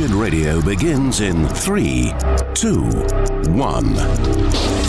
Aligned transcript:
Radio 0.00 0.62
begins 0.62 1.20
in 1.20 1.46
three, 1.48 2.14
two, 2.54 2.82
one. 3.52 4.81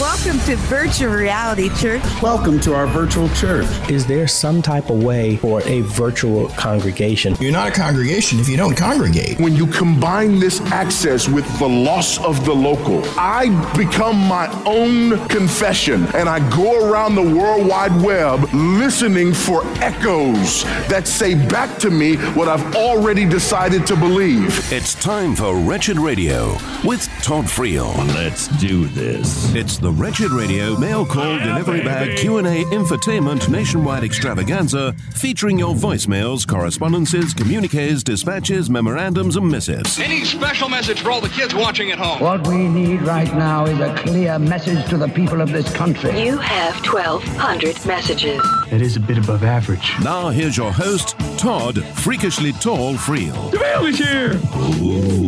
Welcome 0.00 0.38
to 0.42 0.54
Virtual 0.54 1.12
Reality 1.12 1.70
Church. 1.70 2.00
Welcome 2.22 2.60
to 2.60 2.72
our 2.72 2.86
virtual 2.86 3.28
church. 3.30 3.66
Is 3.90 4.06
there 4.06 4.28
some 4.28 4.62
type 4.62 4.90
of 4.90 5.02
way 5.02 5.38
for 5.38 5.60
a 5.64 5.80
virtual 5.80 6.50
congregation? 6.50 7.34
You're 7.40 7.50
not 7.50 7.66
a 7.66 7.72
congregation 7.72 8.38
if 8.38 8.48
you 8.48 8.56
don't 8.56 8.76
congregate. 8.76 9.40
When 9.40 9.56
you 9.56 9.66
combine 9.66 10.38
this 10.38 10.60
access 10.60 11.28
with 11.28 11.44
the 11.58 11.66
loss 11.66 12.24
of 12.24 12.44
the 12.44 12.52
local, 12.52 13.02
I 13.18 13.48
become 13.76 14.16
my 14.16 14.46
own 14.66 15.18
confession 15.26 16.06
and 16.14 16.28
I 16.28 16.48
go 16.56 16.88
around 16.88 17.16
the 17.16 17.36
World 17.36 17.66
Wide 17.66 18.00
Web 18.00 18.48
listening 18.54 19.34
for 19.34 19.66
echoes 19.82 20.62
that 20.86 21.08
say 21.08 21.34
back 21.48 21.76
to 21.80 21.90
me 21.90 22.14
what 22.34 22.46
I've 22.46 22.76
already 22.76 23.28
decided 23.28 23.84
to 23.88 23.96
believe. 23.96 24.72
It's 24.72 24.94
time 24.94 25.34
for 25.34 25.56
Wretched 25.56 25.98
Radio 25.98 26.52
with 26.84 27.04
Todd 27.20 27.46
Friel. 27.46 27.96
Let's 28.14 28.46
do 28.58 28.86
this. 28.86 29.52
It's 29.56 29.78
the 29.78 29.87
Wretched 29.92 30.30
Radio 30.30 30.76
mail 30.78 31.06
call 31.06 31.38
delivery 31.38 31.82
bag 31.82 32.18
Q&A 32.18 32.64
infotainment 32.64 33.48
nationwide 33.48 34.04
extravaganza 34.04 34.92
featuring 35.14 35.58
your 35.58 35.74
voicemails, 35.74 36.46
correspondences, 36.46 37.32
communiques, 37.32 38.02
dispatches, 38.02 38.68
memorandums 38.68 39.36
and 39.36 39.48
missives. 39.48 39.98
Any 39.98 40.24
special 40.24 40.68
message 40.68 41.00
for 41.00 41.10
all 41.10 41.20
the 41.20 41.28
kids 41.28 41.54
watching 41.54 41.90
at 41.90 41.98
home? 41.98 42.20
What 42.20 42.46
we 42.46 42.68
need 42.68 43.02
right 43.02 43.32
now 43.34 43.66
is 43.66 43.78
a 43.80 43.94
clear 43.96 44.38
message 44.38 44.88
to 44.90 44.96
the 44.96 45.08
people 45.08 45.40
of 45.40 45.52
this 45.52 45.72
country. 45.74 46.10
You 46.20 46.38
have 46.38 46.74
1,200 46.84 47.86
messages. 47.86 48.42
That 48.70 48.82
is 48.82 48.96
a 48.96 49.00
bit 49.00 49.18
above 49.18 49.44
average. 49.44 49.92
Now 50.02 50.28
here's 50.28 50.56
your 50.56 50.72
host, 50.72 51.18
Todd 51.38 51.82
Freakishly 51.96 52.52
Tall 52.52 52.94
Friel. 52.94 53.50
The 53.50 53.58
mail 53.58 53.86
is 53.86 53.98
here! 53.98 55.27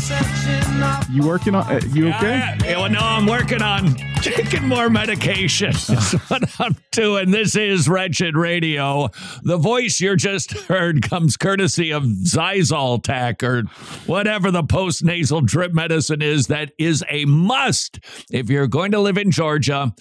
You 1.10 1.26
working 1.26 1.54
on? 1.54 1.64
Uh, 1.70 1.80
you 1.92 2.08
okay? 2.08 2.56
Yeah, 2.64 2.78
well, 2.78 2.88
no, 2.88 3.00
I'm 3.00 3.26
working 3.26 3.60
on 3.60 3.94
taking 4.22 4.66
more 4.66 4.88
medication. 4.88 5.72
That's 5.88 6.12
what 6.30 6.60
I'm 6.60 6.76
doing. 6.92 7.32
This 7.32 7.56
is 7.56 7.88
Wretched 7.88 8.36
Radio. 8.36 9.08
The 9.42 9.56
voice 9.58 10.00
you're 10.00 10.16
just 10.16 10.52
heard 10.52 11.02
comes 11.02 11.36
courtesy 11.36 11.92
of 11.92 12.04
Zyzoltac 12.04 13.42
or 13.42 13.64
whatever 14.10 14.50
the 14.50 14.62
post 14.62 15.04
nasal 15.04 15.40
drip 15.40 15.72
medicine 15.72 16.22
is. 16.22 16.46
That 16.46 16.72
is 16.78 17.04
a 17.10 17.24
must 17.24 17.98
if 18.32 18.48
you're 18.48 18.68
going 18.68 18.92
to 18.92 19.00
live 19.00 19.18
in 19.18 19.30
Georgia 19.30 19.92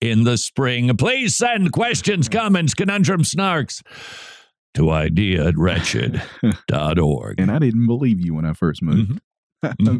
in 0.00 0.24
the 0.24 0.36
spring. 0.36 0.94
Please 0.96 1.34
send 1.34 1.72
questions, 1.72 2.28
comments, 2.28 2.74
conundrum 2.74 3.22
snarks 3.22 3.82
to 4.74 4.90
idea 4.90 5.46
at 5.46 5.56
wretched.org. 5.56 7.40
And 7.40 7.50
I 7.50 7.58
didn't 7.58 7.86
believe 7.86 8.20
you 8.20 8.34
when 8.34 8.44
I 8.44 8.52
first 8.52 8.82
moved. 8.82 9.10
Mm-hmm. 9.10 9.16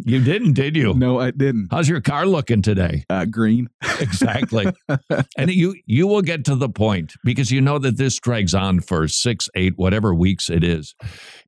You 0.04 0.22
didn't, 0.22 0.54
did 0.54 0.76
you? 0.76 0.94
No, 0.94 1.20
I 1.20 1.30
didn't. 1.30 1.68
How's 1.70 1.88
your 1.88 2.00
car 2.00 2.26
looking 2.26 2.62
today? 2.62 3.04
Uh, 3.08 3.24
green. 3.24 3.68
Exactly. 4.00 4.66
and 5.38 5.50
you 5.50 5.74
you 5.86 6.06
will 6.06 6.22
get 6.22 6.44
to 6.46 6.56
the 6.56 6.68
point 6.68 7.14
because 7.24 7.50
you 7.50 7.60
know 7.60 7.78
that 7.78 7.96
this 7.96 8.18
drags 8.18 8.54
on 8.54 8.80
for 8.80 9.08
six, 9.08 9.48
eight, 9.54 9.74
whatever 9.76 10.14
weeks 10.14 10.50
it 10.50 10.64
is. 10.64 10.94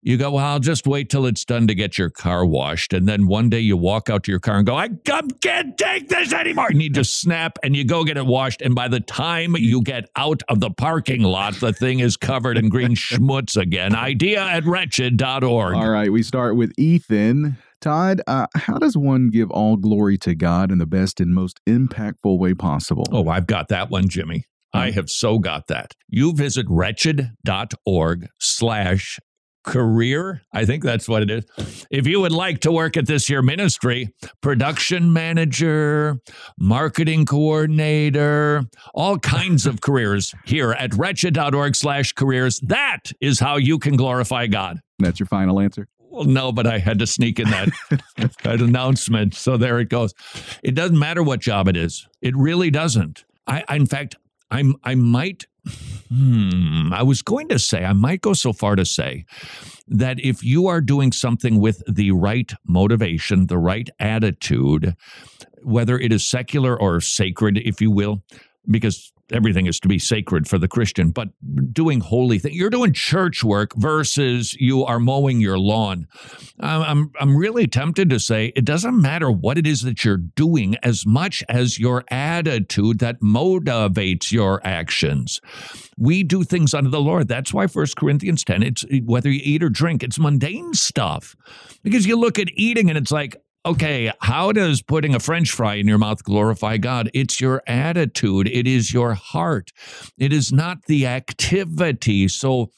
You 0.02 0.16
go, 0.16 0.32
well, 0.32 0.44
I'll 0.44 0.60
just 0.60 0.86
wait 0.86 1.10
till 1.10 1.26
it's 1.26 1.44
done 1.44 1.66
to 1.66 1.74
get 1.74 1.98
your 1.98 2.10
car 2.10 2.46
washed. 2.46 2.92
And 2.92 3.08
then 3.08 3.26
one 3.26 3.48
day 3.48 3.58
you 3.58 3.76
walk 3.76 4.08
out 4.08 4.22
to 4.24 4.30
your 4.30 4.40
car 4.40 4.58
and 4.58 4.66
go, 4.66 4.76
I 4.76 4.88
can't 5.40 5.76
take 5.76 6.08
this 6.08 6.32
anymore. 6.32 6.68
And 6.68 6.80
you 6.80 6.90
just 6.90 7.20
snap 7.20 7.58
and 7.62 7.74
you 7.74 7.84
go 7.84 8.04
get 8.04 8.16
it 8.16 8.26
washed. 8.26 8.62
And 8.62 8.74
by 8.74 8.88
the 8.88 9.00
time 9.00 9.56
you 9.56 9.82
get 9.82 10.08
out 10.14 10.42
of 10.48 10.60
the 10.60 10.70
parking 10.70 11.22
lot, 11.22 11.54
the 11.54 11.72
thing 11.72 12.00
is 12.00 12.16
covered 12.16 12.56
in 12.56 12.68
green 12.68 12.90
schmutz 12.94 13.56
again. 13.56 13.94
Idea 13.94 14.42
at 14.42 14.64
wretched.org. 14.64 15.74
All 15.74 15.90
right, 15.90 16.12
we 16.12 16.22
start 16.22 16.56
with 16.56 16.72
Ethan. 16.78 17.56
Todd, 17.80 18.22
uh, 18.26 18.46
how 18.54 18.78
does 18.78 18.96
one 18.96 19.30
give 19.30 19.50
all 19.50 19.76
glory 19.76 20.18
to 20.18 20.34
God 20.34 20.72
in 20.72 20.78
the 20.78 20.86
best 20.86 21.20
and 21.20 21.34
most 21.34 21.60
impactful 21.66 22.38
way 22.38 22.54
possible? 22.54 23.04
Oh, 23.12 23.28
I've 23.28 23.46
got 23.46 23.68
that 23.68 23.90
one, 23.90 24.08
Jimmy. 24.08 24.44
I 24.72 24.90
have 24.90 25.08
so 25.08 25.38
got 25.38 25.68
that. 25.68 25.92
You 26.08 26.34
visit 26.34 26.66
wretched.org 26.68 28.28
slash 28.38 29.18
career. 29.66 30.42
I 30.52 30.64
think 30.64 30.82
that's 30.82 31.08
what 31.08 31.22
it 31.22 31.30
is. 31.30 31.86
If 31.90 32.06
you 32.06 32.20
would 32.20 32.32
like 32.32 32.60
to 32.60 32.72
work 32.72 32.96
at 32.96 33.06
this 33.06 33.28
year 33.28 33.42
ministry, 33.42 34.08
production 34.40 35.12
manager, 35.12 36.18
marketing 36.58 37.26
coordinator, 37.26 38.62
all 38.94 39.18
kinds 39.18 39.66
of 39.66 39.80
careers 39.82 40.34
here 40.44 40.72
at 40.72 40.94
wretched.org 40.94 41.74
slash 41.74 42.12
careers, 42.12 42.60
that 42.60 43.12
is 43.20 43.40
how 43.40 43.56
you 43.56 43.78
can 43.78 43.96
glorify 43.96 44.46
God. 44.46 44.80
That's 44.98 45.20
your 45.20 45.26
final 45.26 45.60
answer? 45.60 45.88
Well, 46.16 46.24
no, 46.24 46.50
but 46.50 46.66
I 46.66 46.78
had 46.78 46.98
to 47.00 47.06
sneak 47.06 47.38
in 47.38 47.50
that, 47.50 47.68
that 48.42 48.62
announcement. 48.62 49.34
So 49.34 49.58
there 49.58 49.78
it 49.80 49.90
goes. 49.90 50.14
It 50.62 50.74
doesn't 50.74 50.98
matter 50.98 51.22
what 51.22 51.40
job 51.40 51.68
it 51.68 51.76
is. 51.76 52.08
It 52.22 52.34
really 52.34 52.70
doesn't. 52.70 53.26
I, 53.46 53.64
I 53.68 53.76
in 53.76 53.84
fact, 53.84 54.16
I'm 54.50 54.76
I 54.82 54.94
might 54.94 55.44
hmm, 56.08 56.90
I 56.90 57.02
was 57.02 57.20
going 57.20 57.48
to 57.48 57.58
say 57.58 57.84
I 57.84 57.92
might 57.92 58.22
go 58.22 58.32
so 58.32 58.54
far 58.54 58.76
to 58.76 58.86
say 58.86 59.26
that 59.88 60.18
if 60.18 60.42
you 60.42 60.68
are 60.68 60.80
doing 60.80 61.12
something 61.12 61.60
with 61.60 61.82
the 61.86 62.12
right 62.12 62.50
motivation, 62.66 63.48
the 63.48 63.58
right 63.58 63.90
attitude, 64.00 64.96
whether 65.64 65.98
it 65.98 66.14
is 66.14 66.26
secular 66.26 66.80
or 66.80 67.02
sacred, 67.02 67.58
if 67.58 67.82
you 67.82 67.90
will, 67.90 68.22
because 68.70 69.12
everything 69.32 69.66
is 69.66 69.80
to 69.80 69.88
be 69.88 69.98
sacred 69.98 70.48
for 70.48 70.58
the 70.58 70.68
Christian, 70.68 71.10
but 71.10 71.28
doing 71.72 72.00
holy 72.00 72.38
things. 72.38 72.56
You're 72.56 72.70
doing 72.70 72.92
church 72.92 73.42
work 73.42 73.74
versus 73.76 74.54
you 74.54 74.84
are 74.84 75.00
mowing 75.00 75.40
your 75.40 75.58
lawn. 75.58 76.06
I'm, 76.60 77.10
I'm, 77.20 77.36
really 77.36 77.66
tempted 77.66 78.08
to 78.10 78.18
say 78.18 78.52
it 78.56 78.64
doesn't 78.64 78.98
matter 78.98 79.30
what 79.30 79.58
it 79.58 79.66
is 79.66 79.82
that 79.82 80.04
you're 80.04 80.16
doing 80.16 80.76
as 80.82 81.04
much 81.04 81.44
as 81.48 81.78
your 81.78 82.04
attitude 82.10 83.00
that 83.00 83.20
motivates 83.20 84.32
your 84.32 84.64
actions. 84.66 85.40
We 85.98 86.22
do 86.22 86.44
things 86.44 86.72
unto 86.72 86.88
the 86.88 87.00
Lord. 87.00 87.28
That's 87.28 87.52
why 87.52 87.66
First 87.66 87.96
Corinthians 87.96 88.44
10, 88.44 88.62
it's 88.62 88.84
whether 89.04 89.30
you 89.30 89.40
eat 89.42 89.62
or 89.62 89.68
drink, 89.68 90.02
it's 90.02 90.18
mundane 90.18 90.72
stuff. 90.72 91.36
Because 91.82 92.06
you 92.06 92.16
look 92.16 92.38
at 92.38 92.48
eating 92.54 92.88
and 92.88 92.96
it's 92.96 93.12
like, 93.12 93.36
okay, 93.66 94.12
how 94.20 94.52
does 94.52 94.80
putting 94.80 95.14
a 95.14 95.20
french 95.20 95.50
fry 95.50 95.74
in 95.74 95.88
your 95.88 95.98
mouth 95.98 96.22
glorify 96.22 96.76
God? 96.76 97.10
It's 97.12 97.40
your 97.40 97.62
attitude, 97.66 98.48
it 98.48 98.66
is 98.66 98.92
your 98.92 99.14
heart, 99.14 99.72
it 100.16 100.32
is 100.32 100.52
not 100.52 100.86
the 100.86 101.06
activity. 101.06 102.28
So, 102.28 102.70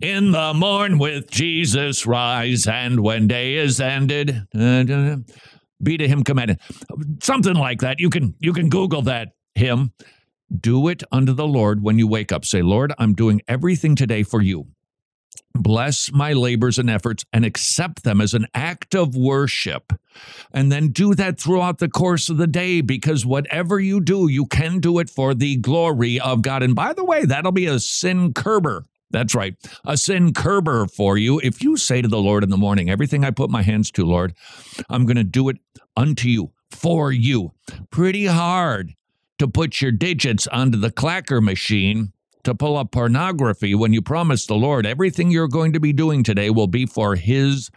in 0.00 0.32
the 0.32 0.52
morn 0.52 0.98
with 0.98 1.30
Jesus 1.30 2.06
rise, 2.06 2.66
and 2.66 3.00
when 3.00 3.28
day 3.28 3.54
is 3.54 3.80
ended, 3.80 4.42
be 5.82 5.96
to 5.96 6.08
him 6.08 6.24
commanded. 6.24 6.58
Something 7.22 7.54
like 7.54 7.80
that. 7.80 8.00
You 8.00 8.10
can 8.10 8.34
you 8.40 8.52
can 8.52 8.68
Google 8.68 9.02
that 9.02 9.28
hymn. 9.54 9.92
Do 10.54 10.88
it 10.88 11.02
unto 11.10 11.32
the 11.32 11.46
Lord 11.46 11.82
when 11.82 11.98
you 11.98 12.06
wake 12.06 12.30
up. 12.30 12.44
Say, 12.44 12.60
Lord, 12.60 12.92
I'm 12.98 13.14
doing 13.14 13.40
everything 13.48 13.94
today 13.94 14.22
for 14.22 14.42
you. 14.42 14.66
Bless 15.54 16.10
my 16.10 16.32
labors 16.32 16.78
and 16.78 16.88
efforts 16.88 17.24
and 17.32 17.44
accept 17.44 18.04
them 18.04 18.20
as 18.20 18.34
an 18.34 18.46
act 18.54 18.94
of 18.94 19.14
worship. 19.14 19.92
And 20.52 20.72
then 20.72 20.88
do 20.88 21.14
that 21.14 21.38
throughout 21.38 21.78
the 21.78 21.88
course 21.88 22.28
of 22.28 22.38
the 22.38 22.46
day 22.46 22.80
because 22.80 23.26
whatever 23.26 23.78
you 23.78 24.00
do, 24.00 24.28
you 24.28 24.46
can 24.46 24.80
do 24.80 24.98
it 24.98 25.10
for 25.10 25.34
the 25.34 25.56
glory 25.56 26.18
of 26.18 26.42
God. 26.42 26.62
And 26.62 26.74
by 26.74 26.92
the 26.92 27.04
way, 27.04 27.24
that'll 27.24 27.52
be 27.52 27.66
a 27.66 27.78
sin 27.78 28.32
curber. 28.32 28.84
That's 29.10 29.34
right, 29.34 29.54
a 29.84 29.98
sin 29.98 30.32
curber 30.32 30.90
for 30.90 31.18
you. 31.18 31.38
If 31.40 31.62
you 31.62 31.76
say 31.76 32.00
to 32.00 32.08
the 32.08 32.18
Lord 32.18 32.42
in 32.42 32.50
the 32.50 32.56
morning, 32.56 32.88
Everything 32.88 33.24
I 33.24 33.30
put 33.30 33.50
my 33.50 33.60
hands 33.60 33.90
to, 33.92 34.06
Lord, 34.06 34.34
I'm 34.88 35.04
going 35.04 35.18
to 35.18 35.24
do 35.24 35.50
it 35.50 35.58
unto 35.96 36.28
you, 36.28 36.50
for 36.70 37.12
you. 37.12 37.52
Pretty 37.90 38.24
hard 38.24 38.94
to 39.38 39.46
put 39.46 39.82
your 39.82 39.92
digits 39.92 40.46
onto 40.46 40.78
the 40.78 40.90
clacker 40.90 41.42
machine 41.42 42.12
to 42.44 42.54
pull 42.54 42.76
up 42.76 42.90
pornography 42.92 43.74
when 43.74 43.92
you 43.92 44.02
promise 44.02 44.46
the 44.46 44.54
Lord 44.54 44.86
everything 44.86 45.30
you're 45.30 45.48
going 45.48 45.72
to 45.72 45.80
be 45.80 45.92
doing 45.92 46.22
today 46.22 46.50
will 46.50 46.66
be 46.66 46.86
for 46.86 47.14
His 47.14 47.70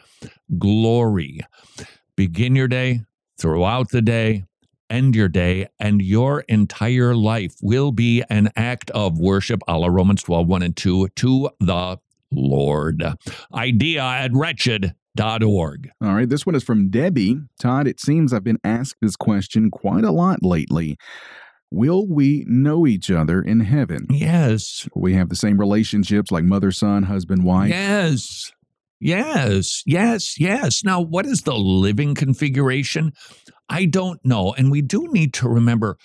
glory. 0.57 1.39
Begin 2.15 2.55
your 2.55 2.67
day, 2.67 3.01
throughout 3.37 3.89
the 3.89 4.01
day, 4.01 4.43
end 4.89 5.15
your 5.15 5.27
day, 5.27 5.67
and 5.79 6.01
your 6.01 6.41
entire 6.41 7.15
life 7.15 7.55
will 7.61 7.91
be 7.91 8.23
an 8.29 8.49
act 8.55 8.89
of 8.91 9.19
worship, 9.19 9.61
a 9.67 9.77
la 9.77 9.87
Romans 9.87 10.23
12, 10.23 10.47
1 10.47 10.61
and 10.63 10.77
2, 10.77 11.09
to 11.09 11.49
the 11.59 11.97
Lord. 12.31 13.03
Idea 13.53 14.03
at 14.03 14.31
wretched.org. 14.33 15.89
All 16.01 16.13
right, 16.13 16.29
this 16.29 16.45
one 16.45 16.55
is 16.55 16.63
from 16.63 16.89
Debbie. 16.89 17.39
Todd, 17.59 17.87
it 17.87 17.99
seems 17.99 18.33
I've 18.33 18.43
been 18.43 18.59
asked 18.63 18.97
this 19.01 19.15
question 19.15 19.71
quite 19.71 20.03
a 20.03 20.11
lot 20.11 20.43
lately. 20.43 20.97
Will 21.75 22.07
we 22.07 22.45
know 22.47 22.87
each 22.87 23.11
other 23.11 23.41
in 23.41 23.59
heaven? 23.59 24.07
Yes. 24.09 24.87
Will 24.95 25.01
we 25.01 25.13
have 25.15 25.27
the 25.27 25.35
same 25.35 25.59
relationships 25.59 26.31
like 26.31 26.45
mother, 26.45 26.71
son, 26.71 27.03
husband, 27.03 27.43
wife? 27.43 27.69
Yes. 27.69 28.53
Yes, 29.01 29.83
yes, 29.85 30.39
yes. 30.39 30.85
Now, 30.85 31.01
what 31.01 31.25
is 31.25 31.41
the 31.41 31.53
living 31.53 32.15
configuration? 32.15 33.11
I 33.67 33.85
don't 33.87 34.23
know. 34.23 34.53
And 34.53 34.71
we 34.71 34.81
do 34.81 35.09
need 35.11 35.33
to 35.33 35.49
remember 35.49 35.97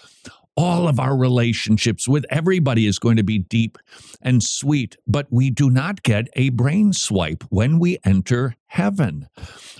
All 0.57 0.89
of 0.89 1.01
our 1.01 1.17
relationships 1.17 2.09
with 2.09 2.27
everybody 2.29 2.87
is 2.87 2.99
going 2.99 3.17
to 3.17 3.23
be 3.23 3.39
deep 3.39 3.79
and 4.21 4.43
sweet, 4.43 4.97
but 5.07 5.27
we 5.31 5.49
do 5.51 5.71
not 5.71 6.03
get 6.03 6.29
a 6.35 6.51
brain 6.51 6.93
swipe 6.93 7.45
when 7.49 7.79
we 7.79 7.99
enter 8.05 8.57
heaven. 8.67 9.29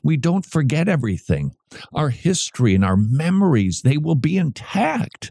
We 0.03 0.17
don't 0.17 0.45
forget 0.45 0.89
everything. 0.89 1.55
Our 1.95 2.11
history 2.11 2.75
and 2.75 2.85
our 2.85 2.97
memories, 2.97 3.83
they 3.83 3.97
will 3.97 4.17
be 4.17 4.37
intact. 4.37 5.31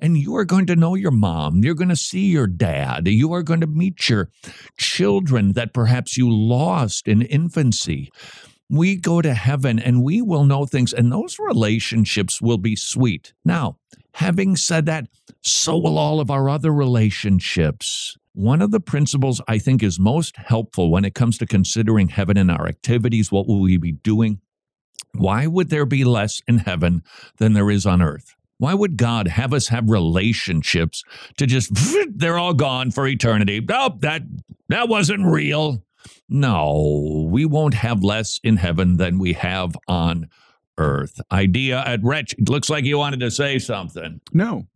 And 0.00 0.18
you 0.18 0.34
are 0.36 0.44
going 0.44 0.66
to 0.66 0.76
know 0.76 0.94
your 0.94 1.12
mom. 1.12 1.62
You're 1.62 1.74
going 1.74 1.90
to 1.90 1.96
see 1.96 2.26
your 2.26 2.48
dad. 2.48 3.06
You 3.06 3.32
are 3.32 3.42
going 3.42 3.60
to 3.60 3.66
meet 3.66 4.08
your 4.08 4.30
children 4.78 5.52
that 5.52 5.72
perhaps 5.72 6.16
you 6.16 6.28
lost 6.30 7.06
in 7.06 7.22
infancy 7.22 8.10
we 8.70 8.96
go 8.96 9.22
to 9.22 9.34
heaven 9.34 9.78
and 9.78 10.02
we 10.02 10.20
will 10.22 10.44
know 10.44 10.66
things, 10.66 10.92
and 10.92 11.10
those 11.10 11.38
relationships 11.38 12.40
will 12.40 12.58
be 12.58 12.76
sweet. 12.76 13.32
Now, 13.44 13.78
having 14.14 14.56
said 14.56 14.86
that, 14.86 15.08
so 15.42 15.78
will 15.78 15.98
all 15.98 16.20
of 16.20 16.30
our 16.30 16.48
other 16.48 16.72
relationships. 16.72 18.16
One 18.34 18.62
of 18.62 18.70
the 18.70 18.80
principles 18.80 19.40
I 19.48 19.58
think 19.58 19.82
is 19.82 19.98
most 19.98 20.36
helpful 20.36 20.90
when 20.90 21.04
it 21.04 21.14
comes 21.14 21.38
to 21.38 21.46
considering 21.46 22.08
heaven 22.08 22.36
and 22.36 22.50
our 22.50 22.68
activities, 22.68 23.32
what 23.32 23.48
will 23.48 23.60
we 23.60 23.76
be 23.78 23.92
doing? 23.92 24.40
Why 25.14 25.46
would 25.46 25.70
there 25.70 25.86
be 25.86 26.04
less 26.04 26.42
in 26.46 26.58
heaven 26.58 27.02
than 27.38 27.54
there 27.54 27.70
is 27.70 27.86
on 27.86 28.02
earth? 28.02 28.34
Why 28.58 28.74
would 28.74 28.96
God 28.96 29.28
have 29.28 29.54
us 29.54 29.68
have 29.68 29.88
relationships 29.88 31.04
to 31.36 31.46
just 31.46 31.70
they're 32.18 32.38
all 32.38 32.54
gone 32.54 32.90
for 32.90 33.06
eternity? 33.06 33.64
Oh, 33.70 33.96
that 34.00 34.22
that 34.68 34.88
wasn't 34.88 35.24
real. 35.24 35.82
No, 36.28 37.28
we 37.30 37.44
won't 37.44 37.74
have 37.74 38.02
less 38.02 38.40
in 38.42 38.56
heaven 38.56 38.96
than 38.96 39.18
we 39.18 39.32
have 39.34 39.76
on 39.86 40.28
earth. 40.78 41.20
Idea 41.32 41.82
at 41.84 42.02
Wretch. 42.02 42.34
Looks 42.48 42.70
like 42.70 42.84
you 42.84 42.98
wanted 42.98 43.20
to 43.20 43.30
say 43.30 43.58
something. 43.58 44.20
No, 44.32 44.66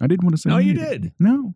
I 0.00 0.06
didn't 0.06 0.24
want 0.24 0.36
to 0.36 0.42
say. 0.42 0.50
No, 0.50 0.58
you 0.58 0.74
did. 0.74 1.12
No, 1.18 1.54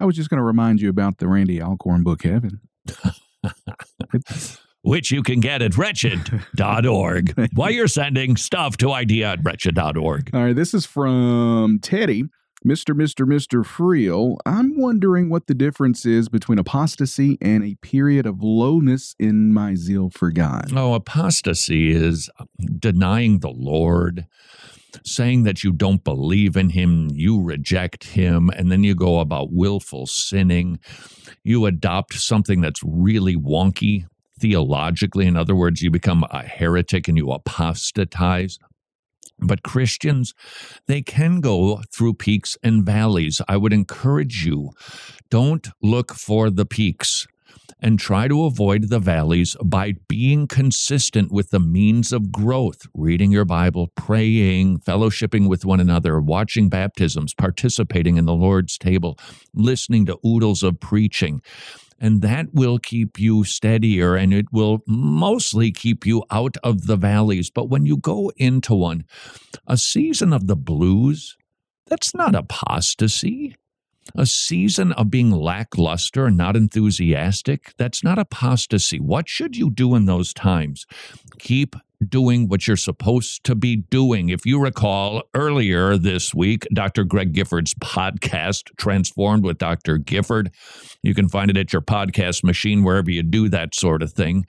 I 0.00 0.04
was 0.04 0.16
just 0.16 0.28
going 0.30 0.38
to 0.38 0.44
remind 0.44 0.80
you 0.80 0.88
about 0.88 1.18
the 1.18 1.28
Randy 1.28 1.62
Alcorn 1.62 2.02
book, 2.02 2.22
Heaven. 2.22 2.60
Which 4.82 5.10
you 5.10 5.24
can 5.24 5.40
get 5.40 5.62
at 5.62 5.76
wretched.org 5.76 7.48
while 7.54 7.70
you're 7.72 7.88
sending 7.88 8.36
stuff 8.36 8.76
to 8.76 8.92
idea 8.92 9.32
at 9.32 9.40
wretched.org. 9.42 10.30
All 10.32 10.44
right, 10.44 10.54
this 10.54 10.74
is 10.74 10.86
from 10.86 11.80
Teddy. 11.82 12.24
Mr. 12.64 12.94
Mr. 12.94 13.26
Mr. 13.26 13.64
Friel, 13.64 14.38
I'm 14.46 14.80
wondering 14.80 15.28
what 15.28 15.46
the 15.46 15.54
difference 15.54 16.06
is 16.06 16.28
between 16.28 16.58
apostasy 16.58 17.38
and 17.40 17.62
a 17.62 17.76
period 17.76 18.26
of 18.26 18.42
lowness 18.42 19.14
in 19.18 19.52
my 19.52 19.74
zeal 19.74 20.10
for 20.10 20.30
God. 20.30 20.72
Oh, 20.74 20.94
apostasy 20.94 21.90
is 21.90 22.30
uh, 22.40 22.44
denying 22.78 23.40
the 23.40 23.50
Lord, 23.50 24.26
saying 25.04 25.42
that 25.42 25.62
you 25.62 25.72
don't 25.72 26.02
believe 26.02 26.56
in 26.56 26.70
him, 26.70 27.10
you 27.12 27.40
reject 27.40 28.04
him, 28.04 28.48
and 28.50 28.72
then 28.72 28.82
you 28.82 28.94
go 28.94 29.20
about 29.20 29.52
willful 29.52 30.06
sinning. 30.06 30.80
You 31.44 31.66
adopt 31.66 32.14
something 32.14 32.62
that's 32.62 32.80
really 32.82 33.36
wonky 33.36 34.06
theologically. 34.38 35.26
In 35.26 35.36
other 35.36 35.54
words, 35.54 35.82
you 35.82 35.90
become 35.90 36.24
a 36.30 36.42
heretic 36.42 37.06
and 37.06 37.16
you 37.16 37.30
apostatize. 37.30 38.58
But 39.38 39.62
Christians, 39.62 40.34
they 40.86 41.02
can 41.02 41.40
go 41.40 41.82
through 41.92 42.14
peaks 42.14 42.56
and 42.62 42.84
valleys. 42.84 43.40
I 43.48 43.56
would 43.56 43.72
encourage 43.72 44.44
you 44.44 44.70
don't 45.30 45.68
look 45.82 46.12
for 46.14 46.50
the 46.50 46.66
peaks 46.66 47.26
and 47.80 47.98
try 47.98 48.26
to 48.26 48.44
avoid 48.44 48.88
the 48.88 48.98
valleys 48.98 49.56
by 49.62 49.94
being 50.08 50.46
consistent 50.46 51.30
with 51.30 51.50
the 51.50 51.60
means 51.60 52.12
of 52.12 52.32
growth 52.32 52.86
reading 52.94 53.30
your 53.30 53.44
Bible, 53.44 53.88
praying, 53.96 54.78
fellowshipping 54.78 55.48
with 55.48 55.64
one 55.64 55.80
another, 55.80 56.20
watching 56.20 56.68
baptisms, 56.68 57.34
participating 57.34 58.16
in 58.16 58.24
the 58.24 58.34
Lord's 58.34 58.78
table, 58.78 59.18
listening 59.54 60.06
to 60.06 60.18
oodles 60.24 60.62
of 60.62 60.80
preaching 60.80 61.42
and 61.98 62.22
that 62.22 62.52
will 62.52 62.78
keep 62.78 63.18
you 63.18 63.44
steadier 63.44 64.16
and 64.16 64.34
it 64.34 64.46
will 64.52 64.80
mostly 64.86 65.72
keep 65.72 66.06
you 66.06 66.24
out 66.30 66.56
of 66.62 66.86
the 66.86 66.96
valleys. 66.96 67.50
But 67.50 67.68
when 67.70 67.86
you 67.86 67.96
go 67.96 68.30
into 68.36 68.74
one, 68.74 69.04
a 69.66 69.76
season 69.76 70.32
of 70.32 70.46
the 70.46 70.56
blues, 70.56 71.36
that's 71.86 72.14
not 72.14 72.34
apostasy. 72.34 73.56
A 74.14 74.24
season 74.24 74.92
of 74.92 75.10
being 75.10 75.32
lackluster 75.32 76.26
and 76.26 76.36
not 76.36 76.54
enthusiastic, 76.54 77.72
that's 77.76 78.04
not 78.04 78.20
apostasy. 78.20 79.00
What 79.00 79.28
should 79.28 79.56
you 79.56 79.68
do 79.68 79.96
in 79.96 80.04
those 80.06 80.32
times? 80.32 80.86
Keep 81.40 81.74
doing 82.06 82.48
what 82.48 82.66
you're 82.66 82.76
supposed 82.76 83.44
to 83.44 83.54
be 83.54 83.76
doing. 83.76 84.28
If 84.28 84.44
you 84.44 84.60
recall 84.60 85.22
earlier 85.34 85.96
this 85.96 86.34
week, 86.34 86.66
Dr. 86.72 87.04
Greg 87.04 87.32
Gifford's 87.32 87.74
podcast, 87.74 88.70
Transformed 88.76 89.44
with 89.44 89.58
Dr. 89.58 89.98
Gifford, 89.98 90.50
you 91.02 91.14
can 91.14 91.28
find 91.28 91.50
it 91.50 91.56
at 91.56 91.72
your 91.72 91.82
podcast 91.82 92.44
machine, 92.44 92.84
wherever 92.84 93.10
you 93.10 93.22
do 93.22 93.48
that 93.48 93.74
sort 93.74 94.02
of 94.02 94.12
thing, 94.12 94.46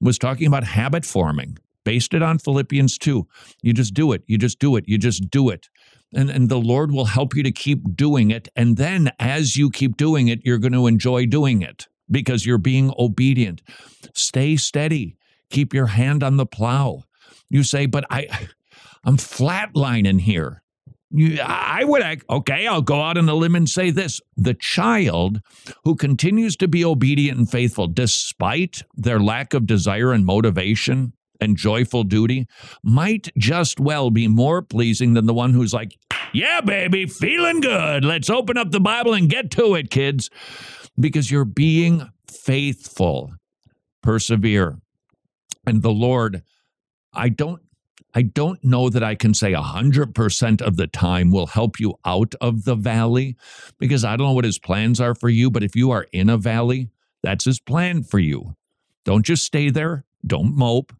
was 0.00 0.18
talking 0.18 0.46
about 0.46 0.64
habit 0.64 1.04
forming. 1.04 1.58
Based 1.84 2.12
it 2.12 2.22
on 2.22 2.38
Philippians 2.38 2.98
2. 2.98 3.26
You 3.62 3.72
just 3.72 3.94
do 3.94 4.12
it. 4.12 4.22
You 4.26 4.36
just 4.36 4.58
do 4.58 4.76
it. 4.76 4.84
You 4.86 4.98
just 4.98 5.30
do 5.30 5.48
it. 5.48 5.68
And, 6.14 6.28
and 6.28 6.48
the 6.48 6.60
Lord 6.60 6.92
will 6.92 7.06
help 7.06 7.34
you 7.34 7.42
to 7.42 7.52
keep 7.52 7.96
doing 7.96 8.30
it. 8.30 8.48
And 8.54 8.76
then 8.76 9.10
as 9.18 9.56
you 9.56 9.70
keep 9.70 9.96
doing 9.96 10.28
it, 10.28 10.40
you're 10.44 10.58
going 10.58 10.72
to 10.72 10.86
enjoy 10.86 11.26
doing 11.26 11.62
it 11.62 11.86
because 12.10 12.44
you're 12.44 12.58
being 12.58 12.92
obedient. 12.98 13.62
Stay 14.14 14.56
steady 14.56 15.16
keep 15.50 15.74
your 15.74 15.86
hand 15.86 16.22
on 16.22 16.36
the 16.36 16.46
plow. 16.46 17.04
You 17.48 17.62
say, 17.62 17.86
but 17.86 18.04
I, 18.10 18.28
I'm 19.04 19.16
flatlining 19.16 20.20
here. 20.20 20.62
You, 21.12 21.40
I 21.42 21.82
would, 21.82 22.22
okay, 22.30 22.68
I'll 22.68 22.82
go 22.82 23.02
out 23.02 23.18
on 23.18 23.28
a 23.28 23.34
limb 23.34 23.56
and 23.56 23.68
say 23.68 23.90
this. 23.90 24.20
The 24.36 24.54
child 24.54 25.40
who 25.84 25.96
continues 25.96 26.56
to 26.56 26.68
be 26.68 26.84
obedient 26.84 27.36
and 27.36 27.50
faithful 27.50 27.88
despite 27.88 28.82
their 28.94 29.18
lack 29.18 29.52
of 29.52 29.66
desire 29.66 30.12
and 30.12 30.24
motivation 30.24 31.12
and 31.40 31.56
joyful 31.56 32.04
duty 32.04 32.46
might 32.84 33.28
just 33.36 33.80
well 33.80 34.10
be 34.10 34.28
more 34.28 34.62
pleasing 34.62 35.14
than 35.14 35.26
the 35.26 35.34
one 35.34 35.52
who's 35.52 35.74
like, 35.74 35.96
yeah, 36.32 36.60
baby, 36.60 37.06
feeling 37.06 37.60
good. 37.60 38.04
Let's 38.04 38.30
open 38.30 38.56
up 38.56 38.70
the 38.70 38.78
Bible 38.78 39.14
and 39.14 39.28
get 39.28 39.50
to 39.52 39.74
it, 39.74 39.90
kids, 39.90 40.30
because 40.98 41.30
you're 41.30 41.44
being 41.44 42.08
faithful. 42.28 43.32
Persevere 44.02 44.78
and 45.66 45.82
the 45.82 45.92
Lord, 45.92 46.42
I 47.12 47.28
don't 47.28 47.60
I 48.12 48.22
don't 48.22 48.62
know 48.64 48.88
that 48.88 49.04
I 49.04 49.14
can 49.14 49.34
say 49.34 49.52
100% 49.52 50.62
of 50.62 50.76
the 50.76 50.86
time 50.88 51.30
will 51.30 51.46
help 51.46 51.78
you 51.78 51.94
out 52.04 52.34
of 52.40 52.64
the 52.64 52.74
valley 52.74 53.36
because 53.78 54.04
I 54.04 54.16
don't 54.16 54.26
know 54.26 54.32
what 54.32 54.44
his 54.44 54.58
plans 54.58 55.00
are 55.00 55.14
for 55.14 55.28
you. 55.28 55.48
But 55.48 55.62
if 55.62 55.76
you 55.76 55.92
are 55.92 56.06
in 56.12 56.28
a 56.28 56.36
valley, 56.36 56.88
that's 57.22 57.44
his 57.44 57.60
plan 57.60 58.02
for 58.02 58.18
you. 58.18 58.56
Don't 59.04 59.24
just 59.24 59.44
stay 59.44 59.70
there. 59.70 60.04
Don't 60.26 60.56
mope. 60.56 60.92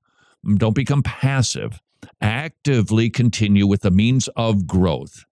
Don't 0.56 0.74
become 0.74 1.02
passive. 1.02 1.80
Actively 2.20 3.10
continue 3.10 3.66
with 3.66 3.82
the 3.82 3.90
means 3.90 4.28
of 4.36 4.66
growth 4.66 5.24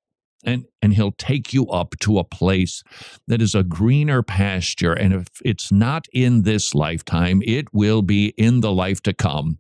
and 0.44 0.64
and 0.80 0.94
he'll 0.94 1.12
take 1.12 1.52
you 1.52 1.66
up 1.68 1.94
to 2.00 2.18
a 2.18 2.24
place 2.24 2.82
that 3.26 3.42
is 3.42 3.54
a 3.54 3.62
greener 3.62 4.22
pasture 4.22 4.92
and 4.92 5.12
if 5.12 5.26
it's 5.44 5.72
not 5.72 6.06
in 6.12 6.42
this 6.42 6.74
lifetime 6.74 7.42
it 7.44 7.66
will 7.72 8.02
be 8.02 8.28
in 8.36 8.60
the 8.60 8.72
life 8.72 9.02
to 9.02 9.12
come 9.12 9.58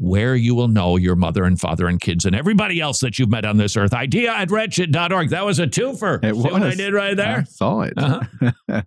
where 0.00 0.34
you 0.34 0.54
will 0.54 0.68
know 0.68 0.96
your 0.96 1.14
mother 1.14 1.44
and 1.44 1.60
father 1.60 1.86
and 1.86 2.00
kids 2.00 2.24
and 2.24 2.34
everybody 2.34 2.80
else 2.80 3.00
that 3.00 3.18
you've 3.18 3.28
met 3.28 3.44
on 3.44 3.58
this 3.58 3.76
earth. 3.76 3.92
Idea 3.92 4.32
at 4.32 4.50
wretched.org. 4.50 5.28
That 5.28 5.44
was 5.44 5.58
a 5.58 5.66
twofer. 5.66 6.24
It 6.24 6.34
See 6.34 6.40
was. 6.40 6.52
what 6.52 6.62
I 6.62 6.74
did 6.74 6.94
right 6.94 7.14
there? 7.14 7.40
I 7.40 7.42
saw 7.42 7.82
it. 7.82 7.92
Uh-huh. 7.98 8.50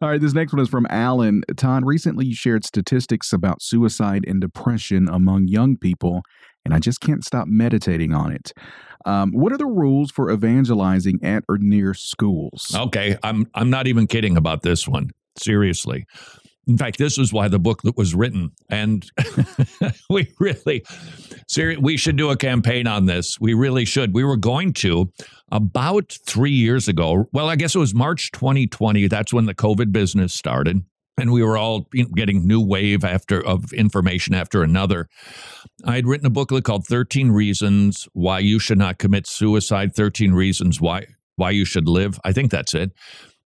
All 0.00 0.08
right, 0.08 0.18
this 0.18 0.32
next 0.32 0.54
one 0.54 0.62
is 0.62 0.70
from 0.70 0.86
Alan. 0.88 1.42
Todd, 1.58 1.84
recently 1.84 2.24
you 2.24 2.34
shared 2.34 2.64
statistics 2.64 3.30
about 3.30 3.60
suicide 3.60 4.24
and 4.26 4.40
depression 4.40 5.06
among 5.06 5.48
young 5.48 5.76
people, 5.76 6.22
and 6.64 6.74
I 6.74 6.78
just 6.78 7.00
can't 7.00 7.24
stop 7.24 7.46
meditating 7.46 8.14
on 8.14 8.32
it. 8.32 8.52
Um, 9.04 9.32
what 9.32 9.52
are 9.52 9.58
the 9.58 9.66
rules 9.66 10.10
for 10.10 10.30
evangelizing 10.30 11.20
at 11.22 11.44
or 11.48 11.58
near 11.58 11.94
schools? 11.94 12.74
Okay, 12.74 13.16
I'm 13.22 13.46
I'm 13.54 13.70
not 13.70 13.86
even 13.86 14.06
kidding 14.06 14.36
about 14.36 14.62
this 14.62 14.88
one. 14.88 15.10
Seriously. 15.38 16.06
In 16.66 16.78
fact, 16.78 16.96
this 16.96 17.18
is 17.18 17.32
why 17.32 17.48
the 17.48 17.58
book 17.58 17.82
that 17.82 17.96
was 17.96 18.14
written, 18.14 18.50
and 18.70 19.04
we 20.10 20.32
really, 20.40 20.82
seri- 21.46 21.76
we 21.76 21.98
should 21.98 22.16
do 22.16 22.30
a 22.30 22.36
campaign 22.36 22.86
on 22.86 23.04
this. 23.04 23.38
We 23.38 23.52
really 23.52 23.84
should. 23.84 24.14
We 24.14 24.24
were 24.24 24.38
going 24.38 24.72
to 24.74 25.12
about 25.52 26.16
three 26.24 26.52
years 26.52 26.88
ago. 26.88 27.26
Well, 27.32 27.50
I 27.50 27.56
guess 27.56 27.74
it 27.74 27.78
was 27.78 27.94
March 27.94 28.30
2020. 28.32 29.08
That's 29.08 29.32
when 29.32 29.44
the 29.44 29.54
COVID 29.54 29.92
business 29.92 30.32
started, 30.32 30.82
and 31.16 31.32
we 31.32 31.42
were 31.42 31.56
all 31.56 31.86
getting 32.14 32.46
new 32.46 32.60
wave 32.60 33.04
after 33.04 33.44
of 33.44 33.72
information 33.72 34.34
after 34.34 34.62
another. 34.62 35.08
I 35.84 35.96
had 35.96 36.06
written 36.06 36.26
a 36.26 36.30
booklet 36.30 36.64
called 36.64 36.86
13 36.86 37.30
Reasons 37.30 38.08
Why 38.12 38.40
You 38.40 38.58
Should 38.58 38.78
Not 38.78 38.98
Commit 38.98 39.26
Suicide, 39.26 39.94
13 39.94 40.32
Reasons 40.32 40.80
Why 40.80 41.06
Why 41.36 41.50
You 41.50 41.64
Should 41.64 41.88
Live. 41.88 42.18
I 42.24 42.32
think 42.32 42.50
that's 42.50 42.74
it. 42.74 42.92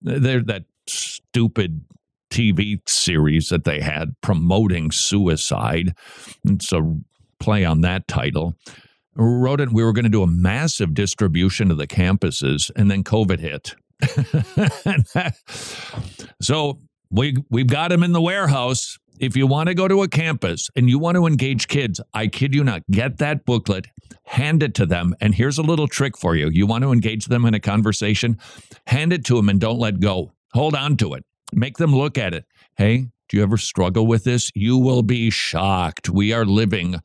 They're 0.01 0.43
that 0.43 0.65
stupid 0.87 1.83
TV 2.29 2.87
series 2.87 3.49
that 3.49 3.63
they 3.63 3.81
had 3.81 4.15
promoting 4.21 4.91
suicide. 4.91 5.93
It's 6.45 6.71
a 6.71 6.81
play 7.39 7.65
on 7.65 7.81
that 7.81 8.07
title. 8.07 8.55
wrote 9.15 9.61
it. 9.61 9.71
We 9.71 9.83
were 9.83 9.93
going 9.93 10.05
to 10.05 10.09
do 10.09 10.23
a 10.23 10.27
massive 10.27 10.93
distribution 10.93 11.69
to 11.69 11.75
the 11.75 11.87
campuses, 11.87 12.69
and 12.75 12.91
then 12.91 13.03
COVID 13.03 13.39
hit. 13.39 13.75
so 16.41 16.79
we 17.09 17.35
we've 17.49 17.67
got 17.67 17.89
them 17.89 18.03
in 18.03 18.11
the 18.13 18.21
warehouse. 18.21 18.97
If 19.19 19.35
you 19.35 19.47
want 19.47 19.67
to 19.67 19.73
go 19.73 19.87
to 19.87 20.03
a 20.03 20.07
campus 20.07 20.69
and 20.75 20.89
you 20.89 20.99
want 20.99 21.15
to 21.15 21.25
engage 21.25 21.67
kids, 21.67 21.99
I 22.13 22.27
kid 22.27 22.53
you 22.53 22.63
not, 22.63 22.83
get 22.91 23.17
that 23.17 23.45
booklet, 23.45 23.87
hand 24.25 24.61
it 24.61 24.75
to 24.75 24.85
them, 24.85 25.15
and 25.19 25.33
here's 25.33 25.57
a 25.57 25.63
little 25.63 25.87
trick 25.87 26.15
for 26.17 26.35
you. 26.35 26.49
You 26.49 26.67
want 26.67 26.83
to 26.83 26.91
engage 26.91 27.25
them 27.25 27.45
in 27.45 27.55
a 27.55 27.59
conversation, 27.59 28.37
hand 28.85 29.13
it 29.13 29.25
to 29.25 29.35
them 29.35 29.49
and 29.49 29.59
don't 29.59 29.79
let 29.79 29.99
go. 29.99 30.33
Hold 30.53 30.75
on 30.75 30.97
to 30.97 31.13
it. 31.15 31.25
Make 31.51 31.77
them 31.77 31.95
look 31.95 32.17
at 32.17 32.35
it. 32.35 32.45
Hey, 32.75 33.07
do 33.29 33.37
you 33.37 33.43
ever 33.43 33.57
struggle 33.57 34.07
with 34.07 34.23
this? 34.23 34.51
You 34.55 34.77
will 34.77 35.01
be 35.01 35.29
shocked. 35.29 36.09
We 36.09 36.31
are 36.31 36.45
living 36.45 36.95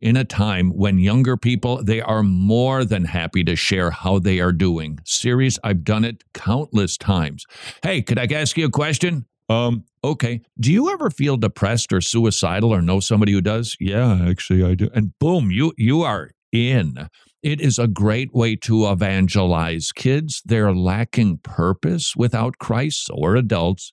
in 0.00 0.16
a 0.16 0.24
time 0.24 0.70
when 0.70 0.98
younger 0.98 1.36
people, 1.36 1.82
they 1.84 2.00
are 2.00 2.22
more 2.22 2.84
than 2.84 3.04
happy 3.04 3.44
to 3.44 3.54
share 3.54 3.90
how 3.90 4.18
they 4.18 4.40
are 4.40 4.52
doing. 4.52 4.98
Series, 5.04 5.58
I've 5.62 5.84
done 5.84 6.04
it 6.04 6.24
countless 6.34 6.96
times. 6.96 7.44
Hey, 7.82 8.02
could 8.02 8.18
I 8.18 8.26
ask 8.32 8.56
you 8.56 8.66
a 8.66 8.70
question? 8.70 9.26
Um, 9.50 9.84
okay. 10.04 10.40
Do 10.60 10.72
you 10.72 10.90
ever 10.90 11.10
feel 11.10 11.36
depressed 11.36 11.92
or 11.92 12.00
suicidal 12.00 12.72
or 12.72 12.80
know 12.80 13.00
somebody 13.00 13.32
who 13.32 13.40
does? 13.40 13.76
Yeah, 13.80 14.26
actually 14.26 14.64
I 14.64 14.76
do. 14.76 14.88
And 14.94 15.18
boom, 15.18 15.50
you 15.50 15.72
you 15.76 16.02
are 16.02 16.30
in. 16.52 17.08
It 17.42 17.60
is 17.60 17.78
a 17.78 17.88
great 17.88 18.32
way 18.32 18.54
to 18.56 18.86
evangelize 18.90 19.92
kids. 19.92 20.42
They're 20.44 20.74
lacking 20.74 21.38
purpose 21.38 22.14
without 22.14 22.58
Christ, 22.58 23.10
or 23.12 23.34
adults. 23.34 23.90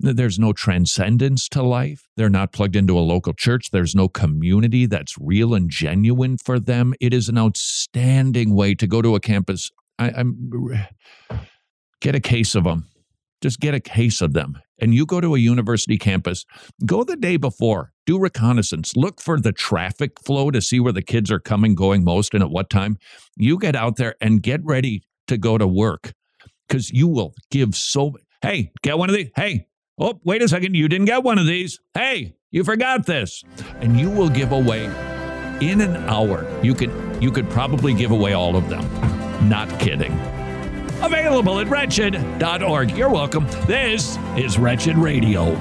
There's 0.00 0.38
no 0.38 0.52
transcendence 0.52 1.48
to 1.50 1.62
life. 1.62 2.08
They're 2.16 2.30
not 2.30 2.52
plugged 2.52 2.76
into 2.76 2.96
a 2.98 3.00
local 3.00 3.34
church. 3.34 3.70
There's 3.70 3.94
no 3.94 4.08
community 4.08 4.86
that's 4.86 5.16
real 5.20 5.54
and 5.54 5.68
genuine 5.68 6.38
for 6.38 6.58
them. 6.58 6.94
It 7.00 7.12
is 7.12 7.28
an 7.28 7.36
outstanding 7.36 8.54
way 8.54 8.74
to 8.76 8.86
go 8.86 9.02
to 9.02 9.16
a 9.16 9.20
campus. 9.20 9.70
I, 9.98 10.08
am 10.08 10.86
get 12.00 12.14
a 12.14 12.20
case 12.20 12.54
of 12.54 12.64
them. 12.64 12.86
Just 13.42 13.60
get 13.60 13.74
a 13.74 13.80
case 13.80 14.20
of 14.20 14.32
them. 14.32 14.58
And 14.80 14.94
you 14.94 15.06
go 15.06 15.20
to 15.20 15.34
a 15.34 15.38
university 15.38 15.98
campus, 15.98 16.44
go 16.86 17.04
the 17.04 17.16
day 17.16 17.36
before, 17.36 17.92
do 18.06 18.18
reconnaissance, 18.18 18.96
look 18.96 19.20
for 19.20 19.40
the 19.40 19.52
traffic 19.52 20.12
flow 20.24 20.50
to 20.50 20.60
see 20.60 20.80
where 20.80 20.92
the 20.92 21.02
kids 21.02 21.30
are 21.30 21.40
coming, 21.40 21.74
going 21.74 22.04
most, 22.04 22.34
and 22.34 22.42
at 22.42 22.50
what 22.50 22.70
time. 22.70 22.96
You 23.36 23.58
get 23.58 23.74
out 23.74 23.96
there 23.96 24.14
and 24.20 24.42
get 24.42 24.60
ready 24.64 25.02
to 25.26 25.36
go 25.36 25.58
to 25.58 25.66
work 25.66 26.12
because 26.68 26.90
you 26.90 27.08
will 27.08 27.34
give 27.50 27.74
so. 27.74 28.14
Hey, 28.40 28.70
get 28.82 28.98
one 28.98 29.10
of 29.10 29.16
these. 29.16 29.30
Hey, 29.34 29.66
Oh, 30.00 30.20
wait 30.24 30.42
a 30.42 30.48
second, 30.48 30.76
you 30.76 30.88
didn't 30.88 31.06
get 31.06 31.24
one 31.24 31.38
of 31.38 31.46
these. 31.46 31.80
Hey, 31.92 32.36
you 32.52 32.62
forgot 32.62 33.04
this. 33.06 33.42
And 33.80 33.98
you 33.98 34.08
will 34.08 34.28
give 34.28 34.52
away 34.52 34.84
in 35.60 35.80
an 35.80 35.96
hour. 36.08 36.46
You 36.62 36.74
could 36.74 36.92
you 37.20 37.32
could 37.32 37.50
probably 37.50 37.94
give 37.94 38.12
away 38.12 38.32
all 38.32 38.54
of 38.54 38.68
them. 38.68 38.86
Not 39.48 39.80
kidding. 39.80 40.12
Available 41.00 41.60
at 41.60 41.68
wretched.org. 41.68 42.90
You're 42.90 43.08
welcome. 43.08 43.46
This 43.66 44.18
is 44.36 44.58
Wretched 44.58 44.96
Radio. 44.98 45.56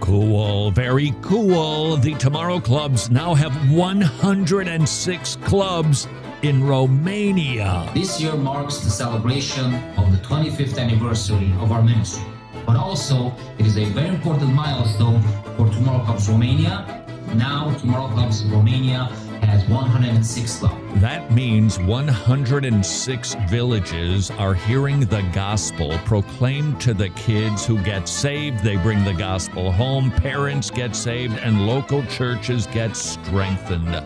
Cool, 0.00 0.70
very 0.70 1.14
cool. 1.22 1.96
The 1.96 2.14
Tomorrow 2.14 2.60
Clubs 2.60 3.10
now 3.10 3.34
have 3.34 3.52
106 3.70 5.36
clubs 5.36 6.06
in 6.42 6.62
Romania. 6.62 7.90
This 7.94 8.20
year 8.20 8.36
marks 8.36 8.78
the 8.78 8.90
celebration 8.90 9.74
of 9.96 10.12
the 10.12 10.18
25th 10.18 10.78
anniversary 10.78 11.50
of 11.58 11.72
our 11.72 11.82
ministry. 11.82 12.24
But 12.66 12.76
also, 12.76 13.32
it 13.58 13.66
is 13.66 13.78
a 13.78 13.86
very 13.86 14.08
important 14.08 14.52
milestone 14.52 15.22
for 15.56 15.70
Tomorrow 15.70 16.04
Clubs 16.04 16.28
Romania. 16.28 17.02
Now, 17.34 17.72
Tomorrow 17.78 18.08
Clubs 18.08 18.44
Romania 18.44 19.10
has 19.46 19.68
106 19.68 20.58
clubs. 20.58 21.00
That 21.00 21.32
means 21.32 21.78
106 21.78 23.36
villages 23.48 24.30
are 24.32 24.54
hearing 24.54 25.00
the 25.00 25.22
gospel 25.32 25.98
proclaimed 26.04 26.80
to 26.82 26.94
the 26.94 27.10
kids 27.10 27.64
who 27.64 27.78
get 27.82 28.08
saved. 28.08 28.62
They 28.62 28.76
bring 28.76 29.04
the 29.04 29.14
gospel 29.14 29.72
home, 29.72 30.10
parents 30.10 30.70
get 30.70 30.94
saved, 30.94 31.38
and 31.38 31.66
local 31.66 32.04
churches 32.06 32.66
get 32.66 32.96
strengthened 32.96 34.02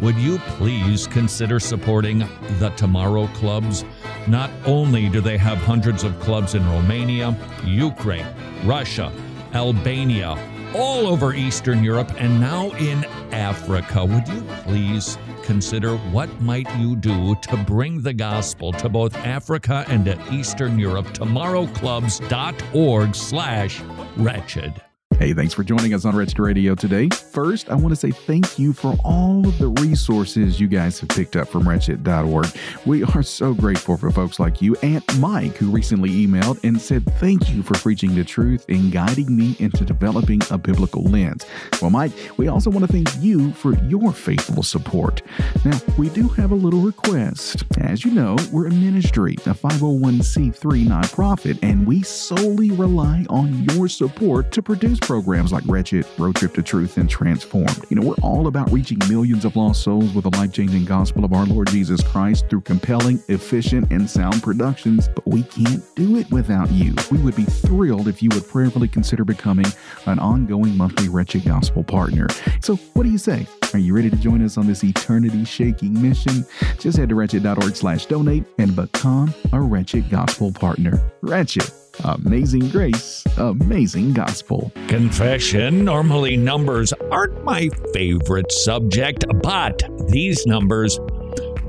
would 0.00 0.16
you 0.16 0.38
please 0.58 1.06
consider 1.06 1.60
supporting 1.60 2.18
the 2.58 2.70
Tomorrow 2.76 3.26
Clubs? 3.28 3.84
Not 4.26 4.50
only 4.66 5.08
do 5.08 5.20
they 5.20 5.38
have 5.38 5.58
hundreds 5.58 6.04
of 6.04 6.18
clubs 6.20 6.54
in 6.54 6.68
Romania, 6.68 7.34
Ukraine, 7.64 8.26
Russia, 8.64 9.12
Albania, 9.54 10.36
all 10.74 11.06
over 11.06 11.34
Eastern 11.34 11.84
Europe, 11.84 12.10
and 12.18 12.40
now 12.40 12.70
in 12.72 13.04
Africa, 13.32 14.04
would 14.04 14.26
you 14.28 14.42
please 14.62 15.16
consider 15.42 15.96
what 15.96 16.28
might 16.40 16.68
you 16.78 16.96
do 16.96 17.34
to 17.36 17.56
bring 17.56 18.02
the 18.02 18.12
gospel 18.12 18.72
to 18.72 18.88
both 18.88 19.14
Africa 19.16 19.84
and 19.88 20.04
to 20.06 20.18
Eastern 20.32 20.76
Europe? 20.78 21.06
TomorrowClubs.org 21.06 23.14
slash 23.14 23.80
wretched. 24.16 24.82
Hey, 25.18 25.32
thanks 25.32 25.54
for 25.54 25.62
joining 25.62 25.94
us 25.94 26.04
on 26.04 26.14
Wretched 26.16 26.38
Radio 26.40 26.74
today. 26.74 27.08
First, 27.08 27.70
I 27.70 27.76
want 27.76 27.90
to 27.90 27.96
say 27.96 28.10
thank 28.10 28.58
you 28.58 28.72
for 28.72 28.96
all 29.04 29.46
of 29.46 29.56
the 29.58 29.68
resources 29.68 30.60
you 30.60 30.66
guys 30.66 30.98
have 31.00 31.08
picked 31.08 31.36
up 31.36 31.48
from 31.48 31.66
wretched.org. 31.66 32.46
We 32.84 33.04
are 33.04 33.22
so 33.22 33.54
grateful 33.54 33.96
for 33.96 34.10
folks 34.10 34.40
like 34.40 34.60
you 34.60 34.76
and 34.82 35.02
Mike, 35.20 35.56
who 35.56 35.70
recently 35.70 36.10
emailed 36.10 36.62
and 36.64 36.78
said 36.80 37.06
thank 37.20 37.48
you 37.48 37.62
for 37.62 37.74
preaching 37.74 38.14
the 38.14 38.24
truth 38.24 38.66
and 38.68 38.90
guiding 38.90 39.34
me 39.34 39.56
into 39.60 39.84
developing 39.84 40.42
a 40.50 40.58
biblical 40.58 41.04
lens. 41.04 41.46
Well, 41.80 41.90
Mike, 41.90 42.12
we 42.36 42.48
also 42.48 42.68
want 42.68 42.84
to 42.84 42.92
thank 42.92 43.08
you 43.22 43.52
for 43.52 43.78
your 43.84 44.12
faithful 44.12 44.64
support. 44.64 45.22
Now, 45.64 45.78
we 45.96 46.10
do 46.10 46.28
have 46.28 46.50
a 46.50 46.56
little 46.56 46.80
request. 46.80 47.62
As 47.78 48.04
you 48.04 48.10
know, 48.10 48.36
we're 48.52 48.66
a 48.66 48.72
ministry, 48.72 49.34
a 49.46 49.54
501c3 49.54 50.86
nonprofit, 50.86 51.58
and 51.62 51.86
we 51.86 52.02
solely 52.02 52.72
rely 52.72 53.24
on 53.30 53.64
your 53.70 53.88
support 53.88 54.50
to 54.52 54.60
produce 54.60 54.98
programs 55.04 55.52
like 55.52 55.62
Wretched, 55.66 56.06
Road 56.18 56.34
Trip 56.36 56.54
to 56.54 56.62
Truth, 56.62 56.96
and 56.96 57.08
Transformed. 57.08 57.84
You 57.90 57.96
know, 57.96 58.08
we're 58.08 58.22
all 58.22 58.46
about 58.46 58.72
reaching 58.72 58.98
millions 59.08 59.44
of 59.44 59.54
lost 59.54 59.82
souls 59.82 60.14
with 60.14 60.24
the 60.24 60.36
life 60.38 60.52
changing 60.52 60.86
gospel 60.86 61.24
of 61.24 61.32
our 61.32 61.44
Lord 61.44 61.68
Jesus 61.68 62.02
Christ 62.02 62.48
through 62.48 62.62
compelling, 62.62 63.22
efficient, 63.28 63.92
and 63.92 64.08
sound 64.08 64.42
productions, 64.42 65.08
but 65.08 65.26
we 65.26 65.42
can't 65.42 65.82
do 65.94 66.16
it 66.16 66.30
without 66.30 66.70
you. 66.70 66.94
We 67.10 67.18
would 67.18 67.36
be 67.36 67.44
thrilled 67.44 68.08
if 68.08 68.22
you 68.22 68.30
would 68.32 68.48
prayerfully 68.48 68.88
consider 68.88 69.24
becoming 69.24 69.66
an 70.06 70.18
ongoing 70.18 70.76
monthly 70.76 71.08
Wretched 71.08 71.44
Gospel 71.44 71.84
partner. 71.84 72.26
So, 72.62 72.76
what 72.94 73.02
do 73.02 73.10
you 73.10 73.18
say? 73.18 73.46
Are 73.74 73.78
you 73.78 73.94
ready 73.94 74.08
to 74.08 74.16
join 74.16 74.42
us 74.42 74.56
on 74.56 74.66
this 74.66 74.84
eternity 74.84 75.44
shaking 75.44 76.00
mission? 76.00 76.46
Just 76.78 76.96
head 76.96 77.10
to 77.10 77.14
wretched.org 77.14 77.76
slash 77.76 78.06
donate 78.06 78.44
and 78.58 78.74
become 78.74 79.34
a 79.52 79.60
Wretched 79.60 80.08
Gospel 80.08 80.50
partner. 80.50 81.00
Wretched 81.20 81.70
Amazing 82.02 82.68
grace, 82.70 83.24
amazing 83.38 84.12
gospel. 84.12 84.72
Confession. 84.88 85.84
Normally, 85.84 86.36
numbers 86.36 86.92
aren't 87.10 87.44
my 87.44 87.68
favorite 87.92 88.50
subject, 88.50 89.24
but 89.42 89.82
these 90.08 90.44
numbers 90.46 90.98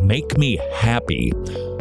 make 0.01 0.37
me 0.37 0.59
happy. 0.73 1.31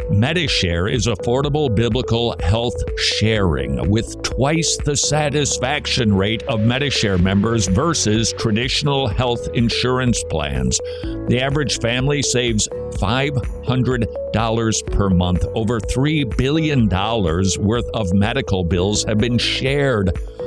Medi-Share 0.09 0.87
is 0.87 1.07
affordable 1.07 1.73
biblical 1.73 2.35
health 2.39 2.75
sharing 2.99 3.89
with 3.89 4.21
twice 4.21 4.77
the 4.77 4.95
satisfaction 4.95 6.13
rate 6.13 6.43
of 6.43 6.61
Medi-Share 6.61 7.17
members 7.17 7.67
versus 7.67 8.33
traditional 8.33 9.07
health 9.07 9.47
insurance 9.53 10.23
plans. 10.29 10.79
The 11.27 11.41
average 11.41 11.79
family 11.79 12.21
saves 12.21 12.67
$500 12.67 14.91
per 14.91 15.09
month. 15.09 15.45
Over 15.55 15.79
$3 15.79 16.37
billion 16.37 16.87
worth 16.87 17.89
of 17.93 18.13
medical 18.13 18.63
bills 18.63 19.03
have 19.05 19.17
been 19.17 19.37
shared 19.37 20.11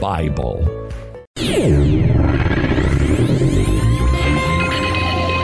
Bible. 0.00 0.60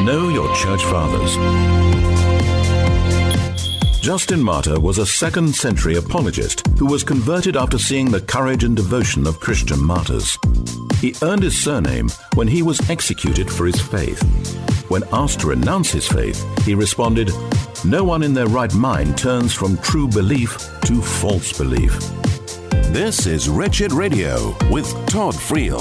Know 0.05 0.29
your 0.29 0.55
church 0.55 0.85
fathers. 0.85 1.37
Justin 4.01 4.43
Martyr 4.43 4.79
was 4.79 4.99
a 4.99 5.07
second 5.07 5.55
century 5.55 5.97
apologist 5.97 6.67
who 6.79 6.87
was 6.87 7.03
converted 7.03 7.57
after 7.57 7.79
seeing 7.79 8.11
the 8.11 8.21
courage 8.21 8.63
and 8.63 8.77
devotion 8.77 9.27
of 9.27 9.41
Christian 9.41 9.83
martyrs. 9.83 10.39
He 11.01 11.15
earned 11.23 11.43
his 11.43 11.61
surname 11.61 12.09
when 12.35 12.47
he 12.47 12.63
was 12.63 12.89
executed 12.91 13.51
for 13.51 13.67
his 13.67 13.81
faith. 13.81 14.23
When 14.89 15.03
asked 15.13 15.41
to 15.41 15.49
renounce 15.49 15.91
his 15.91 16.07
faith, 16.07 16.45
he 16.65 16.75
responded, 16.75 17.31
No 17.85 18.05
one 18.05 18.23
in 18.23 18.35
their 18.35 18.47
right 18.47 18.73
mind 18.75 19.19
turns 19.19 19.53
from 19.53 19.79
true 19.79 20.07
belief 20.07 20.59
to 20.83 21.01
false 21.01 21.53
belief. 21.57 21.99
This 22.95 23.27
is 23.27 23.49
Wretched 23.49 23.91
Radio 23.91 24.57
with 24.71 24.87
Todd 25.09 25.35
Friel. 25.35 25.81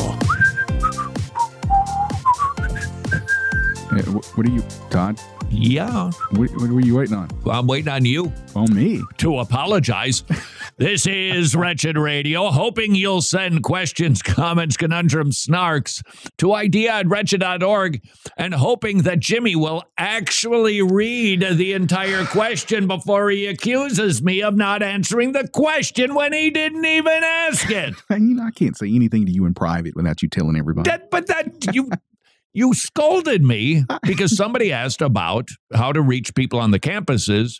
what 4.35 4.47
are 4.47 4.49
you, 4.49 4.63
Todd? 4.89 5.19
Yeah. 5.49 6.11
What, 6.31 6.49
what 6.55 6.69
were 6.69 6.81
you 6.81 6.95
waiting 6.95 7.15
on? 7.15 7.29
I'm 7.49 7.67
waiting 7.67 7.91
on 7.91 8.05
you. 8.05 8.31
On 8.55 8.73
me? 8.73 9.01
To 9.17 9.39
apologize. 9.39 10.23
this 10.77 11.07
is 11.07 11.55
Wretched 11.55 11.97
Radio, 11.97 12.49
hoping 12.49 12.95
you'll 12.95 13.21
send 13.21 13.63
questions, 13.63 14.21
comments, 14.21 14.77
conundrums, 14.77 15.45
snarks 15.45 16.01
to 16.37 16.53
idea 16.53 16.93
at 16.93 17.07
wretched.org 17.07 18.01
and 18.37 18.53
hoping 18.53 18.99
that 19.03 19.19
Jimmy 19.19 19.55
will 19.55 19.83
actually 19.97 20.81
read 20.81 21.45
the 21.53 21.73
entire 21.73 22.25
question 22.25 22.87
before 22.87 23.29
he 23.29 23.47
accuses 23.47 24.21
me 24.21 24.41
of 24.41 24.55
not 24.55 24.83
answering 24.83 25.31
the 25.31 25.47
question 25.47 26.15
when 26.15 26.33
he 26.33 26.49
didn't 26.49 26.85
even 26.85 27.23
ask 27.23 27.69
it. 27.69 27.95
you 28.09 28.35
know, 28.35 28.43
I 28.43 28.51
can't 28.51 28.77
say 28.77 28.93
anything 28.93 29.25
to 29.25 29.31
you 29.31 29.45
in 29.45 29.53
private 29.53 29.95
without 29.95 30.21
you 30.21 30.29
telling 30.29 30.57
everybody. 30.57 30.89
That, 30.89 31.09
but 31.09 31.27
that, 31.27 31.73
you. 31.73 31.89
You 32.53 32.73
scolded 32.73 33.43
me 33.43 33.83
uh. 33.89 33.99
because 34.03 34.35
somebody 34.35 34.71
asked 34.71 35.01
about 35.01 35.49
how 35.73 35.91
to 35.91 36.01
reach 36.01 36.35
people 36.35 36.59
on 36.59 36.71
the 36.71 36.79
campuses 36.79 37.59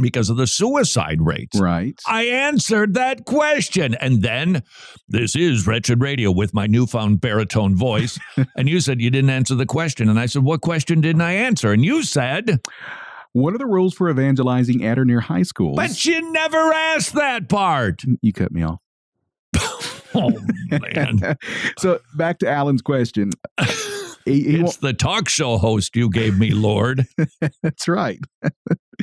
because 0.00 0.30
of 0.30 0.36
the 0.36 0.46
suicide 0.46 1.20
rates. 1.20 1.58
Right. 1.58 1.98
I 2.06 2.24
answered 2.24 2.94
that 2.94 3.24
question. 3.24 3.94
And 3.94 4.22
then 4.22 4.62
this 5.08 5.34
is 5.34 5.66
Wretched 5.66 6.00
Radio 6.00 6.30
with 6.30 6.54
my 6.54 6.66
newfound 6.66 7.20
baritone 7.20 7.74
voice. 7.76 8.18
and 8.56 8.68
you 8.68 8.80
said 8.80 9.00
you 9.00 9.10
didn't 9.10 9.30
answer 9.30 9.54
the 9.54 9.66
question. 9.66 10.08
And 10.08 10.18
I 10.18 10.26
said, 10.26 10.44
What 10.44 10.60
question 10.60 11.00
didn't 11.00 11.22
I 11.22 11.32
answer? 11.32 11.72
And 11.72 11.84
you 11.84 12.02
said, 12.02 12.60
What 13.32 13.54
are 13.54 13.58
the 13.58 13.66
rules 13.66 13.94
for 13.94 14.08
evangelizing 14.08 14.84
at 14.84 14.98
or 14.98 15.04
near 15.04 15.20
high 15.20 15.42
schools? 15.42 15.76
But 15.76 16.04
you 16.04 16.32
never 16.32 16.72
asked 16.72 17.14
that 17.14 17.48
part. 17.48 18.02
You 18.22 18.32
cut 18.32 18.52
me 18.52 18.62
off. 18.62 18.78
oh, 20.14 20.32
man. 20.70 21.36
so 21.78 22.00
back 22.14 22.38
to 22.38 22.48
Alan's 22.48 22.82
question. 22.82 23.30
He, 24.24 24.42
he 24.42 24.60
it's 24.60 24.76
the 24.76 24.92
talk 24.92 25.28
show 25.28 25.58
host 25.58 25.96
you 25.96 26.10
gave 26.10 26.38
me, 26.38 26.50
Lord. 26.50 27.06
That's 27.62 27.88
right. 27.88 28.18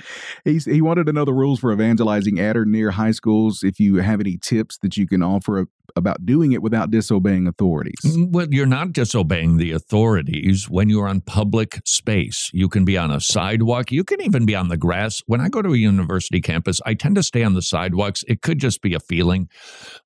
He's, 0.43 0.65
he 0.65 0.81
wanted 0.81 1.05
to 1.07 1.13
know 1.13 1.25
the 1.25 1.33
rules 1.33 1.59
for 1.59 1.71
evangelizing 1.71 2.39
at 2.39 2.57
or 2.57 2.65
near 2.65 2.91
high 2.91 3.11
schools. 3.11 3.63
If 3.63 3.79
you 3.79 3.97
have 3.97 4.19
any 4.19 4.37
tips 4.37 4.77
that 4.79 4.97
you 4.97 5.07
can 5.07 5.23
offer 5.23 5.67
about 5.95 6.25
doing 6.25 6.51
it 6.51 6.61
without 6.61 6.91
disobeying 6.91 7.47
authorities. 7.47 7.99
Mm, 8.05 8.31
well, 8.31 8.47
you're 8.49 8.65
not 8.65 8.93
disobeying 8.93 9.57
the 9.57 9.71
authorities 9.71 10.69
when 10.69 10.89
you're 10.89 11.07
on 11.07 11.21
public 11.21 11.81
space. 11.85 12.49
You 12.53 12.69
can 12.69 12.85
be 12.85 12.97
on 12.97 13.11
a 13.11 13.19
sidewalk. 13.19 13.91
You 13.91 14.03
can 14.03 14.21
even 14.21 14.45
be 14.45 14.55
on 14.55 14.67
the 14.67 14.77
grass. 14.77 15.21
When 15.25 15.41
I 15.41 15.49
go 15.49 15.61
to 15.61 15.73
a 15.73 15.77
university 15.77 16.41
campus, 16.41 16.79
I 16.85 16.93
tend 16.93 17.15
to 17.15 17.23
stay 17.23 17.43
on 17.43 17.53
the 17.53 17.61
sidewalks. 17.61 18.23
It 18.27 18.41
could 18.41 18.59
just 18.59 18.81
be 18.81 18.93
a 18.93 18.99
feeling, 18.99 19.49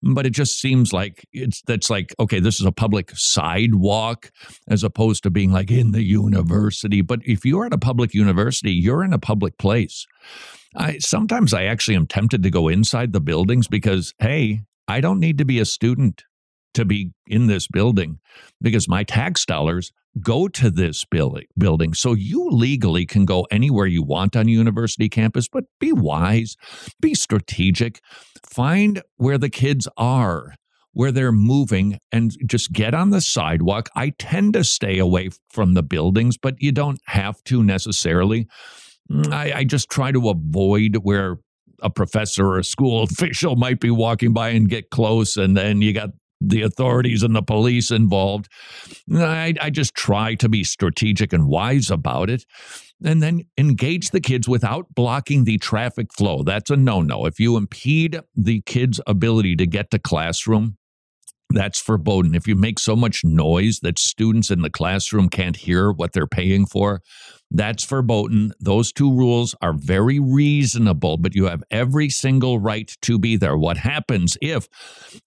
but 0.02 0.26
it 0.26 0.32
just 0.32 0.60
seems 0.60 0.94
like 0.94 1.26
it's 1.34 1.62
that's 1.64 1.90
like 1.90 2.16
okay, 2.20 2.40
this 2.40 2.60
is 2.60 2.66
a 2.66 2.72
public 2.72 3.12
sidewalk 3.14 4.32
as 4.68 4.84
opposed 4.84 5.24
to 5.24 5.30
being 5.30 5.52
like 5.52 5.72
in 5.72 5.92
the 5.92 6.04
university. 6.04 7.02
But 7.02 7.20
if 7.26 7.46
you're 7.46 7.66
at 7.66 7.74
a 7.74 7.78
public 7.78 8.14
university, 8.14 8.72
you're 8.72 9.04
in 9.04 9.14
a 9.14 9.20
public 9.20 9.58
place. 9.58 9.81
I 10.76 10.98
sometimes 11.00 11.54
I 11.54 11.66
actually 11.66 11.96
am 11.96 12.08
tempted 12.08 12.44
to 12.44 12.50
go 12.50 12.68
inside 12.68 13.14
the 13.14 13.22
buildings 13.22 13.68
because 13.68 14.14
hey, 14.20 14.62
I 14.88 15.02
don't 15.02 15.20
need 15.20 15.38
to 15.38 15.46
be 15.46 15.60
a 15.60 15.66
student 15.66 16.24
to 16.74 16.86
be 16.86 17.12
in 17.28 17.48
this 17.48 17.68
building 17.68 18.20
because 18.62 18.88
my 18.88 19.04
tax 19.04 19.46
dollars 19.46 19.92
go 20.20 20.48
to 20.48 20.70
this 20.70 21.06
building. 21.06 21.94
So 21.94 22.14
you 22.14 22.50
legally 22.50 23.06
can 23.06 23.26
go 23.26 23.48
anywhere 23.50 23.86
you 23.86 24.04
want 24.04 24.36
on 24.36 24.48
university 24.48 25.08
campus, 25.10 25.48
but 25.48 25.66
be 25.80 25.94
wise, 25.94 26.58
be 27.00 27.14
strategic, 27.14 28.02
find 28.46 29.02
where 29.16 29.38
the 29.38 29.50
kids 29.50 29.88
are, 29.98 30.56
where 30.94 31.12
they're 31.12 31.32
moving, 31.32 31.98
and 32.12 32.36
just 32.46 32.74
get 32.74 32.94
on 32.94 33.12
the 33.12 33.22
sidewalk. 33.22 33.90
I 33.96 34.10
tend 34.20 34.54
to 34.54 34.64
stay 34.64 34.98
away 34.98 35.30
from 35.50 35.74
the 35.74 35.84
buildings, 35.84 36.38
but 36.38 36.56
you 36.60 36.74
don't 36.74 37.00
have 37.06 37.42
to 37.46 37.64
necessarily. 37.64 38.48
Mm, 39.12 39.34
I, 39.34 39.60
I 39.60 39.64
just 39.64 39.90
try 39.90 40.12
to 40.12 40.30
avoid 40.30 40.98
where 41.04 41.38
a 41.82 41.90
professor 41.90 42.48
or 42.48 42.60
a 42.60 42.64
school 42.64 43.04
official 43.12 43.56
might 43.56 43.80
be 43.80 43.92
walking 43.92 44.34
by 44.34 44.50
and 44.50 44.70
get 44.70 44.90
close, 44.90 45.38
and 45.38 45.58
then 45.58 45.82
you 45.82 45.94
got 45.94 46.10
the 46.42 46.64
authorities 46.64 47.22
and 47.22 47.36
the 47.36 47.44
police 47.44 47.92
involved. 47.92 48.50
I, 49.14 49.54
I 49.62 49.70
just 49.70 49.94
try 49.94 50.34
to 50.36 50.50
be 50.50 50.64
strategic 50.64 51.34
and 51.34 51.48
wise 51.48 51.92
about 51.92 52.30
it. 52.30 52.46
And 53.04 53.22
then 53.22 53.44
engage 53.58 54.10
the 54.10 54.22
kids 54.22 54.48
without 54.48 54.94
blocking 54.94 55.44
the 55.44 55.58
traffic 55.58 56.14
flow. 56.14 56.44
That's 56.44 56.70
a 56.70 56.76
no 56.76 57.02
no. 57.02 57.26
If 57.26 57.40
you 57.40 57.58
impede 57.58 58.20
the 58.36 58.62
kids' 58.62 59.00
ability 59.08 59.56
to 59.58 59.66
get 59.66 59.92
to 59.92 60.00
classroom, 60.00 60.78
that's 61.54 61.82
verboten. 61.82 62.36
If 62.36 62.48
you 62.48 62.56
make 62.56 62.80
so 62.80 62.96
much 62.96 63.24
noise 63.24 63.80
that 63.82 64.00
students 64.00 64.52
in 64.52 64.62
the 64.62 64.70
classroom 64.70 65.30
can't 65.30 65.56
hear 65.56 65.92
what 65.92 66.14
they're 66.14 66.28
paying 66.28 66.66
for, 66.66 67.02
that's 67.52 67.84
verboten. 67.84 68.54
Those 68.60 68.92
two 68.94 69.14
rules 69.14 69.54
are 69.62 69.74
very 69.74 70.20
reasonable, 70.20 71.18
but 71.18 71.36
you 71.36 71.46
have 71.46 71.64
every 71.70 72.10
single 72.10 72.60
right 72.60 72.96
to 73.02 73.20
be 73.20 73.36
there. 73.36 73.58
What 73.58 73.78
happens 73.78 74.38
if 74.42 74.68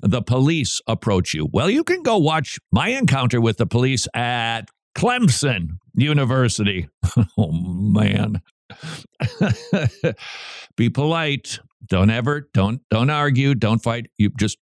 the 0.01 0.23
police 0.23 0.81
approach 0.87 1.35
you? 1.35 1.49
Well, 1.53 1.69
you 1.69 1.85
can 1.85 2.03
go 2.03 2.17
watch 2.17 2.59
my 2.73 2.89
encounter 2.89 3.41
with 3.41 3.59
the 3.59 3.67
police 3.67 4.09
at 4.15 4.63
Clemson 4.97 5.79
University. 5.95 6.89
oh, 7.39 7.53
man. 7.53 8.41
be 10.77 10.89
polite. 10.89 11.59
Don't 11.87 12.09
ever, 12.09 12.49
don't, 12.55 12.81
don't 12.91 13.11
argue. 13.11 13.55
Don't 13.55 13.83
fight. 13.83 14.07
You 14.17 14.31
just, 14.39 14.57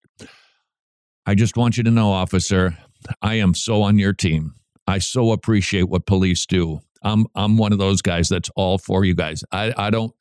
I 1.25 1.35
just 1.35 1.55
want 1.55 1.77
you 1.77 1.83
to 1.83 1.91
know, 1.91 2.11
officer, 2.11 2.77
I 3.21 3.35
am 3.35 3.53
so 3.53 3.81
on 3.81 3.97
your 3.97 4.13
team. 4.13 4.53
I 4.87 4.99
so 4.99 5.31
appreciate 5.31 5.83
what 5.83 6.05
police 6.05 6.45
do. 6.45 6.79
I'm 7.03 7.25
I'm 7.35 7.57
one 7.57 7.73
of 7.73 7.79
those 7.79 8.01
guys 8.01 8.29
that's 8.29 8.49
all 8.55 8.77
for 8.77 9.03
you 9.03 9.13
guys. 9.13 9.43
I, 9.51 9.73
I 9.77 9.89
don't 9.89 10.13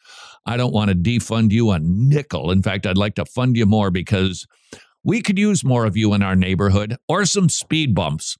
I 0.46 0.56
don't 0.56 0.72
want 0.72 0.90
to 0.90 0.96
defund 0.96 1.52
you 1.52 1.70
a 1.70 1.78
nickel. 1.80 2.50
In 2.50 2.62
fact, 2.62 2.86
I'd 2.86 2.98
like 2.98 3.14
to 3.16 3.24
fund 3.24 3.56
you 3.56 3.66
more 3.66 3.90
because 3.90 4.46
we 5.04 5.22
could 5.22 5.38
use 5.38 5.64
more 5.64 5.84
of 5.84 5.96
you 5.96 6.12
in 6.14 6.22
our 6.22 6.36
neighborhood 6.36 6.96
or 7.08 7.24
some 7.24 7.48
speed 7.48 7.94
bumps. 7.94 8.36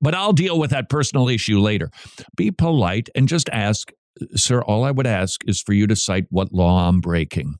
But 0.00 0.14
I'll 0.14 0.32
deal 0.32 0.58
with 0.58 0.70
that 0.70 0.88
personal 0.88 1.28
issue 1.28 1.58
later. 1.58 1.90
Be 2.36 2.50
polite 2.50 3.08
and 3.14 3.26
just 3.26 3.48
ask, 3.50 3.90
sir, 4.34 4.62
all 4.62 4.84
I 4.84 4.90
would 4.90 5.06
ask 5.06 5.40
is 5.46 5.60
for 5.60 5.72
you 5.72 5.86
to 5.88 5.96
cite 5.96 6.26
what 6.30 6.52
law 6.52 6.88
I'm 6.88 7.00
breaking. 7.00 7.56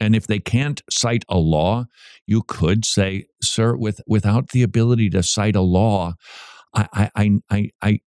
And 0.00 0.16
if 0.16 0.26
they 0.26 0.38
can't 0.38 0.80
cite 0.90 1.24
a 1.28 1.38
law, 1.38 1.84
you 2.26 2.42
could 2.42 2.84
say, 2.84 3.26
sir, 3.42 3.76
with 3.76 4.00
without 4.06 4.48
the 4.50 4.62
ability 4.62 5.10
to 5.10 5.22
cite 5.22 5.56
a 5.56 5.60
law, 5.60 6.14
I 6.74 7.10
I 7.14 7.40
I 7.50 7.70
I 7.82 8.00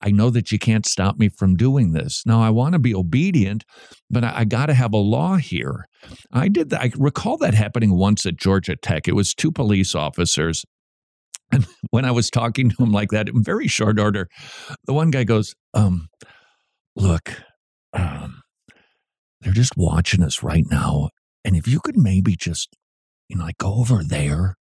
I 0.00 0.10
know 0.10 0.30
that 0.30 0.52
you 0.52 0.58
can't 0.58 0.86
stop 0.86 1.18
me 1.18 1.28
from 1.28 1.56
doing 1.56 1.92
this. 1.92 2.22
Now, 2.24 2.40
I 2.40 2.50
want 2.50 2.74
to 2.74 2.78
be 2.78 2.94
obedient, 2.94 3.64
but 4.10 4.22
I, 4.22 4.38
I 4.38 4.44
got 4.44 4.66
to 4.66 4.74
have 4.74 4.92
a 4.92 4.98
law 4.98 5.36
here. 5.36 5.88
I 6.32 6.48
did 6.48 6.70
that. 6.70 6.80
I 6.80 6.92
recall 6.96 7.36
that 7.38 7.54
happening 7.54 7.96
once 7.96 8.24
at 8.24 8.36
Georgia 8.36 8.76
Tech. 8.76 9.08
It 9.08 9.16
was 9.16 9.34
two 9.34 9.50
police 9.50 9.94
officers. 9.94 10.64
And 11.50 11.66
when 11.90 12.04
I 12.04 12.12
was 12.12 12.30
talking 12.30 12.70
to 12.70 12.76
them 12.78 12.92
like 12.92 13.10
that, 13.10 13.28
in 13.28 13.42
very 13.42 13.66
short 13.66 13.98
order, 13.98 14.28
the 14.86 14.92
one 14.92 15.10
guy 15.10 15.24
goes, 15.24 15.54
um, 15.74 16.08
Look, 16.94 17.32
um, 17.92 18.37
they're 19.40 19.52
just 19.52 19.76
watching 19.76 20.22
us 20.22 20.42
right 20.42 20.64
now. 20.70 21.10
And 21.44 21.56
if 21.56 21.68
you 21.68 21.80
could 21.80 21.96
maybe 21.96 22.36
just, 22.36 22.76
you 23.28 23.36
know, 23.36 23.44
like 23.44 23.58
go 23.58 23.74
over 23.74 24.02
there, 24.02 24.56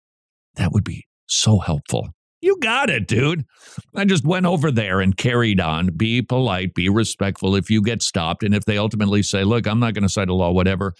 that 0.56 0.72
would 0.72 0.84
be 0.84 1.06
so 1.28 1.60
helpful. 1.60 2.10
You 2.40 2.58
got 2.60 2.90
it, 2.90 3.08
dude. 3.08 3.46
I 3.96 4.06
just 4.06 4.24
went 4.24 4.46
over 4.46 4.70
there 4.70 5.02
and 5.02 5.18
carried 5.18 5.60
on. 5.60 5.88
Be 5.98 6.22
polite, 6.22 6.76
be 6.76 6.88
respectful 6.88 7.56
if 7.56 7.70
you 7.70 7.82
get 7.82 8.04
stopped. 8.04 8.44
And 8.44 8.54
if 8.54 8.66
they 8.66 8.78
ultimately 8.78 9.24
say, 9.24 9.44
look, 9.44 9.68
I'm 9.68 9.80
not 9.80 9.96
going 9.96 10.04
to 10.04 10.10
cite 10.10 10.30
a 10.30 10.36
law, 10.36 10.52
whatever, 10.52 10.94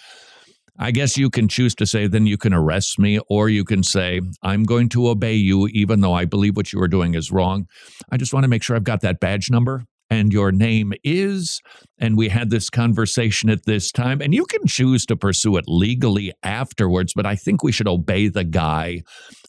I 0.80 0.92
guess 0.92 1.18
you 1.18 1.30
can 1.30 1.48
choose 1.48 1.74
to 1.76 1.86
say, 1.86 2.08
then 2.08 2.26
you 2.26 2.38
can 2.38 2.54
arrest 2.54 3.00
me, 3.00 3.20
or 3.30 3.50
you 3.50 3.64
can 3.64 3.84
say, 3.84 4.22
I'm 4.44 4.64
going 4.64 4.90
to 4.90 5.10
obey 5.10 5.34
you, 5.34 5.68
even 5.68 6.02
though 6.02 6.14
I 6.14 6.26
believe 6.26 6.56
what 6.56 6.74
you 6.74 6.82
are 6.82 6.88
doing 6.88 7.14
is 7.16 7.32
wrong. 7.32 7.66
I 8.12 8.18
just 8.18 8.34
want 8.34 8.44
to 8.44 8.48
make 8.48 8.64
sure 8.64 8.76
I've 8.76 8.84
got 8.84 9.02
that 9.02 9.20
badge 9.20 9.50
number 9.50 9.86
and 10.10 10.32
your 10.32 10.52
name 10.52 10.94
is. 11.04 11.62
And 12.00 12.18
we 12.18 12.30
had 12.30 12.50
this 12.50 12.70
conversation 12.70 13.50
at 13.50 13.66
this 13.66 13.92
time, 13.92 14.22
and 14.22 14.34
you 14.34 14.46
can 14.46 14.66
choose 14.68 15.06
to 15.08 15.16
pursue 15.16 15.58
it 15.58 15.66
legally 15.68 16.32
afterwards, 16.44 17.14
but 17.16 17.26
I 17.26 17.36
think 17.36 17.64
we 17.64 17.72
should 17.72 17.88
obey 17.88 18.28
the 18.28 18.44
guy 18.44 19.02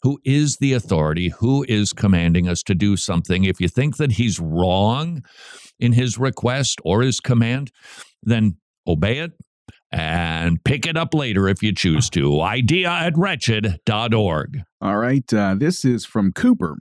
who 0.03 0.19
is 0.25 0.57
the 0.57 0.73
authority, 0.73 1.29
who 1.29 1.65
is 1.67 1.93
commanding 1.93 2.47
us 2.47 2.63
to 2.63 2.75
do 2.75 2.97
something. 2.97 3.43
If 3.43 3.61
you 3.61 3.67
think 3.67 3.97
that 3.97 4.13
he's 4.13 4.39
wrong 4.39 5.23
in 5.79 5.93
his 5.93 6.17
request 6.17 6.79
or 6.83 7.01
his 7.01 7.19
command, 7.19 7.71
then 8.23 8.57
obey 8.87 9.19
it 9.19 9.31
and 9.91 10.63
pick 10.63 10.85
it 10.85 10.97
up 10.97 11.13
later 11.13 11.47
if 11.47 11.63
you 11.63 11.73
choose 11.73 12.09
to. 12.11 12.41
Idea 12.41 12.89
at 12.89 13.17
wretched.org. 13.17 14.61
All 14.81 14.97
right. 14.97 15.33
Uh, 15.33 15.55
this 15.57 15.83
is 15.83 16.05
from 16.05 16.31
Cooper. 16.31 16.77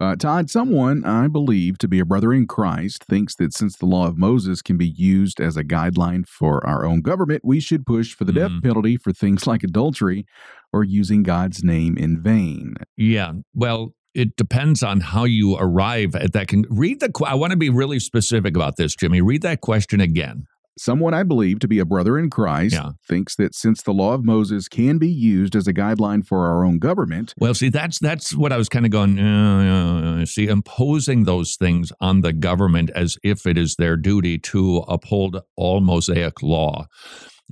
Uh, 0.00 0.16
Todd, 0.16 0.48
someone 0.48 1.04
I 1.04 1.28
believe 1.28 1.76
to 1.78 1.86
be 1.88 2.00
a 2.00 2.06
brother 2.06 2.32
in 2.32 2.46
Christ 2.46 3.04
thinks 3.04 3.34
that 3.36 3.52
since 3.52 3.76
the 3.76 3.84
law 3.84 4.06
of 4.06 4.16
Moses 4.16 4.62
can 4.62 4.78
be 4.78 4.88
used 4.88 5.40
as 5.40 5.58
a 5.58 5.64
guideline 5.64 6.26
for 6.26 6.66
our 6.66 6.86
own 6.86 7.02
government, 7.02 7.42
we 7.44 7.60
should 7.60 7.84
push 7.84 8.14
for 8.14 8.24
the 8.24 8.32
death 8.32 8.50
Mhm. 8.50 8.62
penalty 8.62 8.96
for 8.96 9.12
things 9.12 9.46
like 9.46 9.62
adultery 9.62 10.24
or 10.72 10.84
using 10.84 11.22
God's 11.22 11.62
name 11.62 11.98
in 11.98 12.22
vain. 12.22 12.76
Yeah. 12.96 13.32
Well, 13.54 13.92
it 14.14 14.36
depends 14.36 14.82
on 14.82 15.00
how 15.00 15.24
you 15.24 15.56
arrive 15.56 16.14
at 16.14 16.32
that. 16.32 16.48
Can 16.48 16.64
read 16.70 17.00
the. 17.00 17.10
I 17.26 17.34
want 17.34 17.50
to 17.50 17.56
be 17.58 17.68
really 17.68 18.00
specific 18.00 18.56
about 18.56 18.76
this, 18.76 18.96
Jimmy. 18.96 19.20
Read 19.20 19.42
that 19.42 19.60
question 19.60 20.00
again. 20.00 20.46
Someone 20.82 21.12
I 21.12 21.24
believe 21.24 21.58
to 21.58 21.68
be 21.68 21.78
a 21.78 21.84
brother 21.84 22.18
in 22.18 22.30
Christ 22.30 22.72
Yeah. 22.74 22.92
thinks 23.06 23.36
that 23.36 23.54
since 23.54 23.82
the 23.82 23.92
law 23.92 24.14
of 24.14 24.24
Moses 24.24 24.66
can 24.66 24.96
be 24.96 25.10
used 25.10 25.54
as 25.54 25.68
a 25.68 25.74
guideline 25.74 26.26
for 26.26 26.46
our 26.46 26.64
own 26.64 26.78
government, 26.78 27.34
Well, 27.38 27.52
see, 27.52 27.68
that's 27.68 27.98
that's 27.98 28.34
what 28.34 28.50
I 28.50 28.56
was 28.56 28.70
kind 28.70 28.86
of 28.86 28.90
going. 28.90 29.18
Uh, 29.18 30.20
uh, 30.22 30.24
see, 30.24 30.46
imposing 30.46 31.24
those 31.24 31.56
things 31.56 31.92
on 32.00 32.22
the 32.22 32.32
government 32.32 32.88
as 32.94 33.18
if 33.22 33.46
it 33.46 33.58
is 33.58 33.74
their 33.76 33.98
duty 33.98 34.38
to 34.38 34.78
uphold 34.88 35.42
all 35.54 35.82
Mosaic 35.82 36.42
law. 36.42 36.86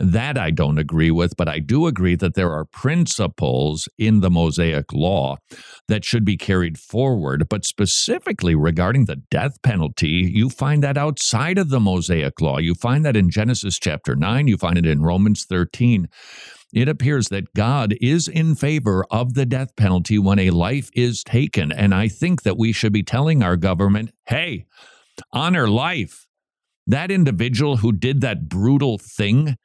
That 0.00 0.38
I 0.38 0.50
don't 0.50 0.78
agree 0.78 1.10
with, 1.10 1.36
but 1.36 1.48
I 1.48 1.58
do 1.58 1.86
agree 1.86 2.14
that 2.16 2.34
there 2.34 2.52
are 2.52 2.64
principles 2.64 3.88
in 3.98 4.20
the 4.20 4.30
Mosaic 4.30 4.92
law 4.92 5.36
that 5.88 6.04
should 6.04 6.24
be 6.24 6.36
carried 6.36 6.78
forward. 6.78 7.48
But 7.48 7.64
specifically 7.64 8.54
regarding 8.54 9.06
the 9.06 9.16
death 9.16 9.60
penalty, 9.62 10.30
you 10.32 10.50
find 10.50 10.82
that 10.84 10.96
outside 10.96 11.58
of 11.58 11.70
the 11.70 11.80
Mosaic 11.80 12.40
law. 12.40 12.58
You 12.58 12.74
find 12.74 13.04
that 13.04 13.16
in 13.16 13.30
Genesis 13.30 13.78
chapter 13.78 14.14
9, 14.14 14.46
you 14.46 14.56
find 14.56 14.78
it 14.78 14.86
in 14.86 15.02
Romans 15.02 15.44
13 15.44 16.08
it 16.72 16.88
appears 16.88 17.28
that 17.28 17.54
God 17.54 17.94
is 18.00 18.28
in 18.28 18.54
favor 18.54 19.04
of 19.10 19.34
the 19.34 19.46
death 19.46 19.74
penalty 19.76 20.18
when 20.18 20.38
a 20.38 20.50
life 20.50 20.90
is 20.94 21.22
taken. 21.22 21.72
And 21.72 21.94
I 21.94 22.08
think 22.08 22.42
that 22.42 22.58
we 22.58 22.72
should 22.72 22.92
be 22.92 23.02
telling 23.02 23.42
our 23.42 23.56
government, 23.56 24.10
hey, 24.26 24.66
honor 25.32 25.68
life. 25.68 26.26
That 26.86 27.10
individual 27.10 27.78
who 27.78 27.92
did 27.92 28.22
that 28.22 28.48
brutal 28.48 28.98
thing, 28.98 29.56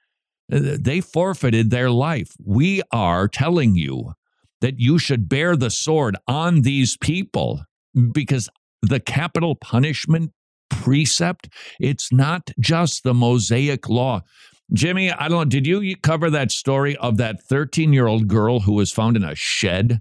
Uh, 0.51 0.77
they 0.79 1.01
forfeited 1.01 1.69
their 1.69 1.89
life. 1.89 2.31
We 2.43 2.81
are 2.91 3.27
telling 3.27 3.75
you 3.75 4.13
that 4.61 4.79
you 4.79 4.97
should 4.97 5.27
bear 5.27 5.55
the 5.55 5.69
sword 5.69 6.15
on 6.27 6.61
these 6.61 6.97
people 6.97 7.63
because 8.11 8.49
the 8.81 8.99
capital 8.99 9.55
punishment 9.55 10.31
precept, 10.69 11.49
it's 11.79 12.11
not 12.11 12.51
just 12.59 13.03
the 13.03 13.13
Mosaic 13.13 13.87
law. 13.89 14.21
Jimmy, 14.73 15.11
I 15.11 15.27
don't 15.27 15.37
know. 15.37 15.45
Did 15.45 15.67
you 15.67 15.95
cover 15.97 16.29
that 16.29 16.51
story 16.51 16.95
of 16.97 17.17
that 17.17 17.43
13 17.43 17.93
year 17.93 18.07
old 18.07 18.27
girl 18.27 18.61
who 18.61 18.73
was 18.73 18.91
found 18.91 19.15
in 19.15 19.23
a 19.23 19.35
shed 19.35 19.99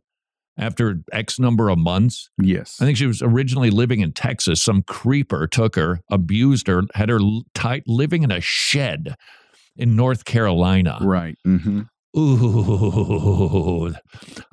after 0.57 1.01
X 1.13 1.39
number 1.39 1.69
of 1.69 1.79
months? 1.79 2.31
yes. 2.41 2.79
I 2.81 2.85
think 2.85 2.97
she 2.97 3.07
was 3.07 3.23
originally 3.23 3.71
living 3.71 4.01
in 4.01 4.13
Texas. 4.13 4.63
Some 4.63 4.83
creeper 4.83 5.47
took 5.47 5.77
her, 5.77 6.01
abused 6.11 6.69
her, 6.69 6.83
had 6.95 7.09
her 7.09 7.21
tight, 7.55 7.85
living 7.87 8.23
in 8.23 8.31
a 8.31 8.41
shed 8.41 9.17
in 9.77 9.97
North 9.97 10.25
Carolina. 10.25 10.99
right. 11.03 11.37
hmm 11.45 11.83
Ooh, 12.15 13.91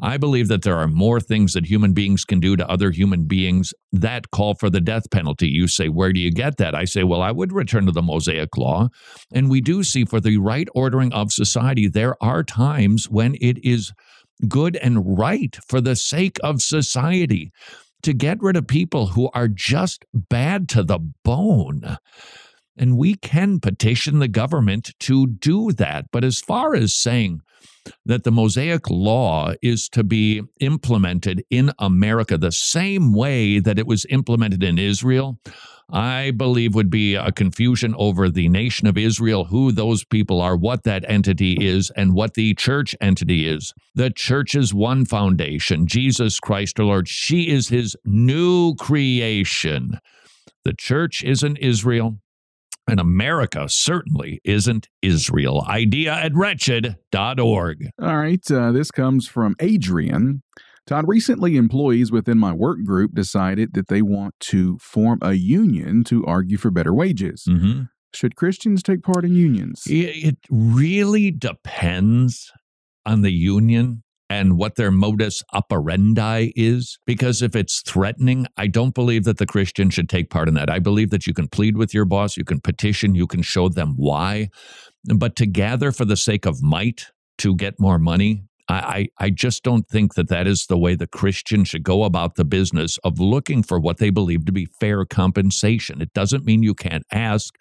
I 0.02 0.16
believe 0.16 0.48
that 0.48 0.62
there 0.62 0.78
are 0.78 0.88
more 0.88 1.20
things 1.20 1.52
that 1.52 1.66
human 1.66 1.92
beings 1.92 2.24
can 2.24 2.40
do 2.40 2.56
to 2.56 2.70
other 2.70 2.90
human 2.90 3.26
beings 3.26 3.74
that 3.92 4.32
call 4.32 4.56
for 4.56 4.70
the 4.70 4.80
death 4.80 5.12
penalty. 5.12 5.50
You 5.50 5.68
say, 5.68 5.90
Where 5.90 6.14
do 6.14 6.22
you 6.22 6.32
get 6.32 6.56
that? 6.58 6.74
I 6.74 6.86
say, 6.86 7.04
Well, 7.04 7.22
I 7.22 7.32
would 7.32 7.52
return 7.52 7.86
to 7.88 7.92
the 7.92 8.02
Mosaic 8.02 8.56
Law. 8.56 8.88
And 9.34 9.50
we 9.50 9.60
do 9.60 9.84
see 9.84 10.06
for 10.06 10.22
the 10.22 10.38
right 10.38 10.70
ordering 10.74 11.12
of 11.12 11.34
society, 11.34 11.90
there 11.90 12.16
are 12.24 12.44
times 12.44 13.10
when 13.10 13.36
it 13.42 13.58
is 13.62 13.92
good 14.48 14.78
and 14.78 15.18
right 15.18 15.58
for 15.68 15.82
the 15.82 15.98
sake 15.98 16.38
of 16.42 16.62
society 16.62 17.52
to 18.04 18.14
get 18.14 18.42
rid 18.42 18.56
of 18.56 18.68
people 18.68 19.08
who 19.08 19.30
are 19.34 19.50
just 19.50 20.06
bad 20.14 20.70
to 20.70 20.84
the 20.84 21.00
bone. 21.26 21.98
And 22.80 22.98
we 22.98 23.15
can 23.15 23.60
petition 23.60 24.20
the 24.20 24.30
government 24.30 24.94
to 25.02 25.28
do 25.28 25.74
that. 25.74 26.06
But 26.12 26.24
as 26.24 26.39
far 26.39 26.74
as 26.74 26.96
saying 26.96 27.42
that 28.06 28.24
the 28.24 28.32
Mosaic 28.32 28.89
Law 28.89 29.54
is 29.62 29.89
to 29.89 30.04
be 30.04 30.42
implemented 30.62 31.44
in 31.50 31.72
America 31.78 32.38
the 32.38 32.54
same 32.54 33.13
way 33.13 33.60
that 33.60 33.78
it 33.78 33.86
was 33.86 34.06
implemented 34.10 34.63
in 34.63 34.80
Israel, 34.80 35.38
I 35.92 36.32
believe 36.32 36.74
would 36.76 36.89
be 36.89 37.15
a 37.15 37.32
confusion 37.32 37.96
over 37.98 38.30
the 38.30 38.48
nation 38.48 38.88
of 38.88 38.98
Israel, 38.98 39.46
who 39.46 39.72
those 39.72 40.06
people 40.06 40.39
are, 40.39 40.56
what 40.56 40.84
that 40.84 41.04
entity 41.10 41.58
is, 41.60 41.92
and 41.98 42.13
what 42.13 42.36
the 42.36 42.54
church 42.54 42.96
entity 43.02 43.48
is. 43.48 43.74
The 43.96 44.12
church 44.12 44.56
is 44.56 44.74
one 44.74 45.06
foundation, 45.06 45.86
Jesus 45.86 46.39
Christ 46.39 46.80
our 46.80 46.86
Lord. 46.86 47.10
She 47.10 47.50
is 47.50 47.70
his 47.70 47.98
new 48.06 48.76
creation. 48.76 50.00
The 50.63 50.74
church 50.74 51.24
isn't 51.24 51.58
Israel. 51.58 52.20
And 52.89 52.99
America 52.99 53.65
certainly 53.67 54.41
isn't 54.43 54.88
Israel. 55.02 55.65
Idea 55.67 56.13
at 56.13 56.34
wretched.org. 56.34 57.89
All 58.02 58.17
right. 58.17 58.52
Uh, 58.52 58.71
this 58.71 58.91
comes 58.91 59.28
from 59.28 59.56
Adrian. 59.60 60.43
Todd, 60.88 61.06
recently 61.08 61.56
employees 61.56 62.12
within 62.12 62.39
my 62.39 62.52
work 62.52 62.84
group 62.84 63.13
decided 63.13 63.73
that 63.73 63.89
they 63.89 64.02
want 64.02 64.34
to 64.39 64.80
form 64.80 65.19
a 65.21 65.34
union 65.34 66.04
to 66.06 66.25
argue 66.25 66.58
for 66.58 66.71
better 66.71 66.93
wages. 66.93 67.45
Mm-hmm. 67.47 67.84
Should 68.13 68.36
Christians 68.36 68.82
take 68.82 69.04
part 69.04 69.23
in 69.23 69.36
unions? 69.36 69.84
It 69.86 70.38
really 70.49 71.30
depends 71.30 72.52
on 73.06 73.21
the 73.21 73.32
union 73.32 74.04
and 74.30 74.58
what 74.58 74.76
their 74.76 74.92
modus 74.92 75.44
operandi 75.54 76.52
is. 76.56 77.00
Because 77.06 77.42
if 77.42 77.56
it's 77.56 77.82
threatening, 77.82 78.46
I 78.58 78.68
don't 78.68 78.94
believe 78.94 79.24
that 79.24 79.38
the 79.38 79.46
Christian 79.46 79.89
should 79.89 80.10
take 80.10 80.30
part 80.30 80.48
in 80.48 80.54
that. 80.54 80.70
I 80.70 80.80
believe 80.80 81.10
that 81.10 81.26
you 81.26 81.34
can 81.34 81.48
plead 81.48 81.78
with 81.78 81.94
your 81.94 82.06
boss, 82.06 82.38
you 82.38 82.46
can 82.46 82.60
petition, 82.60 83.15
you 83.15 83.28
can 83.28 83.42
show 83.42 83.70
them 83.70 83.94
why. 83.98 84.50
But 85.04 85.36
to 85.38 85.46
gather 85.46 85.92
for 85.92 86.06
the 86.06 86.18
sake 86.18 86.46
of 86.46 86.62
might 86.62 87.08
to 87.39 87.56
get 87.56 87.80
more 87.80 87.98
money, 87.98 88.44
I, 88.68 89.08
I, 89.18 89.32
just 89.32 89.63
don't 89.63 89.88
think 89.88 90.13
that 90.13 90.30
that 90.30 90.46
is 90.46 90.68
the 90.68 90.78
way 90.78 90.94
the 90.94 91.08
Christian 91.08 91.63
should 91.63 91.82
go 91.82 92.04
about 92.04 92.36
the 92.36 92.46
business 92.46 93.00
of 93.00 93.20
looking 93.20 93.63
for 93.63 93.80
what 93.80 93.98
they 93.98 94.12
believe 94.12 94.46
to 94.46 94.52
be 94.52 94.68
fair 94.80 95.06
compensation. 95.06 96.02
It 96.02 96.13
doesn't 96.13 96.46
mean 96.46 96.62
you 96.62 96.76
can't 96.76 97.06
ask. 97.12 97.56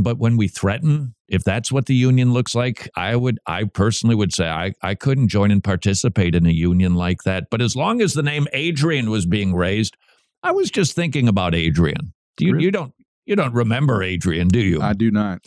But 0.00 0.18
when 0.18 0.36
we 0.36 0.46
threaten, 0.46 1.14
if 1.28 1.42
that's 1.42 1.72
what 1.72 1.86
the 1.86 1.94
union 1.94 2.32
looks 2.32 2.54
like, 2.54 2.88
I 2.94 3.16
would, 3.16 3.40
I 3.46 3.64
personally 3.64 4.14
would 4.14 4.32
say 4.32 4.48
I, 4.48 4.72
I 4.80 4.94
couldn't 4.94 5.26
join 5.28 5.50
and 5.50 5.62
participate 5.62 6.36
in 6.36 6.46
a 6.46 6.52
union 6.52 6.94
like 6.94 7.24
that. 7.24 7.48
But 7.50 7.60
as 7.60 7.74
long 7.74 8.00
as 8.00 8.14
the 8.14 8.22
name 8.22 8.46
Adrian 8.52 9.10
was 9.10 9.26
being 9.26 9.54
raised, 9.54 9.96
I 10.44 10.52
was 10.52 10.70
just 10.70 10.94
thinking 10.94 11.26
about 11.26 11.54
Adrian. 11.54 12.12
You, 12.38 12.52
Really? 12.52 12.64
you 12.66 12.70
don't, 12.70 12.94
you 13.26 13.34
don't 13.34 13.52
remember 13.52 14.02
Adrian, 14.04 14.46
do 14.46 14.60
you? 14.60 14.80
I 14.80 14.92
do 14.92 15.10
not. 15.10 15.40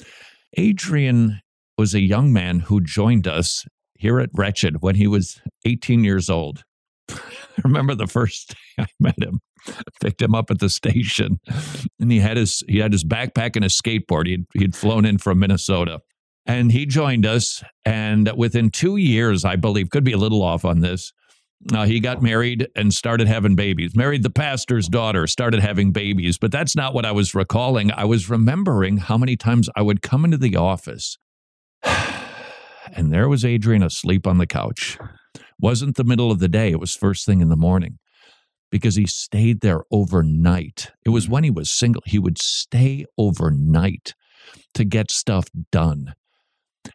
Adrian 0.58 1.40
was 1.78 1.96
a 1.96 2.02
young 2.02 2.34
man 2.34 2.60
who 2.60 2.82
joined 2.82 3.28
us 3.28 3.66
here 3.96 4.20
at 4.20 4.30
Wretched 4.34 4.82
when 4.82 4.96
he 4.96 5.08
was 5.08 5.40
18 5.66 6.04
years 6.04 6.30
old. 6.30 6.64
I 7.10 7.18
remember 7.64 7.96
the 7.96 8.08
first 8.08 8.50
day 8.78 8.84
I 8.84 8.88
met 9.00 9.22
him. 9.24 9.40
Picked 10.02 10.22
him 10.22 10.36
up 10.36 10.52
at 10.52 10.60
the 10.60 10.70
station, 10.82 11.40
and 12.00 12.12
he 12.12 12.20
had 12.20 12.38
his 12.38 12.64
he 12.68 12.80
had 12.80 12.92
his 12.92 13.04
backpack 13.04 13.56
and 13.56 13.64
his 13.64 13.80
skateboard. 13.80 14.28
He'd 14.28 14.46
he'd 14.54 14.76
flown 14.76 15.06
in 15.06 15.18
from 15.18 15.40
Minnesota, 15.40 16.02
and 16.46 16.72
he 16.72 16.86
joined 16.86 17.26
us. 17.26 17.64
And 17.86 18.32
within 18.36 18.70
two 18.70 18.98
years, 18.98 19.46
I 19.46 19.56
believe, 19.56 19.90
could 19.90 20.04
be 20.04 20.14
a 20.14 20.18
little 20.18 20.42
off 20.42 20.66
on 20.66 20.80
this, 20.82 21.14
uh, 21.74 21.86
he 21.86 22.00
got 22.00 22.22
married 22.22 22.68
and 22.76 22.94
started 22.94 23.28
having 23.28 23.56
babies. 23.56 23.96
Married 23.96 24.24
the 24.24 24.30
pastor's 24.30 24.88
daughter, 24.88 25.28
started 25.28 25.60
having 25.60 25.92
babies. 25.92 26.38
But 26.38 26.52
that's 26.52 26.76
not 26.76 26.94
what 26.94 27.06
I 27.06 27.12
was 27.12 27.36
recalling. 27.36 27.92
I 27.92 28.06
was 28.06 28.30
remembering 28.30 28.98
how 28.98 29.18
many 29.18 29.36
times 29.36 29.70
I 29.76 29.82
would 29.82 30.02
come 30.02 30.26
into 30.26 30.38
the 30.38 30.56
office, 30.56 31.18
and 31.84 33.14
there 33.14 33.30
was 33.30 33.46
Adrian 33.46 33.84
asleep 33.84 34.26
on 34.26 34.38
the 34.38 34.48
couch. 34.48 34.98
Wasn't 35.60 35.96
the 35.96 36.04
middle 36.04 36.32
of 36.32 36.40
the 36.40 36.48
day, 36.48 36.72
it 36.72 36.80
was 36.80 36.96
first 36.96 37.26
thing 37.26 37.42
in 37.42 37.50
the 37.50 37.56
morning 37.56 38.00
because 38.72 38.96
he 38.96 39.06
stayed 39.06 39.62
there 39.62 39.82
overnight. 39.92 40.92
It 41.06 41.10
was 41.10 41.28
mm. 41.28 41.32
when 41.32 41.44
he 41.44 41.52
was 41.52 41.70
single, 41.70 42.02
he 42.06 42.18
would 42.18 42.40
stay 42.40 43.06
overnight 43.18 44.14
to 44.74 44.86
get 44.86 45.12
stuff 45.12 45.46
done. 45.72 46.14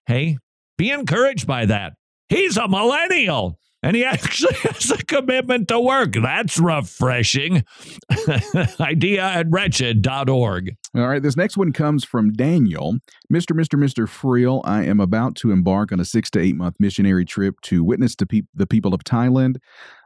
Hey, 0.06 0.38
be 0.76 0.90
encouraged 0.90 1.46
by 1.46 1.66
that. 1.66 1.92
He's 2.28 2.56
a 2.56 2.66
millennial 2.66 3.58
and 3.86 3.94
he 3.94 4.04
actually 4.04 4.54
has 4.56 4.90
a 4.90 4.98
commitment 5.04 5.68
to 5.68 5.78
work. 5.78 6.14
That's 6.20 6.58
refreshing. 6.58 7.64
Idea 8.80 9.22
at 9.22 9.46
wretched.org. 9.48 10.76
All 10.96 11.06
right, 11.06 11.22
this 11.22 11.36
next 11.36 11.56
one 11.56 11.72
comes 11.72 12.04
from 12.04 12.32
Daniel. 12.32 12.98
Mr. 13.32 13.52
Mr. 13.52 13.78
Mr. 13.78 14.08
Friel, 14.08 14.60
I 14.64 14.82
am 14.84 14.98
about 14.98 15.36
to 15.36 15.52
embark 15.52 15.92
on 15.92 16.00
a 16.00 16.04
six 16.04 16.30
to 16.30 16.40
eight 16.40 16.56
month 16.56 16.76
missionary 16.80 17.24
trip 17.24 17.60
to 17.62 17.84
witness 17.84 18.16
to 18.16 18.26
peop 18.26 18.46
the 18.52 18.66
people 18.66 18.92
of 18.92 19.04
Thailand. 19.04 19.58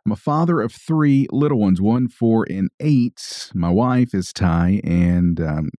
I'm 0.05 0.13
a 0.13 0.17
father 0.17 0.61
of 0.61 0.73
three 0.73 1.27
little 1.33 1.59
ones, 1.59 1.81
one, 1.81 2.09
four, 2.09 2.47
and 2.51 2.69
eight. 2.81 3.51
My 3.55 3.71
wife 3.71 4.15
is 4.15 4.33
Thai, 4.33 4.81
and 4.85 5.41
um, 5.41 5.71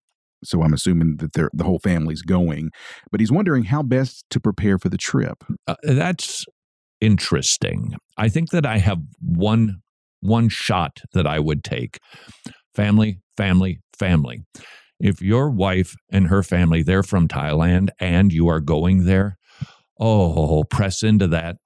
so 0.42 0.62
I'm 0.62 0.72
assuming 0.72 1.18
that 1.18 1.34
the 1.34 1.64
whole 1.64 1.78
family's 1.78 2.22
going. 2.22 2.70
But 3.12 3.20
he's 3.20 3.32
wondering 3.32 3.64
how 3.64 3.84
best 3.84 4.24
to 4.30 4.40
prepare 4.40 4.78
for 4.78 4.88
the 4.88 4.98
trip. 4.98 5.44
Uh, 5.68 5.76
that's 5.84 6.44
interesting. 7.02 7.96
I 8.16 8.28
think 8.28 8.50
that 8.50 8.64
I 8.64 8.78
have 8.78 8.98
one 9.20 9.82
one 10.20 10.48
shot 10.48 11.00
that 11.14 11.26
I 11.26 11.40
would 11.40 11.64
take. 11.64 11.98
Family, 12.76 13.18
family, 13.36 13.80
family. 13.98 14.44
If 15.00 15.20
your 15.20 15.50
wife 15.50 15.96
and 16.12 16.28
her 16.28 16.44
family, 16.44 16.84
they're 16.84 17.02
from 17.02 17.26
Thailand 17.26 17.88
and 17.98 18.32
you 18.32 18.46
are 18.46 18.60
going 18.60 19.04
there, 19.04 19.36
oh, 19.98 20.62
press 20.70 21.02
into 21.02 21.26
that. 21.28 21.56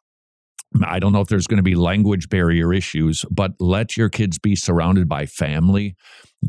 I 0.84 0.98
don't 0.98 1.12
know 1.12 1.20
if 1.20 1.28
there's 1.28 1.46
going 1.46 1.58
to 1.58 1.62
be 1.62 1.74
language 1.74 2.28
barrier 2.28 2.72
issues, 2.72 3.24
but 3.30 3.52
let 3.60 3.96
your 3.96 4.08
kids 4.08 4.38
be 4.38 4.56
surrounded 4.56 5.08
by 5.08 5.26
family. 5.26 5.96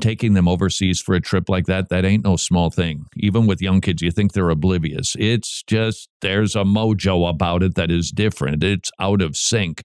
Taking 0.01 0.33
them 0.33 0.47
overseas 0.47 0.99
for 0.99 1.15
a 1.15 1.21
trip 1.21 1.49
like 1.49 1.65
that, 1.67 1.89
that 1.89 2.03
ain't 2.03 2.25
no 2.25 2.35
small 2.35 2.69
thing. 2.69 3.05
Even 3.15 3.47
with 3.47 3.61
young 3.61 3.79
kids, 3.79 4.01
you 4.01 4.11
think 4.11 4.33
they're 4.33 4.49
oblivious. 4.49 5.15
It's 5.17 5.63
just, 5.65 6.09
there's 6.21 6.55
a 6.55 6.63
mojo 6.63 7.29
about 7.29 7.63
it 7.63 7.75
that 7.75 7.89
is 7.89 8.11
different. 8.11 8.63
It's 8.63 8.91
out 8.99 9.21
of 9.21 9.37
sync. 9.37 9.83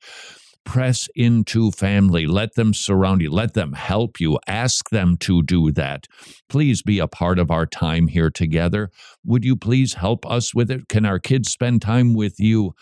Press 0.64 1.08
into 1.14 1.70
family. 1.72 2.26
Let 2.26 2.54
them 2.54 2.72
surround 2.72 3.20
you. 3.20 3.30
Let 3.30 3.54
them 3.54 3.72
help 3.72 4.20
you. 4.20 4.38
Ask 4.46 4.90
them 4.90 5.16
to 5.18 5.42
do 5.42 5.72
that. 5.72 6.06
Please 6.48 6.82
be 6.82 6.98
a 6.98 7.08
part 7.08 7.38
of 7.38 7.50
our 7.50 7.66
time 7.66 8.06
here 8.06 8.30
together. 8.30 8.90
Would 9.24 9.44
you 9.44 9.56
please 9.56 9.94
help 9.94 10.24
us 10.24 10.54
with 10.54 10.70
it? 10.70 10.88
Can 10.88 11.04
our 11.04 11.18
kids 11.18 11.50
spend 11.50 11.82
time 11.82 12.14
with 12.14 12.38
you? 12.38 12.74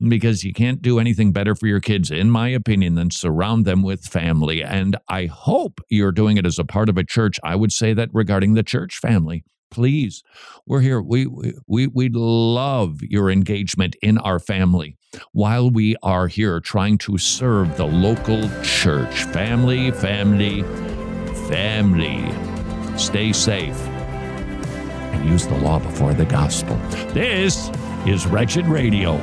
Because 0.00 0.44
you 0.44 0.52
can't 0.52 0.82
do 0.82 0.98
anything 0.98 1.32
better 1.32 1.54
for 1.54 1.66
your 1.66 1.80
kids, 1.80 2.10
in 2.10 2.30
my 2.30 2.48
opinion, 2.48 2.94
than 2.94 3.10
surround 3.10 3.64
them 3.64 3.82
with 3.82 4.04
family. 4.04 4.62
And 4.62 4.96
I 5.08 5.26
hope 5.26 5.80
you're 5.88 6.12
doing 6.12 6.36
it 6.36 6.46
as 6.46 6.58
a 6.58 6.64
part 6.64 6.88
of 6.88 6.98
a 6.98 7.04
church. 7.04 7.40
I 7.42 7.56
would 7.56 7.72
say 7.72 7.94
that 7.94 8.10
regarding 8.12 8.54
the 8.54 8.62
church 8.62 8.98
family 8.98 9.42
please 9.72 10.22
we're 10.66 10.80
here. 10.80 11.02
We 11.02 11.26
we 11.66 11.88
we 11.88 12.08
love 12.08 13.02
your 13.02 13.30
engagement 13.30 13.96
in 14.00 14.18
our 14.18 14.38
family 14.38 14.96
while 15.32 15.70
we 15.70 15.96
are 16.02 16.28
here 16.28 16.60
trying 16.60 16.98
to 16.98 17.18
serve 17.18 17.76
the 17.76 17.86
local 17.86 18.48
church. 18.62 19.24
Family 19.24 19.90
family 19.90 20.62
family. 21.48 22.32
Stay 22.96 23.32
safe 23.32 23.76
and 23.76 25.28
use 25.28 25.46
the 25.46 25.56
law 25.58 25.80
before 25.80 26.14
the 26.14 26.26
gospel. 26.26 26.76
This 27.12 27.70
is 28.06 28.26
wretched 28.26 28.66
radio. 28.66 29.14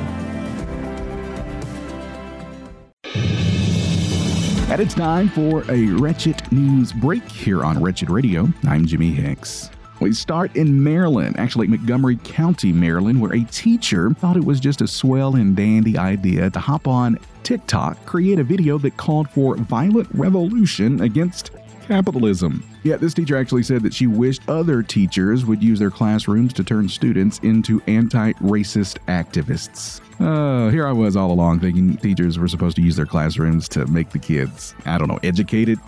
And 4.70 4.80
it's 4.80 4.94
time 4.94 5.28
for 5.30 5.68
a 5.70 5.86
wretched 5.86 6.52
news 6.52 6.92
break 6.92 7.28
here 7.28 7.64
on 7.64 7.82
wretched 7.82 8.10
radio. 8.10 8.48
I'm 8.64 8.86
jimmy 8.86 9.10
hicks 9.10 9.70
we 10.00 10.12
start 10.12 10.56
in 10.56 10.82
Maryland, 10.82 11.38
actually 11.38 11.66
Montgomery 11.66 12.16
County, 12.24 12.72
Maryland, 12.72 13.20
where 13.20 13.34
a 13.34 13.44
teacher 13.44 14.10
thought 14.14 14.36
it 14.36 14.44
was 14.44 14.58
just 14.58 14.80
a 14.80 14.86
swell 14.88 15.36
and 15.36 15.54
dandy 15.54 15.98
idea 15.98 16.50
to 16.50 16.58
hop 16.58 16.88
on 16.88 17.18
TikTok, 17.42 18.04
create 18.06 18.38
a 18.38 18.44
video 18.44 18.78
that 18.78 18.96
called 18.96 19.28
for 19.30 19.56
violent 19.56 20.08
revolution 20.14 21.02
against 21.02 21.50
capitalism. 21.86 22.64
Yeah, 22.82 22.96
this 22.96 23.12
teacher 23.12 23.36
actually 23.36 23.62
said 23.62 23.82
that 23.82 23.92
she 23.92 24.06
wished 24.06 24.48
other 24.48 24.82
teachers 24.82 25.44
would 25.44 25.62
use 25.62 25.78
their 25.78 25.90
classrooms 25.90 26.52
to 26.54 26.64
turn 26.64 26.88
students 26.88 27.38
into 27.40 27.82
anti 27.86 28.32
racist 28.34 28.98
activists. 29.06 30.00
Uh, 30.20 30.70
here 30.70 30.86
I 30.86 30.92
was 30.92 31.16
all 31.16 31.32
along 31.32 31.60
thinking 31.60 31.96
teachers 31.96 32.38
were 32.38 32.48
supposed 32.48 32.76
to 32.76 32.82
use 32.82 32.96
their 32.96 33.06
classrooms 33.06 33.68
to 33.70 33.86
make 33.86 34.10
the 34.10 34.18
kids, 34.18 34.74
I 34.86 34.98
don't 34.98 35.08
know, 35.08 35.18
educated. 35.22 35.78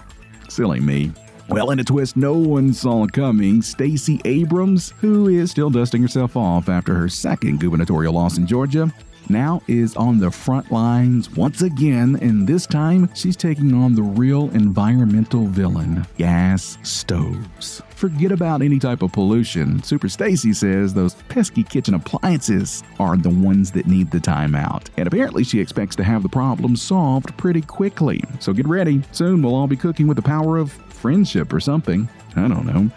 Silly 0.49 0.81
me. 0.81 1.13
Well, 1.53 1.71
in 1.71 1.81
a 1.81 1.85
twist 1.85 2.17
no 2.17 2.33
one 2.33 2.73
saw 2.73 3.07
coming, 3.07 3.61
Stacey 3.61 4.23
Abrams, 4.25 4.95
who 5.03 5.29
is 5.29 5.51
still 5.51 5.69
dusting 5.69 6.01
herself 6.01 6.35
off 6.35 6.71
after 6.71 6.95
her 6.95 7.11
second 7.11 7.61
gubernatorial 7.61 8.15
loss 8.15 8.39
in 8.39 8.47
Georgia, 8.47 8.91
now 9.29 9.61
is 9.69 9.95
on 9.95 10.19
the 10.19 10.31
front 10.31 10.73
lines 10.73 11.31
once 11.31 11.61
again, 11.61 12.17
and 12.23 12.47
this 12.47 12.67
time 12.67 13.09
she's 13.15 13.37
taking 13.37 13.75
on 13.75 13.95
the 13.95 14.03
real 14.03 14.49
environmental 14.51 15.47
villain 15.47 16.07
gas 16.17 16.79
stoves. 16.83 17.83
Forget 17.91 18.33
about 18.33 18.63
any 18.63 18.79
type 18.79 19.03
of 19.03 19.13
pollution. 19.13 19.83
Super 19.83 20.09
Stacy 20.09 20.55
says 20.55 20.95
those 20.95 21.15
pesky 21.29 21.63
kitchen 21.63 21.95
appliances 21.95 22.83
are 22.99 23.17
the 23.19 23.29
ones 23.29 23.71
that 23.73 23.87
need 23.87 24.11
the 24.11 24.19
timeout. 24.19 24.87
And 24.97 25.07
apparently, 25.07 25.45
she 25.45 25.61
expects 25.61 25.97
to 25.97 26.03
have 26.03 26.23
the 26.23 26.29
problem 26.29 26.77
solved 26.77 27.37
pretty 27.37 27.61
quickly. 27.61 28.23
So 28.41 28.53
get 28.53 28.67
ready. 28.67 29.03
Soon 29.13 29.43
we'll 29.43 29.55
all 29.55 29.69
be 29.69 29.77
cooking 29.77 30.09
with 30.09 30.17
the 30.17 30.23
power 30.23 30.57
of 30.57 30.73
friendship 31.03 31.53
or 31.53 31.61
something. 31.61 32.09
I 32.37 32.49
don't 32.49 32.65
know. 32.65 32.91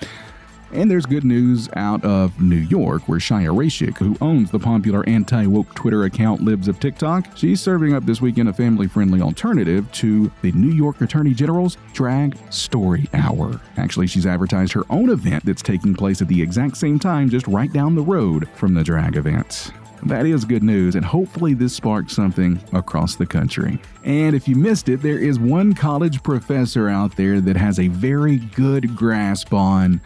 And 0.72 0.92
there's 0.92 1.06
good 1.06 1.24
news 1.24 1.70
out 1.76 2.04
of 2.04 2.40
New 2.42 2.56
York, 2.58 3.08
where 3.08 3.20
Chaya 3.20 3.56
Raichik, 3.56 3.98
who 3.98 4.18
owns 4.20 4.52
the 4.52 4.60
popular 4.60 5.08
anti 5.08 5.46
woke 5.46 5.74
Twitter 5.74 6.04
account 6.04 6.42
Libs 6.42 6.68
of 6.68 6.80
TikTok, 6.80 7.38
she's 7.38 7.62
serving 7.62 7.94
up 7.94 8.06
this 8.06 8.22
weekend 8.22 8.50
a 8.50 8.54
family 8.54 8.88
friendly 8.88 9.22
alternative 9.22 9.90
to 9.94 10.32
the 10.42 10.52
New 10.52 10.74
York 10.74 11.02
Attorney 11.02 11.34
General's 11.34 11.78
Drag 11.94 12.38
Story 12.52 13.08
Hour. 13.14 13.60
Actually, 13.78 14.08
she's 14.08 14.26
advertised 14.26 14.74
her 14.74 14.84
own 14.90 15.10
event 15.10 15.46
that's 15.46 15.62
taking 15.62 15.96
place 15.96 16.22
at 16.22 16.28
the 16.28 16.42
exact 16.42 16.78
same 16.78 17.00
time, 17.00 17.30
just 17.30 17.48
right 17.48 17.72
down 17.72 17.96
the 17.96 18.02
road 18.02 18.48
from 18.56 18.74
the 18.74 18.84
drag 18.84 19.16
event. 19.16 19.72
That 20.04 20.26
is 20.26 20.46
good 20.46 20.64
news, 20.64 20.96
and 20.96 21.04
hopefully, 21.04 21.54
this 21.54 21.74
sparks 21.74 22.14
something 22.14 22.62
across 22.74 23.16
the 23.16 23.26
country. 23.26 23.80
And 24.04 24.36
if 24.36 24.48
you 24.48 24.56
missed 24.56 24.88
it, 24.90 25.02
there 25.02 25.18
is 25.18 25.40
one 25.40 25.74
college 25.74 26.22
professor 26.22 26.90
out 26.90 27.16
there 27.16 27.42
that 27.42 27.58
has 27.58 27.80
a 27.80 27.88
very 27.88 28.38
good 28.38 28.96
grasp 28.96 29.54
on 29.54 30.02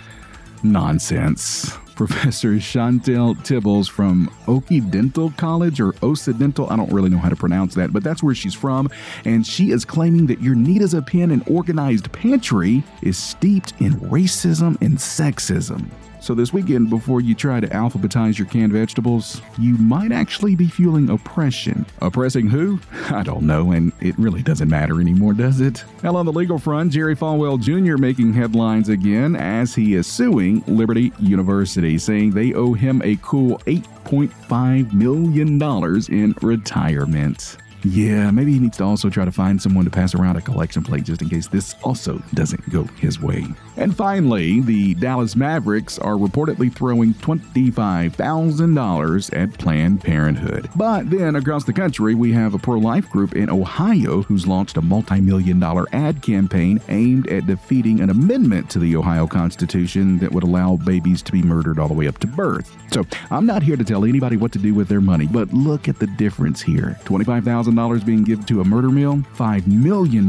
nonsense. 0.63 1.77
Professor 1.99 2.53
Chantel 2.53 3.35
Tibbles 3.43 3.89
from 3.89 4.33
Occidental 4.47 5.31
College 5.31 5.81
or 5.81 5.93
Occidental. 6.01 6.69
I 6.69 6.77
don't 6.77 6.93
really 6.93 7.09
know 7.09 7.17
how 7.17 7.27
to 7.27 7.35
pronounce 7.35 7.75
that, 7.75 7.91
but 7.91 8.05
that's 8.05 8.23
where 8.23 8.33
she's 8.33 8.53
from. 8.53 8.89
And 9.25 9.45
she 9.45 9.71
is 9.71 9.83
claiming 9.83 10.25
that 10.27 10.41
your 10.41 10.55
neat 10.55 10.81
as 10.81 10.93
a 10.93 11.01
pin 11.01 11.29
and 11.29 11.43
organized 11.49 12.09
pantry 12.13 12.83
is 13.01 13.17
steeped 13.17 13.73
in 13.81 13.95
racism 13.95 14.81
and 14.81 14.97
sexism. 14.97 15.89
So, 16.21 16.35
this 16.35 16.51
weekend, 16.51 16.89
before 16.89 17.21
you 17.21 17.33
try 17.33 17.61
to 17.61 17.67
alphabetize 17.67 18.37
your 18.37 18.47
canned 18.47 18.73
vegetables, 18.73 19.41
you 19.57 19.77
might 19.77 20.11
actually 20.11 20.53
be 20.53 20.67
fueling 20.67 21.09
oppression. 21.09 21.85
Oppressing 22.01 22.47
who? 22.47 22.79
I 23.09 23.23
don't 23.23 23.43
know, 23.43 23.71
and 23.71 23.93
it 24.01 24.19
really 24.19 24.43
doesn't 24.43 24.69
matter 24.69 24.99
anymore, 24.99 25.33
does 25.33 25.61
it? 25.61 25.85
Well, 26.03 26.17
on 26.17 26.25
the 26.25 26.33
legal 26.33 26.59
front, 26.59 26.91
Jerry 26.91 27.15
Falwell 27.15 27.59
Jr. 27.59 27.97
making 27.97 28.33
headlines 28.33 28.89
again 28.89 29.35
as 29.37 29.73
he 29.73 29.93
is 29.93 30.07
suing 30.07 30.61
Liberty 30.67 31.13
University, 31.19 31.97
saying 31.97 32.31
they 32.31 32.53
owe 32.53 32.73
him 32.73 33.01
a 33.03 33.15
cool 33.21 33.59
$8.5 33.59 34.91
million 34.91 35.61
in 36.09 36.35
retirement. 36.41 37.57
Yeah, 37.83 38.31
maybe 38.31 38.53
he 38.53 38.59
needs 38.59 38.77
to 38.77 38.83
also 38.83 39.09
try 39.09 39.25
to 39.25 39.31
find 39.31 39.61
someone 39.61 39.85
to 39.85 39.91
pass 39.91 40.13
around 40.13 40.35
a 40.35 40.41
collection 40.41 40.83
plate 40.83 41.05
just 41.05 41.21
in 41.21 41.29
case 41.29 41.47
this 41.47 41.75
also 41.83 42.21
doesn't 42.33 42.69
go 42.69 42.83
his 42.99 43.21
way. 43.21 43.45
And 43.77 43.95
finally, 43.95 44.59
the 44.59 44.95
Dallas 44.95 45.37
Mavericks 45.37 45.97
are 45.99 46.15
reportedly 46.15 46.73
throwing 46.73 47.13
$25,000 47.15 49.37
at 49.37 49.53
Planned 49.57 50.01
Parenthood. 50.01 50.69
But 50.75 51.09
then 51.09 51.37
across 51.37 51.63
the 51.63 51.71
country, 51.71 52.15
we 52.15 52.33
have 52.33 52.53
a 52.53 52.59
pro 52.59 52.77
life 52.77 53.09
group 53.09 53.33
in 53.35 53.49
Ohio 53.49 54.23
who's 54.23 54.45
launched 54.45 54.75
a 54.75 54.81
multi 54.81 55.21
million 55.21 55.57
dollar 55.59 55.85
ad 55.93 56.21
campaign 56.21 56.81
aimed 56.89 57.27
at 57.27 57.47
defeating 57.47 58.01
an 58.01 58.09
amendment 58.09 58.69
to 58.71 58.79
the 58.79 58.97
Ohio 58.97 59.25
Constitution 59.27 60.17
that 60.19 60.33
would 60.33 60.43
allow 60.43 60.75
babies 60.75 61.21
to 61.21 61.31
be 61.31 61.41
murdered 61.41 61.79
all 61.79 61.87
the 61.87 61.93
way 61.93 62.07
up 62.07 62.17
to 62.17 62.27
birth. 62.27 62.75
So 62.91 63.05
I'm 63.31 63.45
not 63.45 63.63
here 63.63 63.77
to 63.77 63.85
tell 63.85 64.03
anybody 64.03 64.35
what 64.35 64.51
to 64.53 64.59
do 64.59 64.73
with 64.73 64.87
their 64.89 65.01
money, 65.01 65.27
but 65.27 65.53
look 65.53 65.87
at 65.87 65.99
the 65.99 66.07
difference 66.07 66.61
here 66.61 66.97
$25,000 67.05 67.68
being 68.05 68.23
given 68.23 68.45
to 68.45 68.61
a 68.61 68.65
murder 68.65 68.89
mill, 68.89 69.17
$5 69.35 69.67
million 69.67 70.27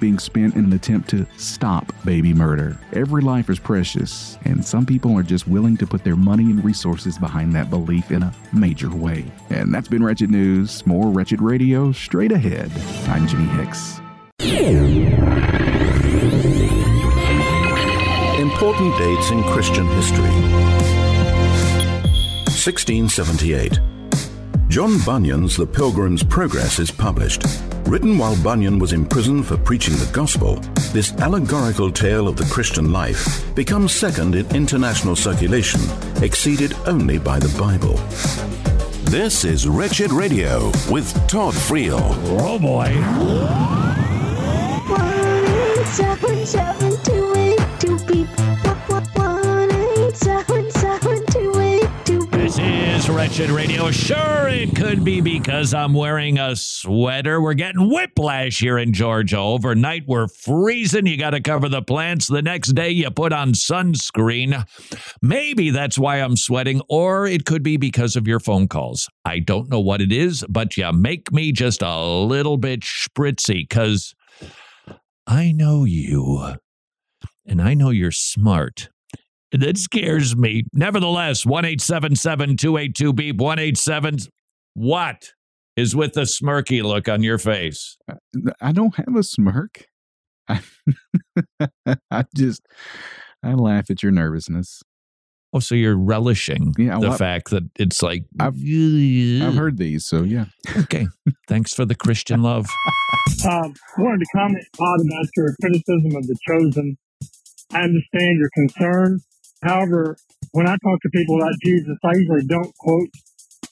being 0.00 0.18
spent 0.18 0.54
in 0.54 0.64
an 0.64 0.72
attempt 0.72 1.10
to 1.10 1.26
stop 1.36 1.92
baby 2.04 2.32
murder. 2.32 2.78
Every 2.92 3.22
life 3.22 3.50
is 3.50 3.58
precious, 3.58 4.38
and 4.44 4.64
some 4.64 4.86
people 4.86 5.16
are 5.18 5.22
just 5.22 5.46
willing 5.46 5.76
to 5.78 5.86
put 5.86 6.04
their 6.04 6.16
money 6.16 6.44
and 6.44 6.64
resources 6.64 7.18
behind 7.18 7.54
that 7.54 7.70
belief 7.70 8.10
in 8.10 8.22
a 8.22 8.34
major 8.52 8.90
way. 8.90 9.24
And 9.50 9.72
that's 9.74 9.88
been 9.88 10.02
Wretched 10.02 10.30
News. 10.30 10.86
More 10.86 11.08
Wretched 11.08 11.40
Radio 11.40 11.92
straight 11.92 12.32
ahead. 12.32 12.70
I'm 13.08 13.26
Jimmy 13.26 13.48
Hicks. 13.48 14.00
Important 18.40 18.98
dates 18.98 19.30
in 19.30 19.42
Christian 19.44 19.86
history 19.88 20.30
1678. 22.52 24.01
John 24.68 24.98
Bunyan's 25.04 25.56
The 25.56 25.66
Pilgrim's 25.66 26.22
Progress 26.22 26.78
is 26.78 26.90
published. 26.90 27.44
Written 27.84 28.16
while 28.16 28.40
Bunyan 28.42 28.78
was 28.78 28.92
in 28.94 29.04
prison 29.04 29.42
for 29.42 29.56
preaching 29.58 29.94
the 29.96 30.10
gospel, 30.12 30.56
this 30.92 31.12
allegorical 31.18 31.92
tale 31.92 32.26
of 32.26 32.36
the 32.36 32.44
Christian 32.46 32.90
life 32.90 33.54
becomes 33.54 33.92
second 33.94 34.34
in 34.34 34.48
international 34.54 35.14
circulation, 35.14 35.80
exceeded 36.22 36.74
only 36.86 37.18
by 37.18 37.38
the 37.38 37.54
Bible. 37.58 37.96
This 39.10 39.44
is 39.44 39.68
Wretched 39.68 40.10
Radio 40.10 40.68
with 40.90 41.12
Todd 41.28 41.52
Friel. 41.54 42.00
Oh 42.40 42.58
boy. 42.58 42.94
One, 44.88 45.86
seven, 45.86 46.46
seven, 46.46 46.96
two, 47.04 47.34
eight, 47.36 47.60
two, 47.78 47.98
beep. 48.06 48.28
Wretched 53.08 53.50
Radio. 53.50 53.90
Sure, 53.90 54.48
it 54.48 54.76
could 54.76 55.02
be 55.04 55.20
because 55.20 55.74
I'm 55.74 55.92
wearing 55.92 56.38
a 56.38 56.54
sweater. 56.54 57.40
We're 57.40 57.54
getting 57.54 57.90
whiplash 57.90 58.60
here 58.60 58.78
in 58.78 58.92
Georgia. 58.92 59.38
Overnight, 59.38 60.04
we're 60.06 60.28
freezing. 60.28 61.06
You 61.06 61.16
got 61.16 61.30
to 61.30 61.40
cover 61.40 61.68
the 61.68 61.82
plants. 61.82 62.28
The 62.28 62.42
next 62.42 62.74
day, 62.74 62.90
you 62.90 63.10
put 63.10 63.32
on 63.32 63.54
sunscreen. 63.54 64.64
Maybe 65.20 65.70
that's 65.70 65.98
why 65.98 66.18
I'm 66.18 66.36
sweating, 66.36 66.80
or 66.88 67.26
it 67.26 67.44
could 67.44 67.62
be 67.62 67.76
because 67.76 68.14
of 68.14 68.28
your 68.28 68.40
phone 68.40 68.68
calls. 68.68 69.08
I 69.24 69.40
don't 69.40 69.68
know 69.68 69.80
what 69.80 70.00
it 70.00 70.12
is, 70.12 70.44
but 70.48 70.76
you 70.76 70.92
make 70.92 71.32
me 71.32 71.50
just 71.50 71.82
a 71.82 72.00
little 72.00 72.56
bit 72.56 72.80
spritzy 72.80 73.68
because 73.68 74.14
I 75.26 75.50
know 75.50 75.84
you, 75.84 76.54
and 77.46 77.60
I 77.60 77.74
know 77.74 77.90
you're 77.90 78.12
smart. 78.12 78.90
That 79.52 79.76
scares 79.76 80.36
me. 80.36 80.64
Nevertheless, 80.72 81.44
1 81.44 81.64
282 81.64 83.12
beep 83.12 83.36
187. 83.36 84.18
What 84.74 85.32
is 85.76 85.94
with 85.94 86.14
the 86.14 86.22
smirky 86.22 86.82
look 86.82 87.08
on 87.08 87.22
your 87.22 87.38
face? 87.38 87.96
I 88.60 88.72
don't 88.72 88.94
have 88.96 89.14
a 89.14 89.22
smirk. 89.22 89.86
I, 90.48 90.60
I 92.10 92.24
just, 92.34 92.62
I 93.42 93.52
laugh 93.54 93.90
at 93.90 94.02
your 94.02 94.12
nervousness. 94.12 94.82
Oh, 95.54 95.58
so 95.58 95.74
you're 95.74 95.98
relishing 95.98 96.72
Yeah, 96.78 96.98
the 96.98 97.12
fact 97.12 97.50
that 97.50 97.64
it's 97.78 98.02
like, 98.02 98.24
I've, 98.40 98.54
I've 98.56 99.54
heard 99.54 99.76
these, 99.76 100.06
so 100.06 100.22
yeah. 100.22 100.46
okay, 100.78 101.06
thanks 101.46 101.74
for 101.74 101.84
the 101.84 101.94
Christian 101.94 102.42
love. 102.42 102.66
Um, 103.44 103.74
I 103.98 104.02
wanted 104.02 104.20
to 104.20 104.26
comment, 104.36 104.64
Todd, 104.76 105.00
about 105.00 105.26
your 105.36 105.54
criticism 105.60 106.14
of 106.14 106.26
the 106.26 106.36
chosen. 106.46 106.96
I 107.72 107.82
understand 107.82 108.38
your 108.38 108.50
concern. 108.54 109.20
However, 109.62 110.16
when 110.52 110.66
I 110.66 110.76
talk 110.82 111.00
to 111.02 111.08
people 111.10 111.36
about 111.38 111.54
Jesus, 111.62 111.96
I 112.04 112.14
usually 112.16 112.46
don't 112.46 112.74
quote 112.78 113.08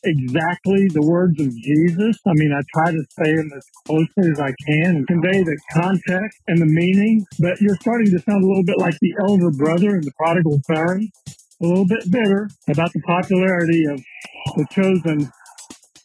exactly 0.05 0.89
the 0.89 1.03
words 1.03 1.39
of 1.41 1.51
Jesus. 1.51 2.17
I 2.27 2.33
mean, 2.35 2.53
I 2.53 2.63
try 2.75 2.93
to 2.93 3.03
say 3.19 3.37
them 3.37 3.51
as 3.55 3.67
closely 3.87 4.31
as 4.33 4.41
I 4.41 4.53
can 4.67 4.97
and 4.97 5.07
convey 5.07 5.43
the 5.43 5.59
context 5.73 6.39
and 6.49 6.59
the 6.59 6.67
meaning. 6.67 7.27
But 7.39 7.61
you're 7.61 7.77
starting 7.77 8.11
to 8.11 8.19
sound 8.21 8.45
a 8.45 8.47
little 8.47 8.65
bit 8.65 8.79
like 8.79 8.97
the 9.01 9.15
elder 9.29 9.51
brother 9.51 9.97
in 9.97 10.03
the 10.03 10.13
prodigal 10.17 10.61
son, 10.67 11.09
a 11.63 11.67
little 11.67 11.87
bit 11.87 12.11
bitter 12.11 12.49
about 12.69 12.93
the 12.93 13.03
popularity 13.03 13.85
of 13.87 14.01
the 14.57 14.67
chosen 14.73 15.31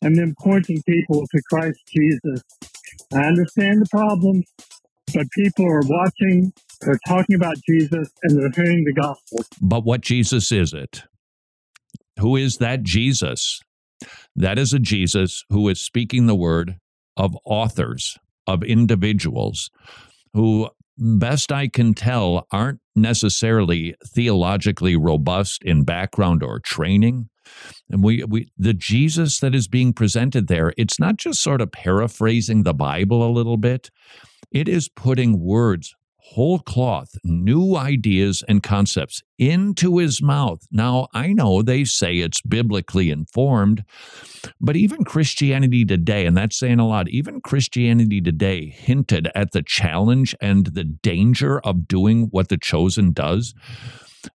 and 0.02 0.16
then 0.16 0.34
pointing 0.42 0.82
people 0.84 1.26
to 1.26 1.42
Christ 1.52 1.80
Jesus. 1.96 2.42
I 3.14 3.26
understand 3.26 3.82
the 3.82 3.88
problems, 3.90 4.46
but 5.14 5.26
people 5.38 5.66
are 5.66 5.82
watching, 5.86 6.54
they're 6.82 7.00
talking 7.08 7.36
about 7.36 7.58
Jesus, 7.68 8.10
and 8.24 8.38
they're 8.38 8.66
hearing 8.66 8.84
the 8.84 8.94
gospel. 8.94 9.40
But 9.62 9.84
what 9.84 10.02
Jesus 10.02 10.52
is 10.52 10.74
it? 10.74 11.04
Who 12.20 12.36
is 12.36 12.58
that 12.58 12.84
Jesus? 12.84 13.62
That 14.36 14.60
is 14.60 14.74
a 14.74 14.80
Jesus 14.80 15.44
who 15.50 15.68
is 15.70 15.82
speaking 15.82 16.28
the 16.28 16.36
word 16.36 16.78
of 17.18 17.38
authors, 17.46 18.18
of 18.48 18.64
individuals 18.64 19.70
who, 20.34 20.70
best 20.98 21.52
I 21.52 21.68
can 21.68 21.94
tell, 21.94 22.46
aren't 22.52 22.80
necessarily 22.96 23.96
theologically 24.06 24.96
robust 24.96 25.64
in 25.64 25.84
background 25.84 26.44
or 26.44 26.60
training. 26.60 27.30
And 27.90 28.04
we, 28.04 28.24
we 28.24 28.50
the 28.58 28.74
Jesus 28.74 29.40
that 29.40 29.56
is 29.56 29.68
being 29.68 29.94
presented 29.94 30.48
there, 30.48 30.74
it's 30.78 31.00
not 31.00 31.18
just 31.18 31.42
sort 31.42 31.62
of 31.62 31.72
paraphrasing 31.72 32.64
the 32.64 32.74
Bible 32.74 33.26
a 33.26 33.32
little 33.32 33.58
bit. 33.58 33.90
It 34.52 34.68
is 34.68 34.90
putting 34.90 35.40
words, 35.40 35.96
whole 36.30 36.60
cloth, 36.60 37.10
new 37.24 37.76
ideas 37.76 38.44
and 38.48 38.62
concepts 38.64 39.22
into 39.38 39.98
his 40.00 40.22
mouth. 40.22 40.62
Now, 40.72 41.08
I 41.14 41.34
know 41.34 41.62
they 41.62 41.84
say 41.84 42.18
it's 42.18 42.42
biblically 42.42 43.10
informed, 43.10 43.84
but 44.60 44.76
even 44.76 45.04
Christianity 45.04 45.86
today, 45.86 46.26
and 46.26 46.36
that's 46.36 46.58
saying 46.58 46.80
a 46.80 46.88
lot, 46.88 47.10
even 47.10 47.42
Christianity 47.42 48.22
today 48.22 48.68
hinted 48.68 49.30
at 49.36 49.52
the 49.52 49.64
challenge 49.64 50.36
and 50.42 50.68
the 50.68 50.84
danger 50.84 51.60
of 51.60 51.88
doing 51.88 52.28
what 52.32 52.50
the 52.50 52.58
chosen 52.58 53.14
does. 53.14 53.54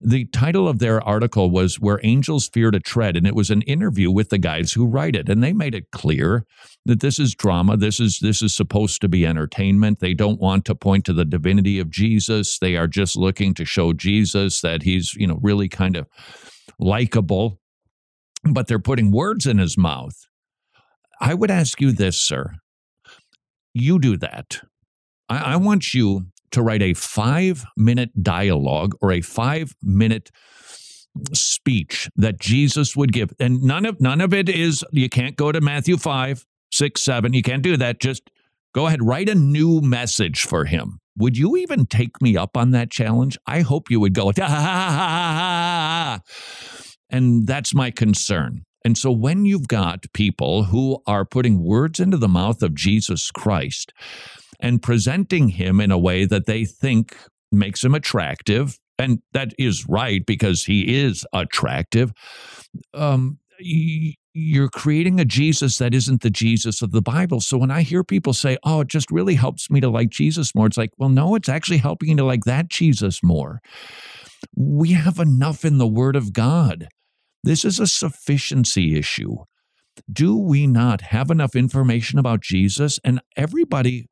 The 0.00 0.26
title 0.26 0.68
of 0.68 0.79
their 0.79 1.00
article 1.03 1.50
was 1.50 1.81
Where 1.81 2.00
Angels 2.03 2.48
Fear 2.48 2.72
to 2.72 2.81
Tread, 2.81 3.16
and 3.16 3.26
it 3.26 3.35
was 3.35 3.50
an 3.50 3.62
interview 3.62 4.11
with 4.11 4.31
the 4.31 4.38
guys 4.38 4.72
who 4.72 4.87
write 4.87 5.16
it. 5.16 5.29
And 5.29 5.42
they 5.42 5.53
made 5.53 5.74
it 5.74 5.90
clear 5.90 6.44
that 6.85 7.00
this 7.00 7.18
is 7.18 7.35
drama. 7.35 7.76
This 7.76 8.00
is 8.00 8.18
this 8.20 8.42
is 8.42 8.55
supposed 8.55 9.00
to 9.00 9.09
be 9.09 9.26
entertainment. 9.26 10.00
They 10.00 10.14
don't 10.14 10.40
want 10.40 10.64
to 10.66 10.74
point 10.74 11.05
to 11.07 11.12
the 11.12 11.24
divinity 11.24 11.79
of 11.79 11.90
Jesus. 11.90 12.59
They 12.59 12.76
are 12.76 12.87
just 12.87 13.16
looking 13.16 13.55
to 13.55 13.64
show 13.64 13.92
Jesus 13.92 14.61
that 14.61 14.83
he's, 14.83 15.14
you 15.14 15.26
know, 15.26 15.38
really 15.42 15.68
kind 15.68 15.96
of 15.96 16.07
likable. 16.79 17.59
But 18.42 18.68
they're 18.68 18.79
putting 18.79 19.11
words 19.11 19.46
in 19.46 19.59
his 19.59 19.76
mouth. 19.76 20.16
I 21.20 21.35
would 21.35 21.50
ask 21.50 21.81
you 21.81 21.92
this, 21.92 22.20
sir. 22.20 22.55
You 23.74 23.98
do 23.98 24.16
that. 24.16 24.62
I, 25.29 25.53
I 25.53 25.57
want 25.57 25.94
you 25.94 26.26
to 26.53 26.63
write 26.63 26.83
a 26.83 26.95
five 26.95 27.65
minute 27.77 28.11
dialogue 28.23 28.95
or 29.01 29.13
a 29.13 29.21
five 29.21 29.75
minute 29.83 30.31
speech 31.33 32.09
that 32.17 32.39
Jesus 32.39 32.97
would 32.97 33.13
give. 33.13 33.33
And 33.39 33.63
none 33.63 33.85
of 33.87 34.01
none 34.01 34.21
of 34.21 34.33
it 34.33 34.49
is 34.49 34.85
you 34.93 35.09
can't 35.09 35.37
go 35.37 35.53
to 35.53 35.61
Matthew 35.61 35.97
5, 35.97 36.45
6, 36.73 37.03
7. 37.03 37.33
You 37.33 37.43
can't 37.43 37.63
do 37.63 37.77
that. 37.77 38.01
Just 38.01 38.31
go 38.75 38.87
ahead, 38.87 39.03
write 39.03 39.29
a 39.29 39.35
new 39.35 39.81
message 39.81 40.43
for 40.43 40.65
him. 40.65 40.99
Would 41.19 41.37
you 41.37 41.57
even 41.57 41.87
take 41.87 42.23
me 42.23 42.37
up 42.37 42.57
on 42.57 42.71
that 42.71 42.91
challenge? 42.91 43.37
I 43.47 43.61
hope 43.61 43.91
you 43.91 44.01
would 44.01 44.15
go, 44.15 44.33
and 47.11 47.47
that's 47.47 47.75
my 47.75 47.91
concern. 47.91 48.63
And 48.85 48.97
so 48.97 49.11
when 49.11 49.45
you've 49.45 49.69
got 49.69 50.07
people 50.15 50.65
who 50.65 51.03
are 51.07 51.27
putting 51.27 51.63
words 51.63 52.01
into 52.01 52.17
the 52.17 52.29
mouth 52.29 52.63
of 52.63 52.75
Jesus 52.75 53.31
Christ 53.31 53.93
and 54.61 54.83
presenting 54.83 55.49
him 55.49 55.81
in 55.81 55.90
a 55.90 55.99
way 55.99 56.25
that 56.25 56.46
they 56.46 56.64
think 56.64 57.16
makes 57.51 57.83
him 57.83 57.94
attractive, 57.94 58.79
and 58.99 59.20
that 59.33 59.53
is 59.59 59.87
right 59.88 60.25
because 60.27 60.64
he 60.64 61.01
is 61.03 61.25
attractive, 61.33 62.12
um, 62.94 63.38
you're 64.33 64.68
creating 64.68 65.18
a 65.18 65.25
Jesus 65.25 65.79
that 65.79 65.94
isn't 65.94 66.23
the 66.23 66.31
Jesus 66.31 66.83
of 66.83 66.92
the 66.92 67.03
Bible. 67.03 67.40
So 67.40 67.59
when 67.59 67.70
I 67.70 67.83
hear 67.83 68.05
people 68.05 68.33
say, 68.33 68.57
oh, 68.62 68.81
it 68.81 68.88
just 68.88 69.11
really 69.11 69.35
helps 69.35 69.70
me 69.70 69.81
to 69.81 69.88
like 69.88 70.11
Jesus 70.11 70.55
more, 70.55 70.66
it's 70.66 70.77
like, 70.77 70.90
well, 70.99 71.09
no, 71.09 71.35
it's 71.35 71.49
actually 71.49 71.79
helping 71.79 72.11
you 72.11 72.16
to 72.16 72.25
like 72.25 72.44
that 72.44 72.68
Jesus 72.68 73.23
more. 73.23 73.61
We 74.55 74.92
have 74.92 75.18
enough 75.18 75.64
in 75.64 75.79
the 75.79 75.87
Word 75.87 76.16
of 76.16 76.33
God. 76.33 76.88
This 77.42 77.64
is 77.64 77.81
a 77.81 77.87
sufficiency 77.87 78.96
issue. 78.96 79.37
Do 80.11 80.37
we 80.37 80.66
not 80.66 81.01
have 81.01 81.31
enough 81.31 81.57
information 81.57 82.18
about 82.18 82.40
Jesus? 82.40 82.99
And 83.05 83.20
everybody 83.37 84.07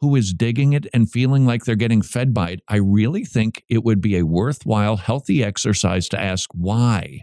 who 0.00 0.16
is 0.16 0.32
digging 0.32 0.72
it 0.72 0.86
and 0.92 1.10
feeling 1.10 1.46
like 1.46 1.64
they're 1.64 1.74
getting 1.74 2.02
fed 2.02 2.34
by 2.34 2.50
it, 2.50 2.60
I 2.68 2.76
really 2.76 3.24
think 3.24 3.64
it 3.68 3.84
would 3.84 4.00
be 4.00 4.16
a 4.16 4.26
worthwhile, 4.26 4.96
healthy 4.96 5.42
exercise 5.42 6.08
to 6.10 6.20
ask 6.20 6.50
why. 6.52 7.20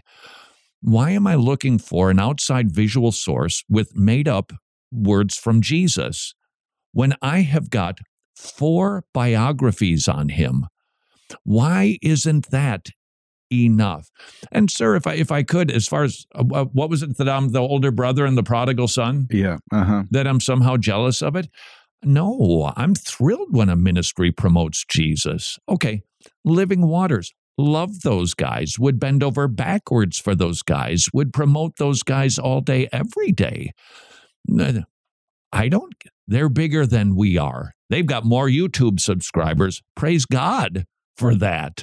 Why 0.80 1.10
am 1.10 1.26
I 1.26 1.34
looking 1.34 1.78
for 1.78 2.10
an 2.10 2.20
outside 2.20 2.70
visual 2.70 3.12
source 3.12 3.64
with 3.68 3.96
made 3.96 4.28
up 4.28 4.52
words 4.92 5.36
from 5.36 5.60
Jesus 5.60 6.34
when 6.92 7.14
I 7.20 7.40
have 7.40 7.70
got 7.70 7.98
four 8.36 9.04
biographies 9.12 10.06
on 10.08 10.28
him? 10.28 10.66
Why 11.42 11.98
isn't 12.02 12.50
that 12.50 12.90
enough? 13.52 14.10
And 14.52 14.70
sir, 14.70 14.96
if 14.96 15.06
I 15.06 15.14
if 15.14 15.32
I 15.32 15.42
could, 15.42 15.70
as 15.70 15.88
far 15.88 16.04
as 16.04 16.26
uh, 16.34 16.44
uh, 16.52 16.64
what 16.66 16.90
was 16.90 17.02
it 17.02 17.16
that 17.18 17.28
I'm 17.28 17.50
the 17.50 17.60
older 17.60 17.90
brother 17.90 18.24
and 18.24 18.36
the 18.36 18.42
prodigal 18.42 18.88
son? 18.88 19.26
Yeah. 19.30 19.58
Uh 19.72 19.84
huh. 19.84 20.02
That 20.10 20.26
I'm 20.26 20.40
somehow 20.40 20.76
jealous 20.76 21.22
of 21.22 21.36
it? 21.36 21.48
No, 22.06 22.72
I'm 22.76 22.94
thrilled 22.94 23.48
when 23.52 23.68
a 23.68 23.74
ministry 23.74 24.30
promotes 24.30 24.84
Jesus. 24.84 25.58
Okay, 25.68 26.02
Living 26.44 26.86
Waters. 26.86 27.32
Love 27.58 28.02
those 28.02 28.32
guys, 28.32 28.78
would 28.78 29.00
bend 29.00 29.24
over 29.24 29.48
backwards 29.48 30.16
for 30.16 30.36
those 30.36 30.62
guys, 30.62 31.06
would 31.12 31.32
promote 31.32 31.78
those 31.78 32.04
guys 32.04 32.38
all 32.38 32.60
day, 32.60 32.88
every 32.92 33.32
day. 33.32 33.72
I 35.52 35.68
don't, 35.68 35.92
they're 36.28 36.48
bigger 36.48 36.86
than 36.86 37.16
we 37.16 37.38
are. 37.38 37.72
They've 37.90 38.06
got 38.06 38.24
more 38.24 38.46
YouTube 38.46 39.00
subscribers. 39.00 39.82
Praise 39.96 40.26
God 40.26 40.86
for 41.16 41.34
that. 41.34 41.82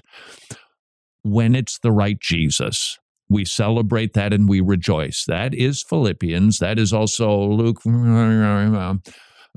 When 1.23 1.53
it's 1.53 1.79
the 1.79 1.91
right 1.91 2.19
Jesus, 2.19 2.97
we 3.27 3.43
celebrate 3.43 4.13
that 4.13 4.31
and 4.31 4.47
we 4.47 4.61
rejoice. 4.61 5.25
That 5.27 5.53
is 5.53 5.83
Philippians. 5.83 6.59
That 6.59 6.79
is 6.79 6.93
also 6.93 7.45
Luke. 7.45 7.81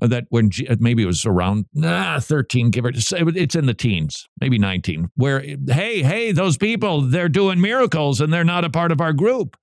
That 0.01 0.27
when 0.29 0.51
G- 0.51 0.69
maybe 0.79 1.05
it 1.05 1.07
was 1.07 1.25
around 1.25 1.67
ah, 1.83 2.19
13, 2.21 2.71
give 2.71 2.85
or 2.85 2.93
it's 2.95 3.55
in 3.55 3.67
the 3.67 3.75
teens, 3.75 4.29
maybe 4.41 4.59
19, 4.59 5.09
where, 5.17 5.41
hey, 5.41 6.03
hey, 6.03 6.33
those 6.33 6.59
people, 6.59 7.01
they're 7.01 7.31
doing 7.31 7.61
miracles 7.63 8.21
and 8.21 8.31
they're 8.31 8.45
not 8.45 8.65
a 8.65 8.71
part 8.71 8.93
of 8.93 9.01
our 9.01 9.15
group. 9.15 9.57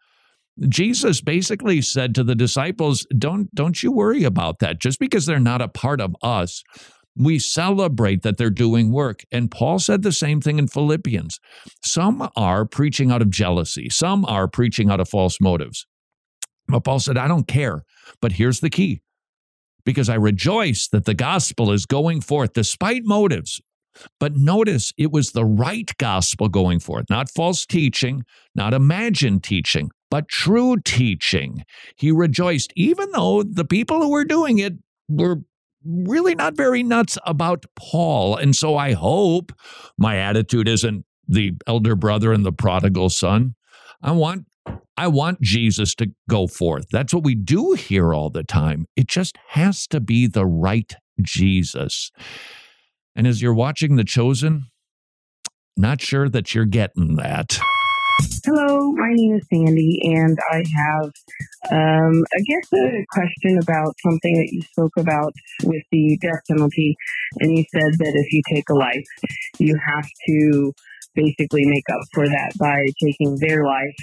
Jesus 0.69 1.21
basically 1.21 1.81
said 1.81 2.15
to 2.15 2.23
the 2.23 2.36
disciples, 2.36 3.05
don't, 3.15 3.53
don't 3.53 3.84
you 3.84 3.91
worry 3.91 4.23
about 4.23 4.59
that. 4.59 4.79
Just 4.79 4.99
because 4.99 5.27
they're 5.27 5.39
not 5.39 5.61
a 5.61 5.67
part 5.67 6.01
of 6.01 6.15
us, 6.23 6.63
we 7.15 7.39
celebrate 7.39 8.23
that 8.23 8.38
they're 8.38 8.49
doing 8.49 8.91
work. 8.91 9.23
And 9.31 9.51
Paul 9.51 9.79
said 9.79 10.01
the 10.01 10.11
same 10.11 10.41
thing 10.41 10.57
in 10.57 10.67
Philippians. 10.67 11.39
Some 11.84 12.29
are 12.36 12.65
preaching 12.65 13.11
out 13.11 13.21
of 13.21 13.29
jealousy, 13.29 13.89
some 13.89 14.25
are 14.25 14.47
preaching 14.47 14.89
out 14.89 14.99
of 14.99 15.09
false 15.09 15.39
motives. 15.39 15.86
But 16.67 16.84
Paul 16.84 16.99
said, 16.99 17.17
I 17.17 17.27
don't 17.27 17.47
care. 17.47 17.84
But 18.21 18.34
here's 18.34 18.61
the 18.61 18.69
key 18.69 19.01
because 19.86 20.09
I 20.09 20.15
rejoice 20.15 20.88
that 20.89 21.05
the 21.05 21.13
gospel 21.13 21.71
is 21.71 21.86
going 21.86 22.21
forth 22.21 22.53
despite 22.53 23.03
motives. 23.05 23.61
But 24.19 24.36
notice 24.36 24.91
it 24.97 25.11
was 25.11 25.31
the 25.31 25.45
right 25.45 25.91
gospel 25.97 26.49
going 26.49 26.79
forth, 26.79 27.05
not 27.09 27.29
false 27.29 27.65
teaching, 27.65 28.23
not 28.55 28.73
imagined 28.73 29.43
teaching, 29.43 29.91
but 30.09 30.27
true 30.27 30.77
teaching. 30.77 31.63
He 31.95 32.11
rejoiced, 32.11 32.73
even 32.75 33.11
though 33.11 33.43
the 33.43 33.65
people 33.65 34.01
who 34.01 34.09
were 34.09 34.25
doing 34.25 34.57
it 34.57 34.73
were 35.07 35.41
really 35.86 36.34
not 36.34 36.55
very 36.55 36.81
nuts 36.81 37.17
about 37.25 37.65
Paul. 37.75 38.36
And 38.36 38.55
so 38.55 38.77
I 38.77 38.93
hope 38.93 39.51
my 39.97 40.17
attitude 40.17 40.67
isn't 40.67 41.05
the 41.27 41.53
elder 41.67 41.95
brother 41.95 42.34
and 42.34 42.45
the 42.45 42.51
prodigal 42.51 43.09
son. 43.09 43.55
I 44.01 44.11
want 44.11 44.47
I 44.95 45.07
want 45.07 45.41
Jesus 45.41 45.95
to 45.95 46.11
go 46.29 46.45
forth. 46.45 46.85
That's 46.91 47.13
what 47.13 47.23
we 47.23 47.33
do 47.33 47.73
here 47.73 48.13
all 48.13 48.29
the 48.29 48.43
time. 48.43 48.85
It 48.95 49.07
just 49.07 49.37
has 49.49 49.87
to 49.87 49.99
be 49.99 50.27
the 50.27 50.45
right 50.45 50.93
Jesus. 51.21 52.11
And 53.15 53.25
as 53.25 53.41
you're 53.41 53.55
watching 53.55 53.95
The 53.95 54.03
Chosen, 54.03 54.65
not 55.75 55.99
sure 55.99 56.29
that 56.29 56.53
you're 56.53 56.65
getting 56.65 57.15
that. 57.15 57.57
Hello, 58.45 58.91
my 58.91 59.09
name 59.13 59.35
is 59.35 59.47
Sandy, 59.51 59.99
and 60.03 60.37
I 60.51 60.57
have, 60.57 61.11
um, 61.71 62.23
I 62.35 62.41
guess, 62.47 62.73
a 62.73 63.05
question 63.09 63.57
about 63.61 63.95
something 64.03 64.33
that 64.35 64.49
you 64.51 64.61
spoke 64.61 64.91
about 64.97 65.33
with 65.63 65.81
the 65.91 66.17
death 66.21 66.41
penalty. 66.49 66.95
And 67.39 67.57
you 67.57 67.63
said 67.71 67.97
that 67.97 68.13
if 68.13 68.33
you 68.33 68.41
take 68.53 68.69
a 68.69 68.75
life, 68.75 69.05
you 69.57 69.75
have 69.87 70.05
to 70.27 70.73
basically 71.16 71.66
make 71.66 71.84
up 71.91 72.01
for 72.14 72.28
that 72.28 72.53
by 72.59 72.86
taking 73.03 73.38
their 73.39 73.66
life. 73.66 73.95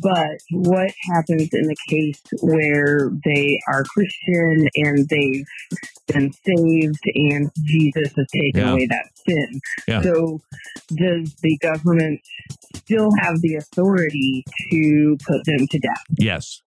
But 0.00 0.38
what 0.50 0.90
happens 1.12 1.48
in 1.52 1.66
the 1.68 1.76
case 1.88 2.20
where 2.42 3.10
they 3.24 3.58
are 3.68 3.84
Christian 3.84 4.68
and 4.76 5.08
they've 5.08 5.44
been 6.08 6.32
saved 6.32 7.00
and 7.14 7.50
Jesus 7.64 8.12
has 8.16 8.26
taken 8.34 8.60
Yeah. 8.60 8.72
away 8.72 8.86
that 8.86 9.06
sin? 9.28 9.60
Yeah. 9.86 10.02
So 10.02 10.40
does 10.94 11.34
the 11.42 11.56
government 11.58 12.20
still 12.74 13.10
have 13.20 13.40
the 13.42 13.56
authority 13.56 14.44
to 14.70 15.16
put 15.26 15.44
them 15.44 15.66
to 15.70 15.78
death? 15.78 16.04
Yes. 16.18 16.62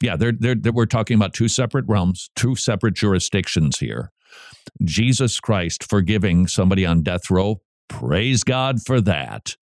Yeah, 0.00 0.16
they're, 0.16 0.32
they're, 0.32 0.54
they're- 0.54 0.72
we're 0.72 0.86
talking 0.86 1.16
about 1.16 1.34
two 1.34 1.48
separate 1.48 1.84
realms, 1.88 2.30
two 2.36 2.54
separate 2.56 2.94
jurisdictions 2.94 3.78
here. 3.78 4.10
Jesus 4.84 5.40
Christ 5.40 5.84
forgiving 5.88 6.46
somebody 6.46 6.86
on 6.86 7.02
death 7.02 7.30
row, 7.30 7.60
praise 7.88 8.44
God 8.44 8.80
for 8.84 9.00
that. 9.00 9.56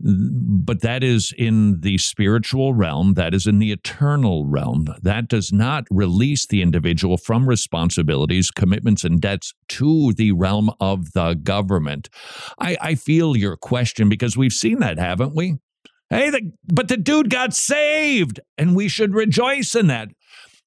But 0.00 0.82
that 0.82 1.02
is 1.02 1.32
in 1.36 1.80
the 1.80 1.98
spiritual 1.98 2.74
realm, 2.74 3.14
that 3.14 3.34
is 3.34 3.46
in 3.46 3.58
the 3.58 3.72
eternal 3.72 4.46
realm. 4.46 4.86
That 5.02 5.28
does 5.28 5.52
not 5.52 5.84
release 5.90 6.46
the 6.46 6.62
individual 6.62 7.16
from 7.16 7.48
responsibilities, 7.48 8.50
commitments, 8.50 9.04
and 9.04 9.20
debts 9.20 9.54
to 9.68 10.12
the 10.12 10.32
realm 10.32 10.70
of 10.80 11.12
the 11.12 11.34
government. 11.34 12.08
I, 12.58 12.76
I 12.80 12.94
feel 12.94 13.36
your 13.36 13.56
question 13.56 14.08
because 14.08 14.36
we've 14.36 14.52
seen 14.52 14.80
that, 14.80 14.98
haven't 14.98 15.34
we? 15.34 15.56
Hey, 16.10 16.30
the, 16.30 16.52
but 16.66 16.88
the 16.88 16.96
dude 16.96 17.28
got 17.28 17.52
saved, 17.52 18.40
and 18.56 18.74
we 18.74 18.88
should 18.88 19.14
rejoice 19.14 19.74
in 19.74 19.88
that. 19.88 20.08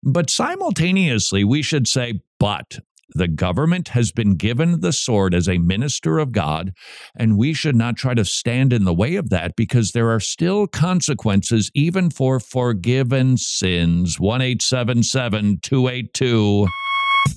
But 0.04 0.30
simultaneously, 0.30 1.44
we 1.44 1.62
should 1.62 1.88
say, 1.88 2.22
but 2.40 2.80
the 3.14 3.28
government 3.28 3.90
has 3.90 4.12
been 4.12 4.36
given 4.36 4.82
the 4.82 4.94
sword 4.94 5.34
as 5.34 5.48
a 5.48 5.58
minister 5.58 6.20
of 6.20 6.32
God, 6.32 6.74
and 7.16 7.38
we 7.38 7.54
should 7.54 7.76
not 7.76 7.98
try 7.98 8.14
to 8.14 8.26
stand 8.26 8.74
in 8.74 8.84
the 8.84 8.94
way 8.94 9.16
of 9.16 9.30
that 9.30 9.56
because 9.56 9.92
there 9.92 10.10
are 10.10 10.20
still 10.20 10.68
consequences 10.68 11.72
even 11.74 12.10
for 12.10 12.40
forgiven 12.40 13.38
sins. 13.38 14.20
1 14.20 14.42
282. 14.42 16.68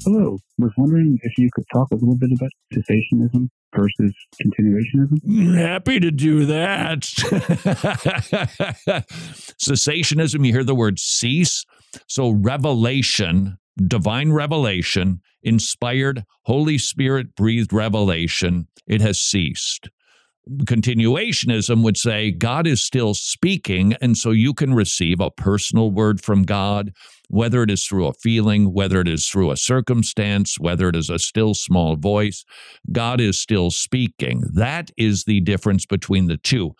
Hello. 0.04 0.38
Was 0.58 0.70
wondering 0.76 1.18
if 1.22 1.32
you 1.36 1.50
could 1.54 1.64
talk 1.72 1.88
a 1.90 1.96
little 1.96 2.16
bit 2.16 2.30
about 2.36 2.50
cessationism 2.72 3.48
versus 3.74 4.14
continuationism. 4.42 5.18
Mm, 5.26 5.56
happy 5.56 6.00
to 6.00 6.10
do 6.10 6.46
that. 6.46 7.00
Cessationism, 9.58 10.46
you 10.46 10.52
hear 10.52 10.64
the 10.64 10.74
word 10.74 10.98
cease. 10.98 11.64
So, 12.08 12.30
revelation, 12.30 13.58
divine 13.86 14.32
revelation, 14.32 15.20
inspired, 15.42 16.24
Holy 16.42 16.78
Spirit 16.78 17.34
breathed 17.34 17.72
revelation, 17.72 18.68
it 18.86 19.00
has 19.00 19.18
ceased. 19.18 19.88
Continuationism 20.64 21.82
would 21.82 21.96
say 21.96 22.30
God 22.30 22.66
is 22.66 22.84
still 22.84 23.14
speaking, 23.14 23.94
and 24.02 24.16
so 24.16 24.30
you 24.30 24.52
can 24.52 24.74
receive 24.74 25.18
a 25.20 25.30
personal 25.30 25.90
word 25.90 26.20
from 26.20 26.42
God, 26.42 26.92
whether 27.28 27.62
it 27.62 27.70
is 27.70 27.86
through 27.86 28.06
a 28.06 28.12
feeling, 28.12 28.74
whether 28.74 29.00
it 29.00 29.08
is 29.08 29.26
through 29.26 29.50
a 29.50 29.56
circumstance, 29.56 30.58
whether 30.60 30.88
it 30.90 30.96
is 30.96 31.08
a 31.08 31.18
still 31.18 31.54
small 31.54 31.96
voice. 31.96 32.44
God 32.92 33.22
is 33.22 33.38
still 33.38 33.70
speaking. 33.70 34.44
That 34.52 34.90
is 34.98 35.24
the 35.24 35.40
difference 35.40 35.86
between 35.86 36.26
the 36.26 36.36
two. 36.36 36.74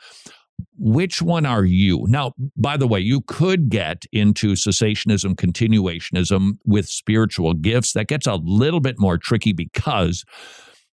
Which 0.77 1.23
one 1.23 1.47
are 1.47 1.65
you? 1.65 2.05
Now, 2.09 2.33
by 2.57 2.77
the 2.77 2.87
way, 2.87 3.01
you 3.01 3.21
could 3.23 3.69
get 3.69 4.05
into 4.13 4.53
cessationism, 4.53 5.35
continuationism 5.37 6.59
with 6.65 6.89
spiritual 6.89 7.55
gifts. 7.55 7.93
That 7.93 8.09
gets 8.09 8.27
a 8.27 8.35
little 8.35 8.81
bit 8.81 8.97
more 8.99 9.19
tricky 9.19 9.53
because 9.53 10.25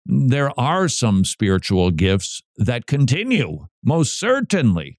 there 0.06 0.58
are 0.60 0.88
some 0.88 1.26
spiritual 1.26 1.92
gifts 1.92 2.42
that 2.58 2.88
continue, 2.88 3.68
most 3.84 4.20
certainly. 4.20 4.98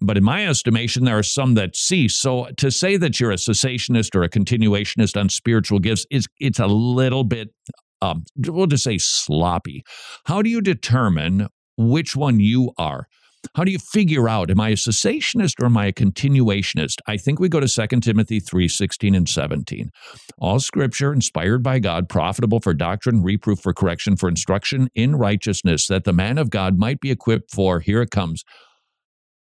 But 0.00 0.16
in 0.16 0.24
my 0.24 0.46
estimation, 0.46 1.04
there 1.04 1.18
are 1.18 1.22
some 1.22 1.54
that 1.54 1.76
cease. 1.76 2.16
So 2.16 2.48
to 2.56 2.70
say 2.70 2.96
that 2.96 3.20
you're 3.20 3.30
a 3.30 3.36
cessationist 3.36 4.14
or 4.16 4.22
a 4.22 4.28
continuationist 4.28 5.18
on 5.20 5.28
spiritual 5.28 5.78
gifts 5.78 6.06
is 6.10 6.26
it's 6.40 6.58
a 6.58 6.66
little 6.66 7.24
bit 7.24 7.50
um, 8.02 8.24
we'll 8.36 8.66
just 8.66 8.84
say 8.84 8.98
sloppy. 8.98 9.84
How 10.24 10.42
do 10.42 10.50
you 10.50 10.60
determine 10.60 11.46
which 11.78 12.16
one 12.16 12.40
you 12.40 12.72
are? 12.76 13.06
How 13.54 13.64
do 13.64 13.70
you 13.70 13.78
figure 13.78 14.28
out 14.28 14.50
am 14.50 14.60
I 14.60 14.70
a 14.70 14.74
cessationist 14.74 15.62
or 15.62 15.66
am 15.66 15.76
I 15.76 15.86
a 15.86 15.92
continuationist? 15.92 16.96
I 17.06 17.16
think 17.16 17.38
we 17.38 17.48
go 17.48 17.60
to 17.60 17.68
2 17.68 18.00
Timothy 18.00 18.40
3 18.40 18.66
16 18.66 19.14
and 19.14 19.28
17. 19.28 19.90
All 20.38 20.58
scripture 20.58 21.12
inspired 21.12 21.62
by 21.62 21.78
God, 21.78 22.08
profitable 22.08 22.60
for 22.60 22.72
doctrine, 22.72 23.22
reproof, 23.22 23.60
for 23.60 23.74
correction, 23.74 24.16
for 24.16 24.28
instruction 24.28 24.88
in 24.94 25.16
righteousness, 25.16 25.86
that 25.88 26.04
the 26.04 26.12
man 26.12 26.38
of 26.38 26.50
God 26.50 26.78
might 26.78 27.00
be 27.00 27.10
equipped 27.10 27.50
for, 27.50 27.80
here 27.80 28.00
it 28.00 28.10
comes, 28.10 28.42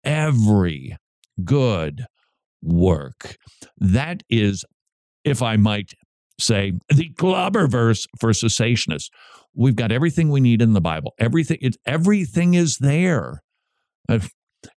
every 0.03 0.95
good 1.43 2.05
work. 2.62 3.36
That 3.78 4.24
is, 4.30 4.64
if 5.26 5.41
I 5.41 5.58
might 5.58 5.91
say, 6.39 6.74
the 6.89 7.10
clobber 7.18 7.68
verse 7.68 8.08
for 8.20 8.32
cessationists. 8.32 9.10
We've 9.53 9.76
got 9.76 9.91
everything 9.91 10.30
we 10.30 10.39
need 10.39 10.62
in 10.62 10.74
the 10.74 10.82
Bible. 10.82 11.14
Everything, 11.20 11.58
it's, 11.62 11.78
everything 11.86 12.53
is 12.53 12.78
there. 12.78 13.41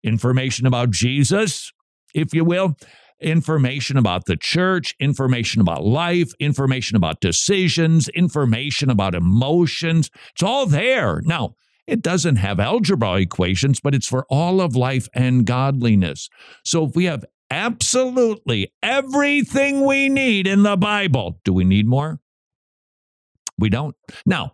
Information 0.03 0.67
about 0.67 0.91
Jesus, 0.91 1.73
if 2.15 2.35
you 2.35 2.45
will, 2.45 2.77
information 3.21 3.97
about 3.97 4.27
the 4.27 4.37
church, 4.37 4.95
information 4.99 5.61
about 5.61 5.85
life, 5.85 6.33
information 6.39 6.97
about 6.97 7.21
decisions, 7.21 8.09
information 8.11 8.91
about 8.91 9.15
emotions. 9.15 10.11
It's 10.33 10.43
all 10.43 10.67
there. 10.67 11.21
Now, 11.25 11.55
it 11.87 12.03
doesn't 12.03 12.37
have 12.37 12.61
algebra 12.61 13.17
equations, 13.17 13.81
but 13.81 13.95
it's 13.95 14.07
for 14.07 14.25
all 14.31 14.61
of 14.61 14.77
life 14.77 15.09
and 15.13 15.45
godliness. 15.45 16.29
So 16.65 16.85
if 16.85 16.95
we 16.95 17.05
have 17.07 17.25
absolutely 17.51 18.73
everything 18.83 19.85
we 19.85 20.09
need 20.09 20.47
in 20.47 20.63
the 20.63 20.77
Bible, 20.77 21.41
do 21.45 21.53
we 21.53 21.65
need 21.65 21.87
more? 21.87 22.21
We 23.59 23.71
don't. 23.71 23.97
Now, 24.25 24.53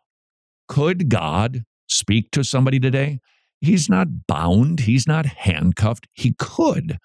could 0.67 1.09
God 1.09 1.65
speak 1.89 2.31
to 2.33 2.43
somebody 2.43 2.81
today? 2.81 3.21
He's 3.61 3.89
not 3.89 4.27
bound, 4.27 4.81
he's 4.81 5.07
not 5.07 5.27
handcuffed. 5.27 6.07
He 6.13 6.35
could. 6.39 6.99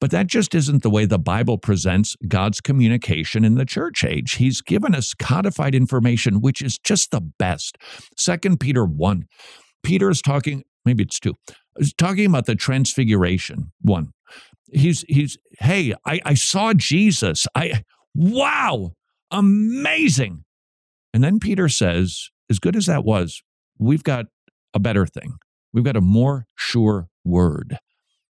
But 0.00 0.10
that 0.10 0.26
just 0.26 0.54
isn't 0.54 0.82
the 0.82 0.90
way 0.90 1.06
the 1.06 1.18
Bible 1.18 1.56
presents 1.56 2.16
God's 2.28 2.60
communication 2.60 3.44
in 3.44 3.54
the 3.54 3.64
church 3.64 4.04
age. 4.04 4.34
He's 4.34 4.60
given 4.60 4.94
us 4.94 5.14
codified 5.14 5.74
information, 5.74 6.40
which 6.40 6.60
is 6.60 6.78
just 6.78 7.10
the 7.10 7.20
best. 7.20 7.78
Second 8.16 8.60
Peter 8.60 8.84
1. 8.84 9.24
Peter 9.82 10.10
is 10.10 10.20
talking, 10.20 10.64
maybe 10.84 11.04
it's 11.04 11.20
2. 11.20 11.34
Is 11.76 11.92
talking 11.94 12.26
about 12.26 12.46
the 12.46 12.54
transfiguration. 12.54 13.72
1. 13.82 14.10
He's 14.72 15.04
he's 15.08 15.38
hey, 15.58 15.94
I, 16.06 16.20
I 16.24 16.34
saw 16.34 16.72
Jesus. 16.72 17.46
I 17.54 17.84
wow, 18.14 18.92
amazing. 19.30 20.44
And 21.12 21.22
then 21.22 21.38
Peter 21.38 21.68
says, 21.68 22.30
as 22.50 22.58
good 22.58 22.74
as 22.74 22.86
that 22.86 23.04
was, 23.04 23.42
we've 23.78 24.02
got 24.02 24.26
a 24.72 24.80
better 24.80 25.06
thing. 25.06 25.34
We've 25.74 25.84
got 25.84 25.96
a 25.96 26.00
more 26.00 26.46
sure 26.54 27.08
word. 27.24 27.78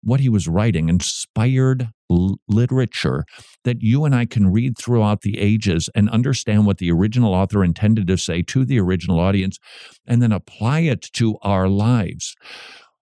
What 0.04 0.20
he 0.20 0.28
was 0.30 0.48
writing, 0.48 0.90
inspired 0.90 1.90
l- 2.10 2.38
literature 2.48 3.26
that 3.64 3.82
you 3.82 4.06
and 4.06 4.16
I 4.16 4.26
can 4.26 4.52
read 4.52 4.78
throughout 4.78 5.22
the 5.22 5.40
ages 5.40 5.90
and 5.94 6.10
understand 6.10 6.66
what 6.66 6.80
the 6.80 6.92
original 6.92 7.34
author 7.34 7.64
intended 7.64 8.08
to 8.08 8.18
say 8.18 8.42
to 8.44 8.66
the 8.66 8.80
original 8.80 9.20
audience 9.20 9.60
and 10.06 10.22
then 10.22 10.32
apply 10.32 10.82
it 10.82 11.02
to 11.14 11.38
our 11.44 11.70
lives. 11.70 12.36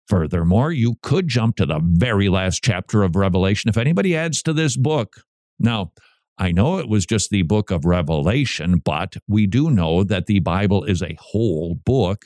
Furthermore, 0.07 0.71
you 0.71 0.95
could 1.01 1.27
jump 1.27 1.55
to 1.57 1.65
the 1.65 1.81
very 1.83 2.29
last 2.29 2.63
chapter 2.63 3.03
of 3.03 3.15
Revelation 3.15 3.69
if 3.69 3.77
anybody 3.77 4.15
adds 4.15 4.41
to 4.43 4.53
this 4.53 4.77
book. 4.77 5.21
Now, 5.59 5.91
I 6.37 6.51
know 6.51 6.77
it 6.77 6.87
was 6.87 7.05
just 7.05 7.29
the 7.29 7.41
book 7.41 7.71
of 7.71 7.85
Revelation, 7.85 8.77
but 8.77 9.17
we 9.27 9.47
do 9.47 9.69
know 9.69 10.03
that 10.03 10.27
the 10.27 10.39
Bible 10.39 10.83
is 10.83 11.01
a 11.01 11.17
whole 11.19 11.75
book. 11.75 12.25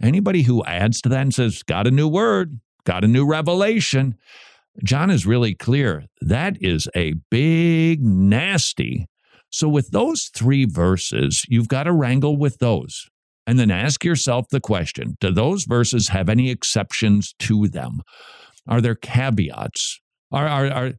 Anybody 0.00 0.42
who 0.42 0.64
adds 0.64 1.00
to 1.02 1.08
that 1.08 1.22
and 1.22 1.34
says, 1.34 1.62
got 1.62 1.86
a 1.86 1.90
new 1.90 2.08
word, 2.08 2.60
got 2.84 3.04
a 3.04 3.08
new 3.08 3.26
revelation, 3.26 4.16
John 4.84 5.10
is 5.10 5.26
really 5.26 5.54
clear. 5.54 6.04
That 6.20 6.62
is 6.62 6.88
a 6.94 7.14
big, 7.30 8.02
nasty. 8.04 9.06
So, 9.50 9.68
with 9.68 9.90
those 9.90 10.24
three 10.34 10.66
verses, 10.66 11.44
you've 11.48 11.68
got 11.68 11.84
to 11.84 11.92
wrangle 11.92 12.36
with 12.36 12.58
those. 12.58 13.08
And 13.46 13.58
then 13.58 13.70
ask 13.70 14.04
yourself 14.04 14.48
the 14.48 14.60
question 14.60 15.16
Do 15.20 15.30
those 15.30 15.64
verses 15.64 16.08
have 16.08 16.28
any 16.28 16.50
exceptions 16.50 17.34
to 17.40 17.68
them? 17.68 18.02
Are 18.68 18.80
there 18.80 18.96
caveats? 18.96 20.00
Are, 20.32 20.46
are, 20.46 20.66
are, 20.66 20.92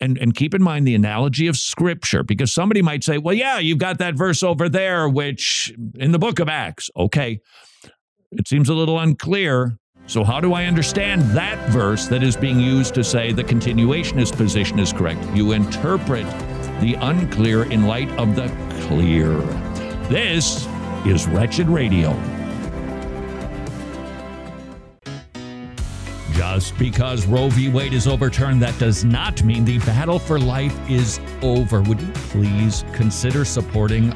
and, 0.00 0.18
and 0.18 0.34
keep 0.34 0.54
in 0.54 0.62
mind 0.62 0.86
the 0.86 0.94
analogy 0.94 1.46
of 1.46 1.56
scripture, 1.56 2.22
because 2.22 2.52
somebody 2.52 2.82
might 2.82 3.04
say, 3.04 3.18
well, 3.18 3.34
yeah, 3.34 3.58
you've 3.58 3.78
got 3.78 3.98
that 3.98 4.14
verse 4.14 4.42
over 4.42 4.68
there, 4.68 5.08
which 5.08 5.72
in 5.94 6.12
the 6.12 6.18
book 6.18 6.38
of 6.38 6.48
Acts, 6.48 6.90
okay, 6.96 7.40
it 8.32 8.48
seems 8.48 8.68
a 8.68 8.74
little 8.74 8.98
unclear. 8.98 9.78
So, 10.08 10.22
how 10.22 10.40
do 10.40 10.52
I 10.52 10.66
understand 10.66 11.22
that 11.32 11.58
verse 11.70 12.06
that 12.06 12.22
is 12.22 12.36
being 12.36 12.60
used 12.60 12.94
to 12.94 13.02
say 13.02 13.32
the 13.32 13.42
continuationist 13.42 14.36
position 14.36 14.78
is 14.78 14.92
correct? 14.92 15.20
You 15.34 15.52
interpret 15.52 16.26
the 16.80 16.96
unclear 17.00 17.64
in 17.64 17.86
light 17.86 18.10
of 18.12 18.36
the 18.36 18.48
clear. 18.86 19.30
This 20.08 20.68
is 21.04 21.26
Wretched 21.26 21.68
Radio. 21.68 22.35
Just 26.36 26.76
because 26.76 27.26
Roe 27.26 27.48
v. 27.48 27.70
Wade 27.70 27.94
is 27.94 28.06
overturned, 28.06 28.60
that 28.60 28.78
does 28.78 29.06
not 29.06 29.42
mean 29.42 29.64
the 29.64 29.78
battle 29.78 30.18
for 30.18 30.38
life 30.38 30.78
is 30.90 31.18
over. 31.40 31.80
Would 31.80 31.98
you 31.98 32.12
please 32.12 32.84
consider 32.92 33.42
supporting 33.46 34.10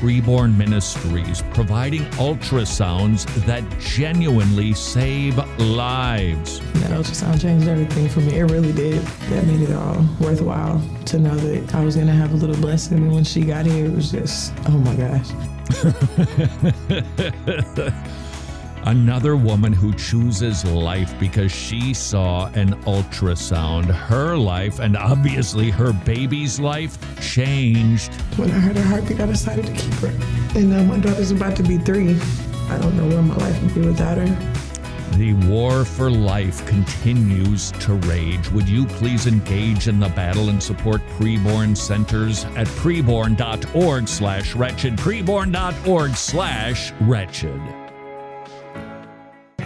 Preborn 0.00 0.56
Ministries, 0.56 1.44
providing 1.54 2.02
ultrasounds 2.16 3.24
that 3.46 3.62
genuinely 3.78 4.72
save 4.72 5.36
lives? 5.60 6.58
That 6.80 6.90
ultrasound 6.90 7.40
changed 7.40 7.68
everything 7.68 8.08
for 8.08 8.18
me. 8.18 8.40
It 8.40 8.50
really 8.50 8.72
did. 8.72 9.00
That 9.28 9.46
made 9.46 9.60
it 9.60 9.72
all 9.72 10.04
worthwhile 10.18 10.82
to 11.04 11.20
know 11.20 11.36
that 11.36 11.72
I 11.72 11.84
was 11.84 11.94
going 11.94 12.08
to 12.08 12.12
have 12.12 12.32
a 12.32 12.36
little 12.36 12.56
blessing. 12.56 12.98
And 12.98 13.12
when 13.12 13.22
she 13.22 13.42
got 13.42 13.64
here, 13.64 13.86
it 13.86 13.92
was 13.92 14.10
just, 14.10 14.52
oh 14.66 14.76
my 14.76 14.96
gosh. 14.96 15.30
Another 18.84 19.36
woman 19.36 19.72
who 19.72 19.92
chooses 19.92 20.64
life 20.64 21.18
because 21.20 21.52
she 21.52 21.92
saw 21.92 22.46
an 22.54 22.72
ultrasound. 22.84 23.84
Her 23.84 24.36
life, 24.36 24.78
and 24.78 24.96
obviously 24.96 25.70
her 25.70 25.92
baby's 25.92 26.58
life, 26.58 26.98
changed. 27.20 28.14
When 28.36 28.50
I 28.50 28.58
heard 28.58 28.76
her 28.76 28.82
heartbeat, 28.82 29.20
I 29.20 29.26
decided 29.26 29.66
to 29.66 29.72
keep 29.72 29.94
her. 29.94 30.58
And 30.58 30.70
now 30.70 30.82
my 30.82 30.98
daughter's 30.98 31.30
about 31.30 31.56
to 31.56 31.62
be 31.62 31.78
three. 31.78 32.18
I 32.68 32.78
don't 32.78 32.96
know 32.96 33.06
where 33.06 33.22
my 33.22 33.36
life 33.36 33.62
would 33.62 33.74
be 33.74 33.80
without 33.82 34.16
her. 34.16 34.56
The 35.16 35.34
war 35.48 35.84
for 35.84 36.10
life 36.10 36.64
continues 36.66 37.72
to 37.72 37.94
rage. 37.94 38.50
Would 38.52 38.68
you 38.68 38.86
please 38.86 39.26
engage 39.26 39.88
in 39.88 40.00
the 40.00 40.08
battle 40.08 40.48
and 40.48 40.62
support 40.62 41.02
preborn 41.18 41.76
centers 41.76 42.44
at 42.56 42.66
preborn.org 42.68 44.08
slash 44.08 44.54
wretched, 44.54 44.96
preborn.org 44.96 46.16
slash 46.16 46.92
wretched. 47.00 47.79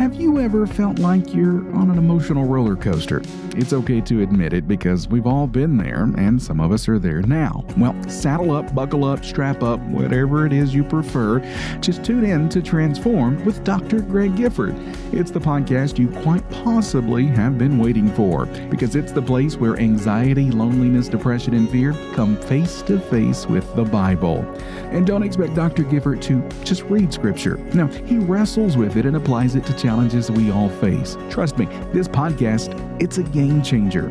Have 0.05 0.21
you 0.21 0.39
ever 0.39 0.67
felt 0.67 0.99
like 0.99 1.33
you're 1.33 1.65
on 1.75 1.91
an 1.91 1.97
emotional 1.97 2.45
roller 2.45 2.77
coaster? 2.77 3.23
It's 3.57 3.73
okay 3.73 4.03
to 4.03 4.21
admit 4.21 4.53
it 4.53 4.69
because 4.69 5.09
we've 5.09 5.27
all 5.27 5.47
been 5.47 5.79
there 5.79 6.03
and 6.19 6.43
some 6.43 6.61
of 6.61 6.73
us 6.73 6.91
are 6.91 6.99
there 6.99 7.23
now. 7.23 7.65
Well, 7.79 7.97
saddle 8.07 8.51
up, 8.51 8.75
buckle 8.75 9.07
up, 9.07 9.25
strap 9.25 9.63
up, 9.63 9.81
whatever 9.81 10.45
it 10.45 10.53
is 10.53 10.75
you 10.75 10.85
prefer. 10.85 11.39
Just 11.81 12.05
tune 12.05 12.25
in 12.25 12.51
to 12.51 12.61
Transform 12.61 13.43
with 13.47 13.65
Dr. 13.65 14.03
Greg 14.03 14.37
Gifford. 14.37 14.75
It's 15.11 15.31
the 15.31 15.41
podcast 15.41 15.99
you 15.99 16.09
quite 16.21 16.47
possibly 16.51 17.25
have 17.29 17.57
been 17.57 17.79
waiting 17.79 18.13
for 18.13 18.45
because 18.69 18.97
it's 18.97 19.13
the 19.13 19.23
place 19.23 19.57
where 19.57 19.79
anxiety, 19.79 20.51
loneliness, 20.51 21.09
depression, 21.09 21.55
and 21.55 21.71
fear 21.71 21.95
come 22.13 22.37
face 22.37 22.83
to 22.83 23.01
face 23.01 23.47
with 23.47 23.75
the 23.75 23.85
Bible. 23.85 24.41
And 24.91 25.07
don't 25.07 25.23
expect 25.23 25.55
Dr. 25.55 25.83
Gifford 25.83 26.21
to 26.23 26.47
just 26.63 26.83
read 26.83 27.11
scripture. 27.11 27.57
No, 27.73 27.87
he 27.87 28.19
wrestles 28.19 28.77
with 28.77 28.97
it 28.97 29.07
and 29.07 29.17
applies 29.17 29.55
it 29.55 29.65
to 29.65 29.73
challenges 29.73 29.94
we 30.31 30.51
all 30.51 30.69
face. 30.81 31.17
Trust 31.31 31.57
me, 31.57 31.67
this 31.93 32.09
podcast, 32.09 32.75
it's 33.01 33.19
a 33.19 33.23
game 33.23 33.63
changer. 33.63 34.09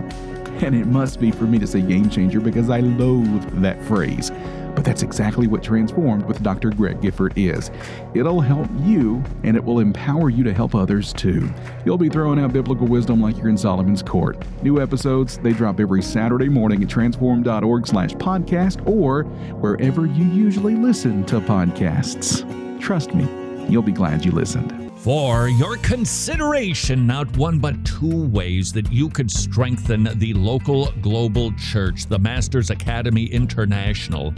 And 0.61 0.75
it 0.75 0.85
must 0.85 1.19
be 1.19 1.31
for 1.31 1.43
me 1.43 1.59
to 1.59 1.67
say 1.67 1.81
game 1.81 2.09
changer 2.09 2.39
because 2.39 2.69
I 2.69 2.79
loathe 2.79 3.61
that 3.61 3.83
phrase. 3.83 4.31
But 4.75 4.85
that's 4.85 5.03
exactly 5.03 5.45
what 5.45 5.61
Transformed 5.61 6.25
with 6.25 6.41
Dr. 6.41 6.69
Greg 6.69 7.01
Gifford 7.01 7.33
is. 7.35 7.69
It'll 8.13 8.39
help 8.39 8.67
you 8.79 9.23
and 9.43 9.57
it 9.57 9.63
will 9.63 9.79
empower 9.79 10.29
you 10.29 10.43
to 10.45 10.53
help 10.53 10.73
others 10.73 11.11
too. 11.11 11.51
You'll 11.85 11.97
be 11.97 12.09
throwing 12.09 12.39
out 12.39 12.53
biblical 12.53 12.87
wisdom 12.87 13.21
like 13.21 13.37
you're 13.37 13.49
in 13.49 13.57
Solomon's 13.57 14.01
court. 14.01 14.37
New 14.63 14.81
episodes, 14.81 15.37
they 15.39 15.51
drop 15.51 15.79
every 15.79 16.01
Saturday 16.01 16.49
morning 16.49 16.81
at 16.81 16.89
transform.org 16.89 17.87
slash 17.87 18.11
podcast 18.13 18.87
or 18.87 19.23
wherever 19.59 20.05
you 20.05 20.25
usually 20.25 20.75
listen 20.75 21.25
to 21.25 21.39
podcasts. 21.41 22.49
Trust 22.79 23.13
me, 23.13 23.27
you'll 23.69 23.81
be 23.81 23.91
glad 23.91 24.23
you 24.23 24.31
listened 24.31 24.82
for 25.03 25.49
your 25.49 25.75
consideration, 25.77 27.05
not 27.05 27.35
one 27.35 27.59
but 27.59 27.75
two 27.83 28.25
ways 28.27 28.71
that 28.71 28.89
you 28.89 29.09
could 29.09 29.29
strengthen 29.29 30.07
the 30.17 30.33
local 30.33 30.93
global 31.01 31.51
church, 31.57 32.05
the 32.05 32.17
Masters 32.17 32.69
Academy 32.69 33.25
International, 33.25 34.33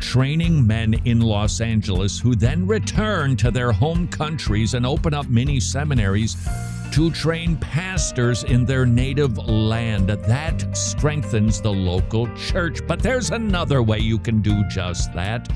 training 0.00 0.66
men 0.66 0.94
in 1.04 1.20
Los 1.20 1.60
Angeles 1.60 2.18
who 2.18 2.34
then 2.34 2.66
return 2.66 3.36
to 3.36 3.52
their 3.52 3.70
home 3.70 4.08
countries 4.08 4.74
and 4.74 4.84
open 4.84 5.14
up 5.14 5.28
mini 5.28 5.60
seminaries 5.60 6.36
to 6.90 7.12
train 7.12 7.56
pastors 7.58 8.42
in 8.42 8.64
their 8.64 8.84
native 8.84 9.38
land. 9.38 10.08
That 10.08 10.76
strengthens 10.76 11.60
the 11.60 11.70
local 11.70 12.28
church. 12.34 12.80
But 12.84 13.00
there's 13.00 13.30
another 13.30 13.80
way 13.80 14.00
you 14.00 14.18
can 14.18 14.42
do 14.42 14.64
just 14.64 15.12
that 15.14 15.48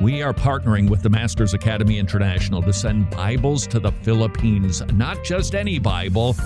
we 0.00 0.22
are 0.22 0.34
partnering 0.34 0.90
with 0.90 1.02
the 1.02 1.08
Masters 1.08 1.54
Academy 1.54 1.98
International 1.98 2.60
to 2.62 2.72
send 2.72 3.08
Bibles 3.10 3.66
to 3.68 3.80
the 3.80 3.90
Philippines. 4.02 4.82
Not 4.92 5.24
just 5.24 5.54
any 5.54 5.78
Bible, 5.78 6.36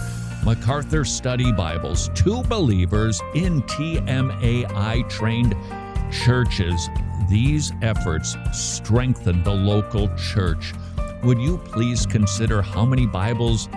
MacArthur 0.44 1.05
Study 1.05 1.51
Bibles 1.51 2.11
to 2.14 2.42
believers 2.44 3.20
in 3.34 3.62
TMAI 3.62 5.09
trained 5.11 5.57
churches. 6.12 6.88
These 7.28 7.72
efforts 7.82 8.36
strengthen 8.53 9.42
the 9.42 9.53
local 9.53 10.09
church. 10.16 10.72
Would 11.24 11.40
you 11.40 11.59
please 11.59 12.07
consider 12.07 12.62
how 12.62 12.84
many 12.84 13.07
Bibles 13.07 13.68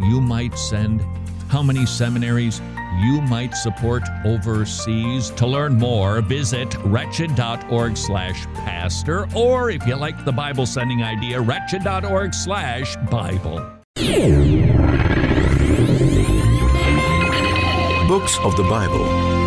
you 0.00 0.22
might 0.22 0.56
send? 0.56 1.02
How 1.48 1.62
many 1.62 1.84
seminaries 1.84 2.62
you 2.96 3.20
might 3.22 3.54
support 3.54 4.02
overseas. 4.24 5.30
To 5.30 5.46
learn 5.46 5.78
more, 5.78 6.20
visit 6.20 6.74
wretched.org 6.84 7.96
slash 7.96 8.46
pastor, 8.54 9.28
or 9.34 9.70
if 9.70 9.86
you 9.86 9.94
like 9.96 10.24
the 10.24 10.32
Bible 10.32 10.66
sending 10.66 11.02
idea, 11.02 11.40
wretched.org 11.40 12.34
slash 12.34 12.96
Bible. 13.10 13.58
Books 18.08 18.38
of 18.38 18.56
the 18.56 18.66
Bible. 18.68 19.37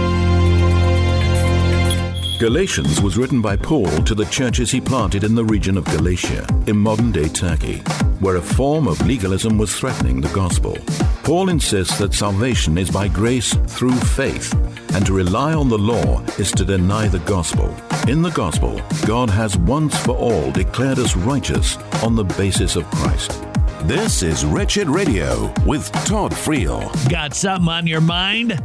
Galatians 2.42 3.00
was 3.04 3.18
written 3.18 3.39
by 3.39 3.56
Paul 3.56 3.86
to 4.02 4.16
the 4.16 4.26
churches 4.26 4.72
he 4.72 4.82
planted 4.82 5.24
in 5.24 5.36
the 5.36 5.46
region 5.46 5.78
of 5.78 5.86
Galatia, 5.86 6.44
in 6.66 6.76
modern 6.76 7.12
day 7.12 7.28
Turkey, 7.28 7.78
where 8.20 8.38
a 8.38 8.42
form 8.42 8.88
of 8.88 9.06
legalism 9.06 9.60
was 9.60 9.76
threatening 9.76 10.20
the 10.20 10.34
gospel. 10.34 10.76
Paul 11.22 11.50
insists 11.50 12.00
that 12.00 12.16
salvation 12.16 12.80
is 12.80 12.89
by 12.89 13.10
grace 13.10 13.54
through 13.68 13.94
faith, 13.94 14.52
and 14.96 15.06
to 15.06 15.14
rely 15.14 15.54
on 15.54 15.70
the 15.70 15.78
law 15.78 16.22
is 16.39 16.52
to 16.54 16.66
deny 16.66 17.08
the 17.08 17.20
gospel. 17.20 17.72
In 18.08 18.24
the 18.24 18.32
gospel, 18.32 18.82
God 19.06 19.30
has 19.30 19.56
once 19.60 19.96
for 19.96 20.18
all 20.18 20.52
declared 20.52 20.98
us 20.98 21.16
righteous 21.16 21.78
on 22.02 22.16
the 22.16 22.24
basis 22.24 22.76
of 22.76 22.89
Christ. 22.89 23.46
This 23.84 24.24
is 24.24 24.46
Wretched 24.46 24.88
Radio 24.88 25.54
with 25.64 25.92
Todd 26.06 26.32
Friel. 26.32 26.89
Got 27.08 27.36
something 27.36 27.70
on 27.70 27.86
your 27.86 28.02
mind? 28.02 28.64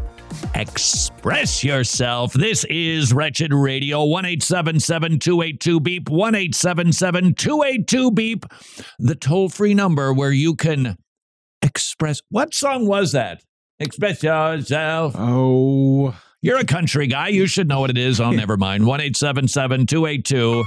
Express 0.54 1.62
yourself. 1.62 2.32
This 2.32 2.64
is 2.64 3.12
Wretched 3.12 3.52
Radio, 3.52 4.04
1 4.04 4.24
282 4.38 5.80
Beep, 5.80 6.08
1 6.08 6.32
282 6.32 8.10
Beep, 8.10 8.46
the 8.98 9.14
toll 9.14 9.48
free 9.48 9.74
number 9.74 10.12
where 10.12 10.32
you 10.32 10.54
can 10.54 10.96
express. 11.62 12.22
What 12.30 12.54
song 12.54 12.86
was 12.86 13.12
that? 13.12 13.42
Express 13.78 14.22
yourself. 14.22 15.14
Oh. 15.16 16.16
You're 16.42 16.58
a 16.58 16.64
country 16.64 17.06
guy. 17.06 17.28
You 17.28 17.46
should 17.46 17.68
know 17.68 17.80
what 17.80 17.90
it 17.90 17.98
is. 17.98 18.20
Oh, 18.20 18.30
never 18.32 18.56
mind. 18.56 18.86
1 18.86 19.00
282 19.00 20.64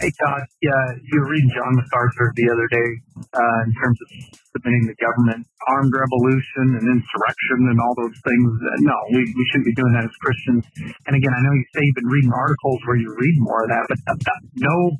Hey, 0.00 0.10
Todd. 0.20 0.42
Yeah, 0.62 0.72
you 1.00 1.20
were 1.20 1.28
reading 1.28 1.50
John 1.54 1.76
MacArthur 1.76 2.32
the 2.34 2.48
other 2.50 2.68
day 2.72 2.88
uh, 3.20 3.58
in 3.68 3.72
terms 3.76 3.98
of 4.00 4.08
submitting 4.52 4.88
the 4.88 4.96
government, 4.96 5.46
armed 5.68 5.92
revolution 5.92 6.76
and 6.80 6.84
insurrection 6.88 7.58
and 7.68 7.78
all 7.80 7.94
those 7.96 8.16
things. 8.24 8.48
Uh, 8.64 8.80
no, 8.80 8.96
we, 9.12 9.20
we 9.22 9.44
shouldn't 9.52 9.68
be 9.68 9.76
doing 9.76 9.92
that 9.92 10.04
as 10.04 10.14
Christians. 10.20 10.64
And 11.06 11.16
again, 11.16 11.32
I 11.36 11.40
know 11.44 11.52
you 11.52 11.64
say 11.74 11.80
you've 11.84 12.00
been 12.00 12.10
reading 12.10 12.32
articles 12.32 12.80
where 12.86 12.96
you 12.96 13.14
read 13.18 13.36
more 13.38 13.64
of 13.64 13.68
that, 13.68 13.84
but 14.06 14.40
no, 14.56 14.98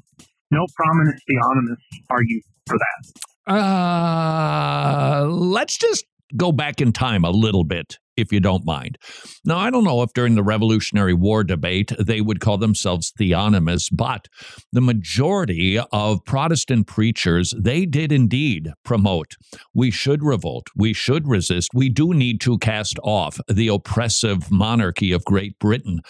no 0.50 0.62
prominent 0.76 1.18
theonomists 1.28 2.00
argue 2.10 2.40
for 2.66 2.76
that. 2.78 3.00
Uh, 3.46 5.26
let's 5.28 5.76
just 5.76 6.04
go 6.36 6.52
back 6.52 6.80
in 6.80 6.92
time 6.92 7.24
a 7.24 7.30
little 7.30 7.64
bit 7.64 7.98
if 8.16 8.32
you 8.32 8.40
don't 8.40 8.64
mind. 8.64 8.98
Now, 9.44 9.58
I 9.58 9.70
don't 9.70 9.84
know 9.84 10.02
if 10.02 10.12
during 10.12 10.34
the 10.34 10.42
Revolutionary 10.42 11.14
War 11.14 11.44
debate 11.44 11.92
they 11.98 12.20
would 12.20 12.40
call 12.40 12.58
themselves 12.58 13.12
theonomists, 13.18 13.88
but 13.92 14.28
the 14.72 14.80
majority 14.80 15.78
of 15.78 16.24
Protestant 16.24 16.86
preachers, 16.86 17.54
they 17.58 17.86
did 17.86 18.12
indeed 18.12 18.72
promote 18.84 19.36
we 19.72 19.90
should 19.90 20.22
revolt, 20.22 20.68
we 20.76 20.92
should 20.92 21.28
resist, 21.28 21.70
we 21.74 21.88
do 21.88 22.12
need 22.14 22.40
to 22.42 22.58
cast 22.58 22.98
off 23.02 23.38
the 23.48 23.68
oppressive 23.68 24.50
monarchy 24.50 25.12
of 25.12 25.24
Great 25.24 25.58
Britain. 25.58 26.00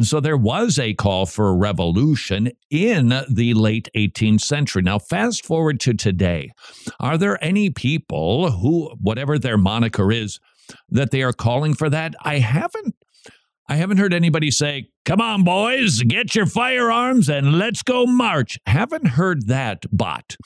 So 0.00 0.20
there 0.20 0.38
was 0.38 0.78
a 0.78 0.94
call 0.94 1.26
for 1.26 1.54
revolution 1.54 2.50
in 2.70 3.08
the 3.28 3.52
late 3.52 3.90
18th 3.94 4.40
century. 4.40 4.80
Now, 4.80 4.98
fast 4.98 5.44
forward 5.44 5.80
to 5.80 5.92
today. 5.92 6.50
Are 6.98 7.18
there 7.18 7.42
any 7.44 7.68
people 7.68 8.50
who, 8.52 8.90
whatever 9.00 9.38
their 9.38 9.58
moniker 9.58 10.10
is, 10.10 10.40
that 10.88 11.10
they 11.10 11.22
are 11.22 11.32
calling 11.32 11.74
for 11.74 11.90
that. 11.90 12.14
I 12.22 12.38
haven't 12.38 12.94
I 13.68 13.76
haven't 13.76 13.98
heard 13.98 14.12
anybody 14.12 14.50
say, 14.50 14.88
"Come 15.04 15.20
on 15.20 15.44
boys, 15.44 16.02
get 16.02 16.34
your 16.34 16.46
firearms 16.46 17.28
and 17.28 17.58
let's 17.58 17.82
go 17.82 18.06
march." 18.06 18.58
Haven't 18.66 19.08
heard 19.08 19.46
that, 19.46 19.84
but 19.90 20.36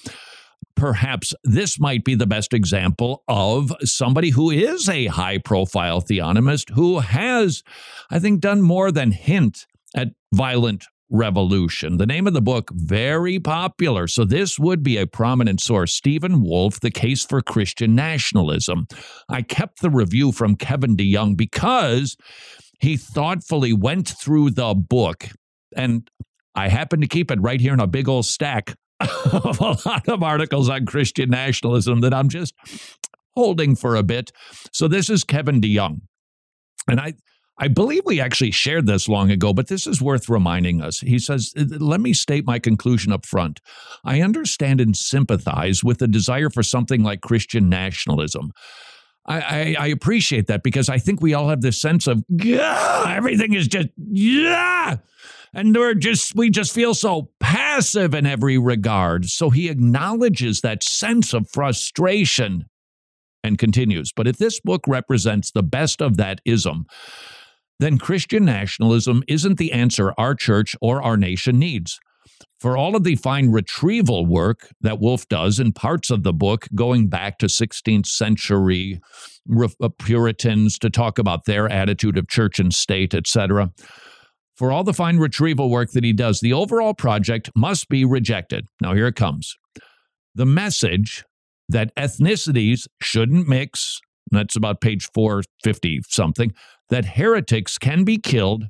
perhaps 0.76 1.32
this 1.42 1.80
might 1.80 2.04
be 2.04 2.14
the 2.14 2.26
best 2.26 2.52
example 2.52 3.24
of 3.26 3.72
somebody 3.82 4.30
who 4.30 4.50
is 4.50 4.88
a 4.88 5.06
high 5.06 5.38
profile 5.38 6.00
theonomist 6.00 6.70
who 6.74 7.00
has 7.00 7.62
I 8.10 8.18
think 8.18 8.40
done 8.40 8.62
more 8.62 8.92
than 8.92 9.10
hint 9.12 9.66
at 9.94 10.08
violent 10.32 10.84
Revolution. 11.10 11.98
The 11.98 12.06
name 12.06 12.26
of 12.26 12.34
the 12.34 12.42
book, 12.42 12.70
very 12.72 13.38
popular. 13.38 14.08
So, 14.08 14.24
this 14.24 14.58
would 14.58 14.82
be 14.82 14.96
a 14.96 15.06
prominent 15.06 15.60
source. 15.60 15.94
Stephen 15.94 16.42
Wolfe, 16.42 16.80
The 16.80 16.90
Case 16.90 17.24
for 17.24 17.40
Christian 17.40 17.94
Nationalism. 17.94 18.86
I 19.28 19.42
kept 19.42 19.82
the 19.82 19.90
review 19.90 20.32
from 20.32 20.56
Kevin 20.56 20.96
DeYoung 20.96 21.36
because 21.36 22.16
he 22.80 22.96
thoughtfully 22.96 23.72
went 23.72 24.08
through 24.08 24.50
the 24.50 24.74
book. 24.74 25.28
And 25.76 26.10
I 26.54 26.68
happen 26.68 27.00
to 27.00 27.06
keep 27.06 27.30
it 27.30 27.40
right 27.40 27.60
here 27.60 27.72
in 27.72 27.80
a 27.80 27.86
big 27.86 28.08
old 28.08 28.26
stack 28.26 28.74
of 29.00 29.60
a 29.60 29.78
lot 29.88 30.08
of 30.08 30.22
articles 30.22 30.68
on 30.68 30.86
Christian 30.86 31.30
nationalism 31.30 32.00
that 32.00 32.14
I'm 32.14 32.28
just 32.28 32.54
holding 33.36 33.76
for 33.76 33.94
a 33.94 34.02
bit. 34.02 34.32
So, 34.72 34.88
this 34.88 35.08
is 35.08 35.22
Kevin 35.22 35.60
DeYoung. 35.60 36.00
And 36.88 37.00
I, 37.00 37.14
I 37.58 37.68
believe 37.68 38.02
we 38.04 38.20
actually 38.20 38.50
shared 38.50 38.86
this 38.86 39.08
long 39.08 39.30
ago, 39.30 39.54
but 39.54 39.68
this 39.68 39.86
is 39.86 40.02
worth 40.02 40.28
reminding 40.28 40.82
us. 40.82 41.00
He 41.00 41.18
says, 41.18 41.52
Let 41.56 42.00
me 42.00 42.12
state 42.12 42.46
my 42.46 42.58
conclusion 42.58 43.12
up 43.12 43.24
front. 43.24 43.60
I 44.04 44.20
understand 44.20 44.80
and 44.80 44.96
sympathize 44.96 45.82
with 45.82 45.98
the 45.98 46.08
desire 46.08 46.50
for 46.50 46.62
something 46.62 47.02
like 47.02 47.22
Christian 47.22 47.68
nationalism. 47.68 48.52
I, 49.26 49.40
I, 49.40 49.76
I 49.78 49.86
appreciate 49.88 50.46
that 50.48 50.62
because 50.62 50.88
I 50.88 50.98
think 50.98 51.20
we 51.20 51.34
all 51.34 51.48
have 51.48 51.62
this 51.62 51.80
sense 51.80 52.06
of, 52.06 52.22
everything 52.40 53.54
is 53.54 53.66
just, 53.66 53.88
yeah. 53.96 54.98
And 55.52 55.74
we're 55.74 55.94
just, 55.94 56.36
we 56.36 56.50
just 56.50 56.72
feel 56.72 56.94
so 56.94 57.30
passive 57.40 58.14
in 58.14 58.26
every 58.26 58.58
regard. 58.58 59.26
So 59.26 59.48
he 59.50 59.68
acknowledges 59.68 60.60
that 60.60 60.84
sense 60.84 61.32
of 61.32 61.48
frustration 61.50 62.66
and 63.42 63.58
continues. 63.58 64.12
But 64.12 64.26
if 64.26 64.36
this 64.36 64.60
book 64.60 64.82
represents 64.86 65.50
the 65.50 65.62
best 65.62 66.02
of 66.02 66.18
that 66.18 66.40
ism, 66.44 66.86
then 67.78 67.98
Christian 67.98 68.44
nationalism 68.44 69.22
isn't 69.28 69.58
the 69.58 69.72
answer 69.72 70.12
our 70.16 70.34
church 70.34 70.74
or 70.80 71.02
our 71.02 71.16
nation 71.16 71.58
needs. 71.58 71.98
For 72.58 72.76
all 72.76 72.96
of 72.96 73.04
the 73.04 73.16
fine 73.16 73.50
retrieval 73.50 74.24
work 74.24 74.68
that 74.80 74.98
Wolfe 74.98 75.28
does 75.28 75.60
in 75.60 75.72
parts 75.72 76.10
of 76.10 76.22
the 76.22 76.32
book, 76.32 76.66
going 76.74 77.08
back 77.08 77.38
to 77.38 77.46
16th 77.46 78.06
century 78.06 79.00
uh, 79.60 79.88
Puritans 79.98 80.78
to 80.78 80.90
talk 80.90 81.18
about 81.18 81.44
their 81.44 81.68
attitude 81.68 82.16
of 82.16 82.28
church 82.28 82.58
and 82.58 82.74
state, 82.74 83.14
etc., 83.14 83.70
for 84.56 84.72
all 84.72 84.84
the 84.84 84.94
fine 84.94 85.18
retrieval 85.18 85.68
work 85.68 85.90
that 85.90 86.02
he 86.02 86.14
does, 86.14 86.40
the 86.40 86.54
overall 86.54 86.94
project 86.94 87.50
must 87.54 87.90
be 87.90 88.06
rejected. 88.06 88.66
Now, 88.80 88.94
here 88.94 89.06
it 89.06 89.14
comes. 89.14 89.54
The 90.34 90.46
message 90.46 91.24
that 91.68 91.94
ethnicities 91.94 92.86
shouldn't 93.02 93.46
mix, 93.46 94.00
that's 94.30 94.56
about 94.56 94.80
page 94.80 95.10
450 95.12 96.00
something, 96.08 96.54
that 96.90 97.04
heretics 97.04 97.78
can 97.78 98.04
be 98.04 98.18
killed, 98.18 98.64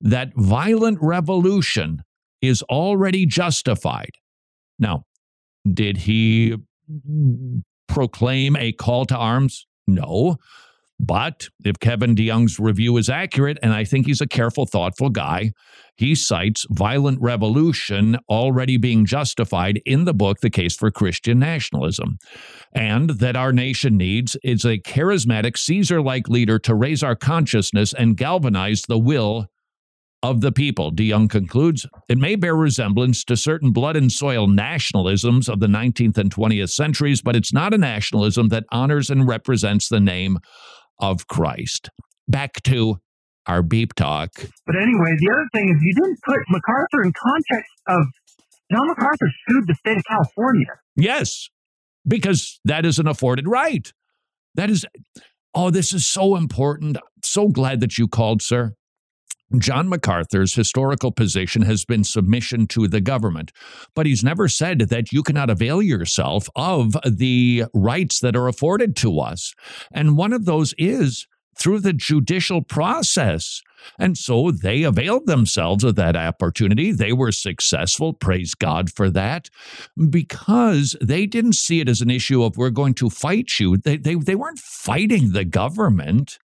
that 0.00 0.32
violent 0.36 0.98
revolution 1.00 2.02
is 2.40 2.62
already 2.64 3.26
justified. 3.26 4.12
Now, 4.78 5.04
did 5.70 5.98
he 5.98 6.56
proclaim 7.88 8.56
a 8.56 8.72
call 8.72 9.04
to 9.06 9.16
arms? 9.16 9.66
No. 9.86 10.36
But 11.00 11.48
if 11.64 11.78
Kevin 11.78 12.16
DeYoung's 12.16 12.58
review 12.58 12.96
is 12.96 13.08
accurate, 13.08 13.58
and 13.62 13.72
I 13.72 13.84
think 13.84 14.06
he's 14.06 14.20
a 14.20 14.26
careful, 14.26 14.66
thoughtful 14.66 15.10
guy, 15.10 15.52
he 15.96 16.14
cites 16.14 16.66
violent 16.70 17.20
revolution 17.20 18.18
already 18.28 18.76
being 18.76 19.04
justified 19.04 19.80
in 19.84 20.04
the 20.04 20.14
book, 20.14 20.40
The 20.40 20.50
Case 20.50 20.76
for 20.76 20.90
Christian 20.90 21.38
Nationalism. 21.38 22.18
And 22.72 23.10
that 23.10 23.36
our 23.36 23.52
nation 23.52 23.96
needs 23.96 24.36
is 24.42 24.64
a 24.64 24.78
charismatic, 24.78 25.56
Caesar 25.56 26.02
like 26.02 26.28
leader 26.28 26.58
to 26.60 26.74
raise 26.74 27.02
our 27.02 27.16
consciousness 27.16 27.92
and 27.92 28.16
galvanize 28.16 28.82
the 28.82 28.98
will 28.98 29.46
of 30.22 30.40
the 30.40 30.52
people. 30.52 30.90
DeYoung 30.92 31.30
concludes 31.30 31.86
it 32.08 32.18
may 32.18 32.34
bear 32.34 32.56
resemblance 32.56 33.22
to 33.24 33.36
certain 33.36 33.70
blood 33.72 33.96
and 33.96 34.10
soil 34.10 34.48
nationalisms 34.48 35.48
of 35.48 35.60
the 35.60 35.68
19th 35.68 36.18
and 36.18 36.34
20th 36.34 36.70
centuries, 36.70 37.22
but 37.22 37.36
it's 37.36 37.52
not 37.52 37.72
a 37.72 37.78
nationalism 37.78 38.48
that 38.48 38.64
honors 38.72 39.10
and 39.10 39.28
represents 39.28 39.88
the 39.88 40.00
name 40.00 40.38
of 41.00 41.26
Christ. 41.26 41.90
Back 42.26 42.62
to 42.64 43.00
our 43.46 43.62
beep 43.62 43.94
talk. 43.94 44.30
But 44.66 44.76
anyway, 44.76 45.16
the 45.18 45.30
other 45.32 45.48
thing 45.54 45.70
is 45.70 45.82
you 45.82 45.94
didn't 45.94 46.18
put 46.22 46.38
MacArthur 46.48 47.02
in 47.02 47.12
context 47.12 47.72
of 47.86 48.06
John 48.70 48.86
MacArthur 48.88 49.26
sued 49.48 49.66
the 49.66 49.74
state 49.74 49.96
of 49.96 50.04
California. 50.04 50.66
Yes, 50.96 51.48
because 52.06 52.60
that 52.64 52.84
is 52.84 52.98
an 52.98 53.06
afforded 53.06 53.48
right. 53.48 53.90
That 54.54 54.70
is, 54.70 54.84
oh, 55.54 55.70
this 55.70 55.92
is 55.92 56.06
so 56.06 56.36
important. 56.36 56.98
So 57.24 57.48
glad 57.48 57.80
that 57.80 57.96
you 57.96 58.08
called, 58.08 58.42
sir. 58.42 58.74
John 59.56 59.88
MacArthur's 59.88 60.54
historical 60.54 61.10
position 61.10 61.62
has 61.62 61.84
been 61.84 62.04
submission 62.04 62.66
to 62.68 62.86
the 62.86 63.00
government, 63.00 63.50
but 63.94 64.04
he's 64.04 64.22
never 64.22 64.46
said 64.46 64.80
that 64.80 65.10
you 65.10 65.22
cannot 65.22 65.48
avail 65.48 65.80
yourself 65.80 66.50
of 66.54 66.96
the 67.04 67.64
rights 67.72 68.20
that 68.20 68.36
are 68.36 68.46
afforded 68.46 68.94
to 68.96 69.20
us. 69.20 69.54
And 69.90 70.18
one 70.18 70.34
of 70.34 70.44
those 70.44 70.74
is 70.76 71.26
through 71.56 71.80
the 71.80 71.94
judicial 71.94 72.62
process. 72.62 73.62
And 73.98 74.18
so 74.18 74.50
they 74.50 74.82
availed 74.82 75.26
themselves 75.26 75.82
of 75.82 75.96
that 75.96 76.14
opportunity. 76.14 76.92
They 76.92 77.12
were 77.12 77.32
successful. 77.32 78.12
Praise 78.12 78.54
God 78.54 78.92
for 78.92 79.10
that. 79.10 79.48
Because 80.10 80.96
they 81.00 81.26
didn't 81.26 81.54
see 81.54 81.80
it 81.80 81.88
as 81.88 82.00
an 82.00 82.10
issue 82.10 82.42
of 82.42 82.56
we're 82.56 82.70
going 82.70 82.94
to 82.94 83.08
fight 83.08 83.58
you. 83.58 83.76
They, 83.78 83.96
they, 83.96 84.14
they 84.14 84.34
weren't 84.34 84.58
fighting 84.58 85.32
the 85.32 85.44
government 85.44 86.38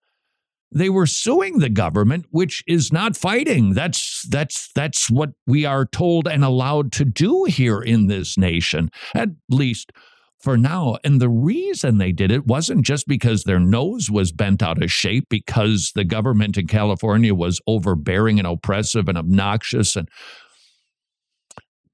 they 0.75 0.91
were 0.91 1.07
suing 1.07 1.59
the 1.61 1.71
government 1.71 2.27
which 2.31 2.63
is 2.67 2.93
not 2.93 3.17
fighting. 3.17 3.75
That's 3.75 4.27
that's 4.29 4.71
that's 4.75 5.11
what 5.11 5.31
we 5.47 5.65
are 5.65 5.87
told 5.87 6.29
and 6.29 6.45
allowed 6.45 6.93
to 6.93 7.05
do 7.05 7.45
here 7.45 7.81
in 7.81 8.09
this 8.09 8.37
nation 8.37 8.91
at 9.15 9.31
least 9.49 9.93
for 10.41 10.59
now. 10.59 10.99
And 11.05 11.21
the 11.21 11.31
reason 11.31 11.97
they 11.97 12.13
did 12.13 12.31
it 12.31 12.47
wasn't 12.47 12.85
just 12.85 13.09
because 13.09 13.45
their 13.45 13.61
nose 13.61 14.11
was 14.11 14.33
bent 14.33 14.63
out 14.63 14.83
of 14.83 14.93
shape 14.93 15.27
because 15.31 15.93
the 15.95 16.05
government 16.05 16.59
in 16.59 16.67
California 16.67 17.35
was 17.35 17.61
overbearing 17.67 18.39
and 18.39 18.47
oppressive 18.47 19.09
and 19.09 19.17
obnoxious 19.17 19.97
and 19.97 20.09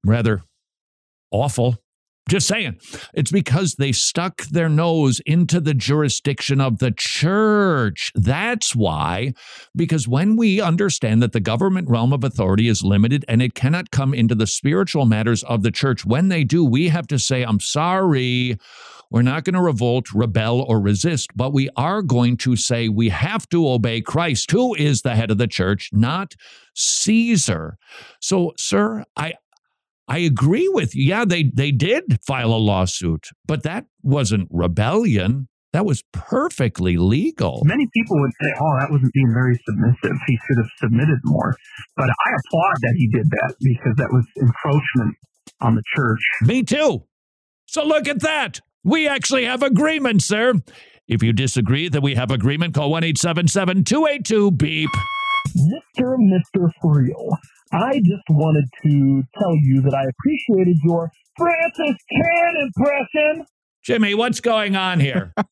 rather 0.05 0.43
awful 1.31 1.76
just 2.31 2.47
saying. 2.47 2.78
It's 3.12 3.31
because 3.31 3.74
they 3.74 3.93
stuck 3.93 4.43
their 4.45 4.68
nose 4.68 5.20
into 5.26 5.61
the 5.61 5.74
jurisdiction 5.74 6.61
of 6.61 6.78
the 6.78 6.93
church. 6.93 8.12
That's 8.14 8.74
why. 8.74 9.35
Because 9.74 10.09
when 10.09 10.37
we 10.37 10.61
understand 10.61 11.22
that 11.22 11.33
the 11.33 11.41
government 11.41 11.89
realm 11.89 12.12
of 12.12 12.24
authority 12.24 12.68
is 12.68 12.83
limited 12.83 13.24
and 13.28 13.43
it 13.43 13.55
cannot 13.55 13.91
come 13.91 14.14
into 14.14 14.35
the 14.35 14.47
spiritual 14.47 15.07
matters 15.07 15.43
of 15.45 15.62
the 15.62 15.70
church, 15.70 16.07
when 16.07 16.28
they 16.28 16.45
do, 16.45 16.64
we 16.64 16.89
have 16.89 17.07
to 17.09 17.18
say, 17.18 17.43
I'm 17.43 17.61
sorry. 17.61 18.57
We're 19.11 19.22
not 19.22 19.43
going 19.43 19.55
to 19.55 19.61
revolt, 19.61 20.07
rebel, 20.14 20.61
or 20.61 20.81
resist, 20.81 21.31
but 21.35 21.53
we 21.53 21.68
are 21.76 22.01
going 22.01 22.37
to 22.39 22.55
say 22.55 22.89
we 22.89 23.09
have 23.09 23.49
to 23.49 23.68
obey 23.68 24.01
Christ, 24.03 24.53
who 24.53 24.72
is 24.74 25.03
the 25.03 25.16
head 25.16 25.33
of 25.33 25.39
the 25.39 25.49
church, 25.49 25.91
not 25.93 26.37
Caesar. 26.74 27.76
So, 28.20 28.53
sir, 28.57 29.05
I, 29.16 29.35
I 30.11 30.18
agree 30.18 30.68
with 30.68 30.96
you. 30.96 31.04
Yeah, 31.04 31.24
they 31.24 31.44
they 31.44 31.70
did 31.70 32.18
file 32.26 32.52
a 32.52 32.58
lawsuit, 32.58 33.28
but 33.46 33.62
that 33.62 33.86
wasn't 34.02 34.48
rebellion. 34.50 35.46
That 35.72 35.86
was 35.86 36.02
perfectly 36.12 36.96
legal. 36.96 37.62
Many 37.64 37.86
people 37.94 38.20
would 38.20 38.32
say, 38.42 38.52
"Oh, 38.61 38.76
that 38.80 38.90
wasn't 38.90 39.12
being 39.12 39.32
very 39.32 39.56
submissive. 39.64 40.18
He 40.26 40.36
should 40.36 40.58
have 40.58 40.70
submitted 40.78 41.20
more." 41.22 41.54
But 41.96 42.11
I 42.11 42.30
applaud 42.32 42.74
that 42.82 42.94
he 42.96 43.08
did 43.08 43.30
that 43.30 43.54
because 43.61 43.94
that 43.98 44.08
was 44.11 44.26
encroachment 44.36 45.14
on 45.61 45.76
the 45.76 45.82
church. 45.94 46.20
Me 46.42 46.64
too. 46.64 47.04
So 47.66 47.84
look 47.84 48.08
at 48.08 48.20
that. 48.20 48.61
We 48.82 49.06
actually 49.06 49.44
have 49.44 49.62
agreement, 49.62 50.22
sir. 50.22 50.54
If 51.06 51.22
you 51.22 51.32
disagree 51.32 51.88
that 51.88 52.02
we 52.02 52.16
have 52.16 52.32
agreement, 52.32 52.74
call 52.74 52.90
1 52.90 53.04
877 53.04 53.84
282 53.84 54.50
BEEP. 54.50 54.90
Mr. 55.56 56.16
Mr. 56.18 56.70
Friel, 56.82 57.36
I 57.73 57.99
just 58.01 58.25
wanted 58.29 58.64
to 58.83 59.23
tell 59.39 59.57
you 59.57 59.81
that 59.83 59.95
I 59.95 60.05
appreciated 60.05 60.79
your 60.83 61.11
Francis 61.37 61.97
Chan 62.12 62.55
impression. 62.61 63.47
Jimmy, 63.83 64.14
what's 64.14 64.41
going 64.41 64.77
on 64.77 65.01
here? 65.01 65.33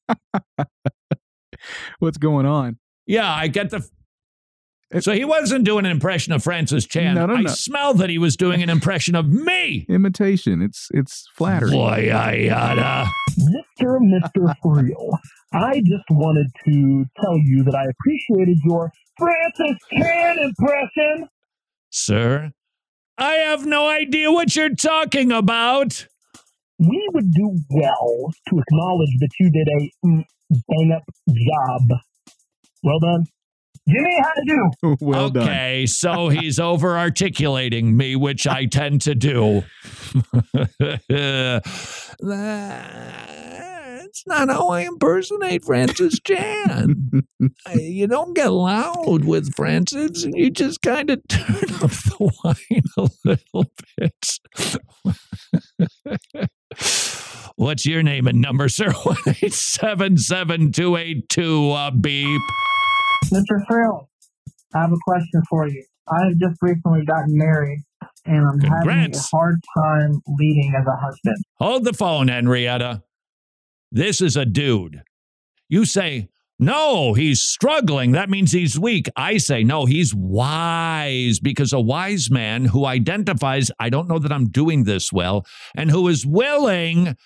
What's 1.99 2.19
going 2.19 2.47
on? 2.47 2.79
Yeah, 3.07 3.31
I 3.31 3.49
get 3.49 3.71
the. 3.71 3.89
So 5.01 5.13
he 5.13 5.25
wasn't 5.25 5.65
doing 5.65 5.85
an 5.85 5.91
impression 5.91 6.33
of 6.33 6.43
Francis 6.43 6.87
Chan. 6.87 7.15
No, 7.15 7.27
no, 7.27 7.35
I 7.35 7.43
no. 7.43 7.51
smell 7.51 7.93
that 7.95 8.09
he 8.09 8.17
was 8.17 8.37
doing 8.37 8.63
an 8.63 8.71
impression 8.71 9.15
of 9.15 9.29
me. 9.29 9.85
Imitation. 9.89 10.63
It's 10.63 10.89
it's 10.95 11.27
flattery. 11.35 11.73
Boy, 11.73 12.11
I 12.15 12.33
yada. 12.35 13.11
Mr. 13.39 13.99
Mr. 13.99 14.55
Friel, 14.65 15.19
I 15.53 15.81
just 15.81 16.09
wanted 16.11 16.47
to 16.65 17.05
tell 17.21 17.37
you 17.37 17.65
that 17.65 17.75
I 17.75 17.85
appreciated 17.85 18.59
your 18.65 18.91
Francis 19.19 19.77
Chan 19.93 20.39
impression. 20.39 21.29
Sir, 21.99 22.53
I 23.19 23.35
have 23.35 23.67
no 23.67 23.89
idea 23.89 24.31
what 24.31 24.55
you're 24.55 24.75
talking 24.75 25.33
about. 25.33 26.07
We 26.79 27.09
would 27.13 27.33
do 27.33 27.59
well 27.71 28.31
to 28.49 28.59
acknowledge 28.59 29.11
that 29.19 29.31
you 29.41 29.51
did 29.51 29.69
a 29.69 29.91
mm, 30.07 30.25
bang 30.51 30.93
up 30.97 31.03
job. 31.29 31.99
Well 32.85 33.01
done. 33.01 33.27
Jimmy, 33.89 34.21
how 34.23 34.33
to 34.33 34.45
do? 34.47 34.71
well 35.01 35.31
done. 35.31 35.43
Okay, 35.43 35.87
so 35.87 36.29
he's 36.29 36.61
over 36.61 36.97
articulating 36.97 37.97
me, 37.97 38.15
which 38.15 38.47
I 38.47 38.67
tend 38.67 39.01
to 39.03 39.17
do. 39.17 39.65
That's 44.27 44.47
not 44.49 44.55
how 44.55 44.69
I 44.69 44.83
impersonate 44.83 45.65
Francis 45.65 46.19
Chan. 46.21 47.23
I- 47.67 47.73
you 47.75 48.07
don't 48.07 48.35
get 48.35 48.49
loud 48.49 49.25
with 49.25 49.55
Francis, 49.55 50.25
and 50.25 50.35
you 50.37 50.51
just 50.51 50.83
kind 50.83 51.09
of 51.11 51.21
turn 51.29 51.71
up 51.83 51.91
the 51.91 52.33
wine 52.45 52.83
a 52.97 53.09
little 53.25 53.67
bit. 53.97 54.39
What's 57.57 57.87
your 57.87 58.03
name 58.03 58.27
and 58.27 58.41
number, 58.41 58.69
sir? 58.69 58.91
1 59.03 59.15
282 59.15 61.71
uh, 61.71 61.91
beep. 61.91 62.41
Mr. 63.27 63.63
Friel, 63.71 64.07
I 64.75 64.81
have 64.81 64.93
a 64.93 64.97
question 65.07 65.43
for 65.49 65.69
you. 65.69 65.85
I 66.09 66.25
have 66.25 66.37
just 66.39 66.57
recently 66.63 67.05
gotten 67.05 67.37
married, 67.37 67.85
and 68.25 68.47
I'm 68.47 68.59
having 68.61 69.15
a 69.15 69.19
hard 69.31 69.61
time 69.77 70.23
leading 70.39 70.73
as 70.79 70.87
a 70.87 70.97
husband. 70.97 71.37
Hold 71.59 71.85
the 71.85 71.93
phone, 71.93 72.29
Henrietta. 72.29 73.03
This 73.91 74.21
is 74.21 74.37
a 74.37 74.45
dude. 74.45 75.03
You 75.69 75.85
say, 75.85 76.29
no, 76.59 77.15
he's 77.15 77.41
struggling. 77.41 78.13
That 78.13 78.31
means 78.31 78.51
he's 78.51 78.79
weak. 78.79 79.09
I 79.17 79.39
say, 79.39 79.63
no, 79.63 79.85
he's 79.85 80.15
wise 80.15 81.39
because 81.39 81.73
a 81.73 81.81
wise 81.81 82.31
man 82.31 82.65
who 82.65 82.85
identifies, 82.85 83.71
I 83.79 83.91
don't 83.91 84.09
know 84.09 84.19
that 84.19 84.33
I'm 84.33 84.49
doing 84.49 84.85
this 84.85 85.13
well, 85.13 85.47
and 85.77 85.91
who 85.91 86.09
is 86.09 86.27
willing 86.27 87.17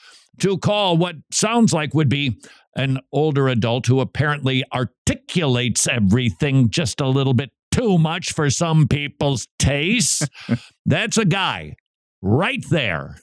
to 0.40 0.58
call 0.58 0.96
what 0.96 1.16
sounds 1.30 1.72
like 1.72 1.94
would 1.94 2.08
be 2.08 2.40
an 2.76 2.98
older 3.12 3.48
adult 3.48 3.86
who 3.86 4.00
apparently 4.00 4.64
articulates 4.72 5.86
everything 5.86 6.70
just 6.70 7.00
a 7.00 7.08
little 7.08 7.34
bit 7.34 7.50
too 7.70 7.98
much 7.98 8.32
for 8.32 8.50
some 8.50 8.86
people's 8.86 9.48
tastes. 9.58 10.26
That's 10.86 11.16
a 11.16 11.24
guy 11.24 11.76
right 12.20 12.64
there. 12.70 13.16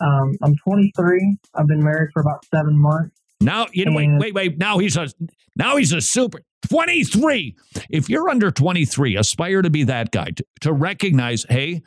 Um, 0.00 0.36
I'm 0.42 0.56
23. 0.56 1.36
I've 1.54 1.66
been 1.66 1.82
married 1.82 2.10
for 2.12 2.20
about 2.20 2.44
seven 2.46 2.78
months. 2.78 3.20
Now 3.40 3.66
you 3.72 3.86
know. 3.86 3.96
Wait, 3.96 4.10
wait, 4.18 4.34
wait. 4.34 4.58
Now 4.58 4.78
he's 4.78 4.96
a 4.96 5.08
now 5.56 5.76
he's 5.76 5.92
a 5.92 6.00
super 6.00 6.42
twenty 6.68 7.04
three. 7.04 7.56
If 7.88 8.08
you're 8.08 8.28
under 8.28 8.50
twenty 8.50 8.84
three, 8.84 9.16
aspire 9.16 9.62
to 9.62 9.70
be 9.70 9.84
that 9.84 10.10
guy 10.10 10.30
to, 10.30 10.44
to 10.60 10.72
recognize. 10.72 11.46
Hey, 11.48 11.80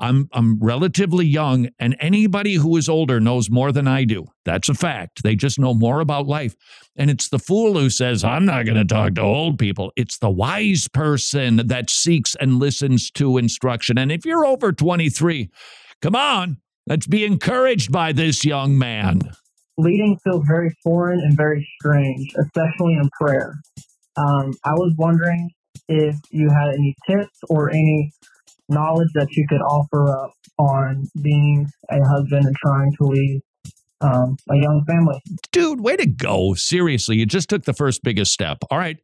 I'm 0.00 0.28
I'm 0.32 0.58
relatively 0.60 1.26
young, 1.26 1.68
and 1.78 1.94
anybody 2.00 2.54
who 2.54 2.76
is 2.78 2.88
older 2.88 3.20
knows 3.20 3.50
more 3.50 3.70
than 3.70 3.86
I 3.86 4.04
do. 4.04 4.24
That's 4.46 4.70
a 4.70 4.74
fact. 4.74 5.22
They 5.22 5.36
just 5.36 5.58
know 5.58 5.74
more 5.74 6.00
about 6.00 6.26
life. 6.26 6.56
And 6.96 7.10
it's 7.10 7.28
the 7.28 7.38
fool 7.38 7.78
who 7.78 7.90
says, 7.90 8.24
"I'm 8.24 8.46
not 8.46 8.64
going 8.64 8.78
to 8.78 8.84
talk 8.84 9.14
to 9.16 9.22
old 9.22 9.58
people." 9.58 9.92
It's 9.96 10.18
the 10.18 10.30
wise 10.30 10.88
person 10.88 11.66
that 11.66 11.90
seeks 11.90 12.34
and 12.36 12.58
listens 12.58 13.10
to 13.12 13.36
instruction. 13.36 13.98
And 13.98 14.10
if 14.10 14.24
you're 14.24 14.46
over 14.46 14.72
twenty 14.72 15.10
three, 15.10 15.50
come 16.00 16.16
on, 16.16 16.58
let's 16.86 17.06
be 17.06 17.24
encouraged 17.24 17.90
by 17.90 18.12
this 18.12 18.44
young 18.44 18.78
man. 18.78 19.20
Leading 19.76 20.18
feels 20.22 20.44
very 20.46 20.76
foreign 20.82 21.20
and 21.20 21.36
very 21.36 21.68
strange, 21.80 22.32
especially 22.38 22.94
in 22.94 23.08
prayer. 23.20 23.58
Um, 24.16 24.54
I 24.64 24.72
was 24.72 24.94
wondering 24.96 25.50
if 25.88 26.16
you 26.30 26.48
had 26.48 26.68
any 26.74 26.94
tips 27.08 27.38
or 27.48 27.70
any 27.70 28.12
knowledge 28.68 29.08
that 29.14 29.28
you 29.32 29.46
could 29.48 29.60
offer 29.60 30.10
up 30.10 30.30
on 30.58 31.08
being 31.20 31.68
a 31.90 32.02
husband 32.04 32.46
and 32.46 32.56
trying 32.56 32.92
to 32.96 33.04
lead 33.04 33.40
um, 34.00 34.36
a 34.50 34.56
young 34.56 34.84
family. 34.86 35.20
dude, 35.50 35.80
way 35.80 35.96
to 35.96 36.06
go. 36.06 36.54
Seriously, 36.54 37.16
you 37.16 37.26
just 37.26 37.48
took 37.48 37.64
the 37.64 37.72
first 37.72 38.02
biggest 38.02 38.32
step. 38.32 38.58
All 38.70 38.78
right. 38.78 38.98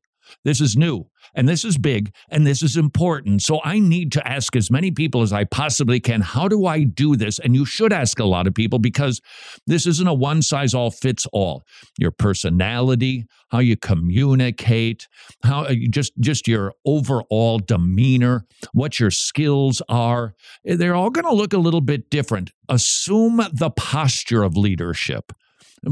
This 0.44 0.60
is 0.60 0.76
new 0.76 1.06
and 1.34 1.48
this 1.48 1.64
is 1.64 1.78
big 1.78 2.12
and 2.28 2.46
this 2.46 2.62
is 2.62 2.76
important. 2.76 3.42
So 3.42 3.60
I 3.64 3.78
need 3.78 4.12
to 4.12 4.28
ask 4.28 4.56
as 4.56 4.70
many 4.70 4.90
people 4.90 5.22
as 5.22 5.32
I 5.32 5.44
possibly 5.44 6.00
can, 6.00 6.20
how 6.20 6.48
do 6.48 6.66
I 6.66 6.84
do 6.84 7.16
this? 7.16 7.38
And 7.38 7.54
you 7.54 7.64
should 7.64 7.92
ask 7.92 8.18
a 8.18 8.24
lot 8.24 8.46
of 8.46 8.54
people 8.54 8.78
because 8.78 9.20
this 9.66 9.86
isn't 9.86 10.06
a 10.06 10.14
one 10.14 10.42
size 10.42 10.74
all 10.74 10.90
fits 10.90 11.26
all. 11.32 11.62
Your 11.98 12.10
personality, 12.10 13.26
how 13.50 13.58
you 13.58 13.76
communicate, 13.76 15.08
how 15.42 15.62
uh, 15.62 15.74
just 15.90 16.12
just 16.18 16.46
your 16.46 16.72
overall 16.84 17.58
demeanor, 17.58 18.44
what 18.72 19.00
your 19.00 19.10
skills 19.10 19.82
are, 19.88 20.34
they're 20.64 20.94
all 20.94 21.10
going 21.10 21.24
to 21.24 21.34
look 21.34 21.52
a 21.52 21.58
little 21.58 21.80
bit 21.80 22.10
different. 22.10 22.50
Assume 22.68 23.42
the 23.52 23.70
posture 23.70 24.42
of 24.42 24.56
leadership. 24.56 25.32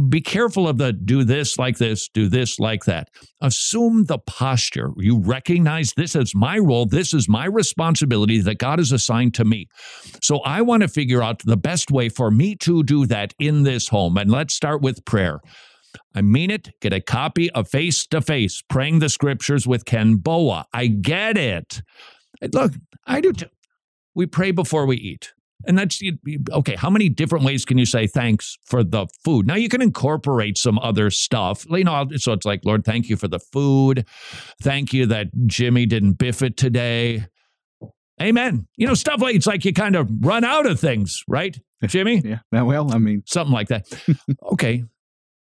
Be 0.09 0.20
careful 0.20 0.68
of 0.68 0.76
the 0.76 0.93
do 0.93 1.24
this 1.24 1.59
like 1.59 1.78
this, 1.78 2.09
do 2.09 2.28
this 2.28 2.59
like 2.59 2.84
that. 2.84 3.09
Assume 3.41 4.05
the 4.05 4.18
posture. 4.18 4.91
You 4.99 5.18
recognize 5.18 5.95
this 5.97 6.14
as 6.14 6.34
my 6.34 6.59
role. 6.59 6.84
This 6.84 7.14
is 7.14 7.28
my 7.28 7.47
responsibility 7.47 8.41
that 8.43 8.59
God 8.59 8.80
has 8.80 8.93
assigned 8.93 9.32
to 9.34 9.47
me. 9.47 9.66
So 10.22 10.41
I 10.41 10.61
want 10.61 10.82
to 10.82 10.89
figure 10.89 11.22
out 11.22 11.43
the 11.45 11.57
best 11.57 11.91
way 11.91 12.11
for 12.11 12.30
me 12.30 12.55
to 12.57 12.82
do 12.82 13.07
that 13.07 13.32
in 13.39 13.62
this 13.62 13.89
home. 13.89 14.18
And 14.18 14.30
let's 14.30 14.53
start 14.53 14.82
with 14.82 15.05
prayer. 15.07 15.41
I 16.14 16.20
mean 16.20 16.51
it. 16.51 16.68
Get 16.82 16.93
a 16.93 17.01
copy 17.01 17.51
of 17.53 17.68
Face 17.68 18.07
to 18.09 18.20
Face, 18.20 18.62
Praying 18.68 18.99
the 18.99 19.09
Scriptures 19.09 19.66
with 19.66 19.86
Ken 19.86 20.16
Boa. 20.16 20.66
I 20.72 20.89
get 20.89 21.39
it. 21.39 21.80
Look, 22.53 22.74
I 23.07 23.22
do 23.22 23.32
too. 23.32 23.47
We 24.14 24.26
pray 24.26 24.51
before 24.51 24.84
we 24.84 24.97
eat. 24.97 25.32
And 25.68 25.76
that's 25.76 26.02
okay. 26.50 26.76
How 26.76 26.88
many 26.88 27.10
different 27.10 27.44
ways 27.44 27.66
can 27.66 27.76
you 27.76 27.84
say 27.84 28.06
thanks 28.06 28.56
for 28.64 28.82
the 28.82 29.06
food? 29.22 29.46
Now 29.46 29.54
you 29.56 29.68
can 29.68 29.82
incorporate 29.82 30.56
some 30.56 30.78
other 30.78 31.10
stuff. 31.10 31.66
You 31.68 31.84
know, 31.84 32.08
so 32.16 32.32
it's 32.32 32.46
like, 32.46 32.62
Lord, 32.64 32.84
thank 32.86 33.10
you 33.10 33.16
for 33.16 33.28
the 33.28 33.38
food. 33.38 34.06
Thank 34.62 34.94
you 34.94 35.04
that 35.06 35.26
Jimmy 35.46 35.84
didn't 35.84 36.14
biff 36.14 36.40
it 36.40 36.56
today. 36.56 37.26
Amen. 38.20 38.66
You 38.76 38.86
know, 38.86 38.94
stuff 38.94 39.20
like 39.20 39.36
it's 39.36 39.46
like 39.46 39.64
you 39.64 39.72
kind 39.72 39.94
of 39.94 40.08
run 40.20 40.42
out 40.42 40.66
of 40.66 40.80
things, 40.80 41.22
right, 41.28 41.56
Jimmy? 41.86 42.22
yeah. 42.24 42.62
Well, 42.62 42.92
I 42.92 42.98
mean, 42.98 43.22
something 43.26 43.52
like 43.52 43.68
that. 43.68 43.86
okay, 44.52 44.84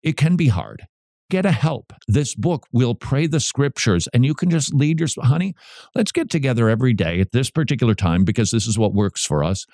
it 0.03 0.17
can 0.17 0.37
be 0.37 0.49
hard. 0.49 0.87
Get 1.31 1.47
a 1.47 1.53
help. 1.53 1.93
This 2.07 2.35
book 2.35 2.67
will 2.73 2.95
pray 2.95 3.27
the 3.27 3.41
scriptures, 3.41 4.07
and 4.13 4.25
you 4.25 4.35
can 4.35 4.51
just 4.51 4.75
lead 4.75 5.01
your 5.01 5.09
honey. 5.23 5.55
Let's 5.95 6.13
get 6.13 6.29
together 6.29 6.69
every 6.69 6.93
day 6.93 7.21
at 7.21 7.33
this 7.33 7.51
particular 7.51 7.95
time 7.95 8.25
because 8.25 8.51
this 8.51 8.67
is 8.67 8.79
what 8.79 8.93
works 8.93 9.25
for 9.25 9.43
us. 9.43 9.65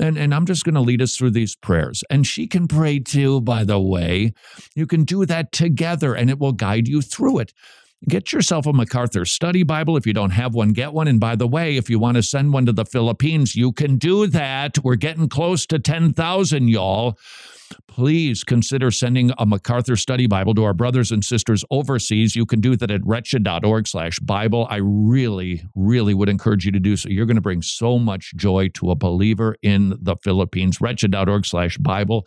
And 0.00 0.16
and 0.16 0.32
I'm 0.32 0.46
just 0.46 0.64
going 0.64 0.76
to 0.76 0.80
lead 0.80 1.02
us 1.02 1.16
through 1.16 1.32
these 1.32 1.56
prayers. 1.56 2.04
And 2.08 2.26
she 2.26 2.46
can 2.46 2.68
pray 2.68 3.00
too, 3.00 3.40
by 3.40 3.64
the 3.64 3.80
way. 3.80 4.32
You 4.76 4.86
can 4.86 5.04
do 5.04 5.26
that 5.26 5.50
together, 5.50 6.14
and 6.14 6.30
it 6.30 6.38
will 6.38 6.52
guide 6.52 6.86
you 6.86 7.02
through 7.02 7.40
it. 7.40 7.52
Get 8.06 8.32
yourself 8.32 8.66
a 8.66 8.72
MacArthur 8.72 9.24
Study 9.24 9.64
Bible. 9.64 9.96
If 9.96 10.06
you 10.06 10.12
don't 10.12 10.30
have 10.30 10.54
one, 10.54 10.72
get 10.72 10.92
one. 10.92 11.08
And 11.08 11.18
by 11.18 11.34
the 11.34 11.48
way, 11.48 11.76
if 11.76 11.90
you 11.90 11.98
want 11.98 12.16
to 12.16 12.22
send 12.22 12.52
one 12.52 12.64
to 12.66 12.72
the 12.72 12.84
Philippines, 12.84 13.56
you 13.56 13.72
can 13.72 13.96
do 13.96 14.28
that. 14.28 14.78
We're 14.84 14.94
getting 14.94 15.28
close 15.28 15.66
to 15.66 15.80
10,000, 15.80 16.68
y'all. 16.68 17.18
Please 17.86 18.44
consider 18.44 18.90
sending 18.90 19.32
a 19.38 19.46
MacArthur 19.46 19.96
Study 19.96 20.26
Bible 20.26 20.54
to 20.54 20.64
our 20.64 20.74
brothers 20.74 21.10
and 21.10 21.24
sisters 21.24 21.64
overseas. 21.70 22.36
You 22.36 22.46
can 22.46 22.60
do 22.60 22.76
that 22.76 22.90
at 22.90 23.04
wretched.org 23.04 23.88
slash 23.88 24.18
Bible. 24.20 24.66
I 24.70 24.76
really, 24.76 25.62
really 25.74 26.14
would 26.14 26.28
encourage 26.28 26.64
you 26.64 26.72
to 26.72 26.80
do 26.80 26.96
so. 26.96 27.08
You're 27.08 27.26
going 27.26 27.36
to 27.36 27.42
bring 27.42 27.62
so 27.62 27.98
much 27.98 28.34
joy 28.36 28.68
to 28.74 28.90
a 28.90 28.94
believer 28.94 29.56
in 29.62 29.98
the 30.00 30.16
Philippines. 30.16 30.80
Wretched.org 30.80 31.46
slash 31.46 31.76
Bible. 31.78 32.26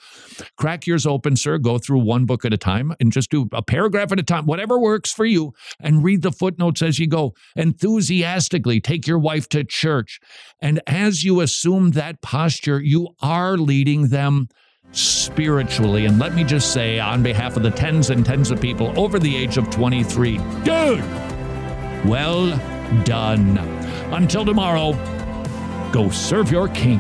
Crack 0.58 0.88
yours 0.88 1.06
open, 1.06 1.36
sir. 1.36 1.58
Go 1.58 1.78
through 1.78 2.00
one 2.00 2.26
book 2.26 2.46
at 2.46 2.54
a 2.54 2.58
time 2.58 2.94
and 3.00 3.12
just 3.12 3.30
do 3.30 3.48
a 3.54 3.62
paragraph 3.62 4.12
at 4.12 4.20
a 4.20 4.24
time, 4.24 4.46
whatever 4.46 4.80
works 4.80 5.12
for 5.12 5.26
you, 5.26 5.54
and 5.80 6.04
read 6.04 6.22
the 6.22 6.32
footnotes 6.32 6.82
as 6.82 7.00
you 7.00 7.08
go. 7.08 7.34
Enthusiastically 7.56 8.80
take 8.80 9.08
your 9.08 9.20
wife 9.20 9.48
to 9.50 9.64
church. 9.64 10.20
And 10.62 10.82
as 10.88 11.24
you 11.24 11.42
assume 11.42 11.92
that 11.92 12.22
posture, 12.22 12.82
you 12.82 13.10
are 13.22 13.58
leading 13.58 14.10
them 14.10 14.50
spiritually. 14.92 16.06
And 16.06 16.20
let 16.20 16.34
me 16.34 16.44
just 16.44 16.74
say, 16.74 17.00
on 17.00 17.24
behalf 17.24 17.58
of 17.58 17.64
the 17.64 17.72
tens 17.72 18.10
and 18.10 18.26
tens 18.26 18.52
of 18.52 18.62
people 18.62 18.98
over 19.00 19.20
the 19.20 19.36
age 19.36 19.58
of 19.58 19.70
23, 19.70 20.38
dude, 20.64 21.04
well 22.06 22.50
done. 23.04 23.58
Until 24.12 24.46
tomorrow, 24.46 24.94
go 25.92 26.10
serve 26.10 26.52
your 26.52 26.68
king. 26.70 27.00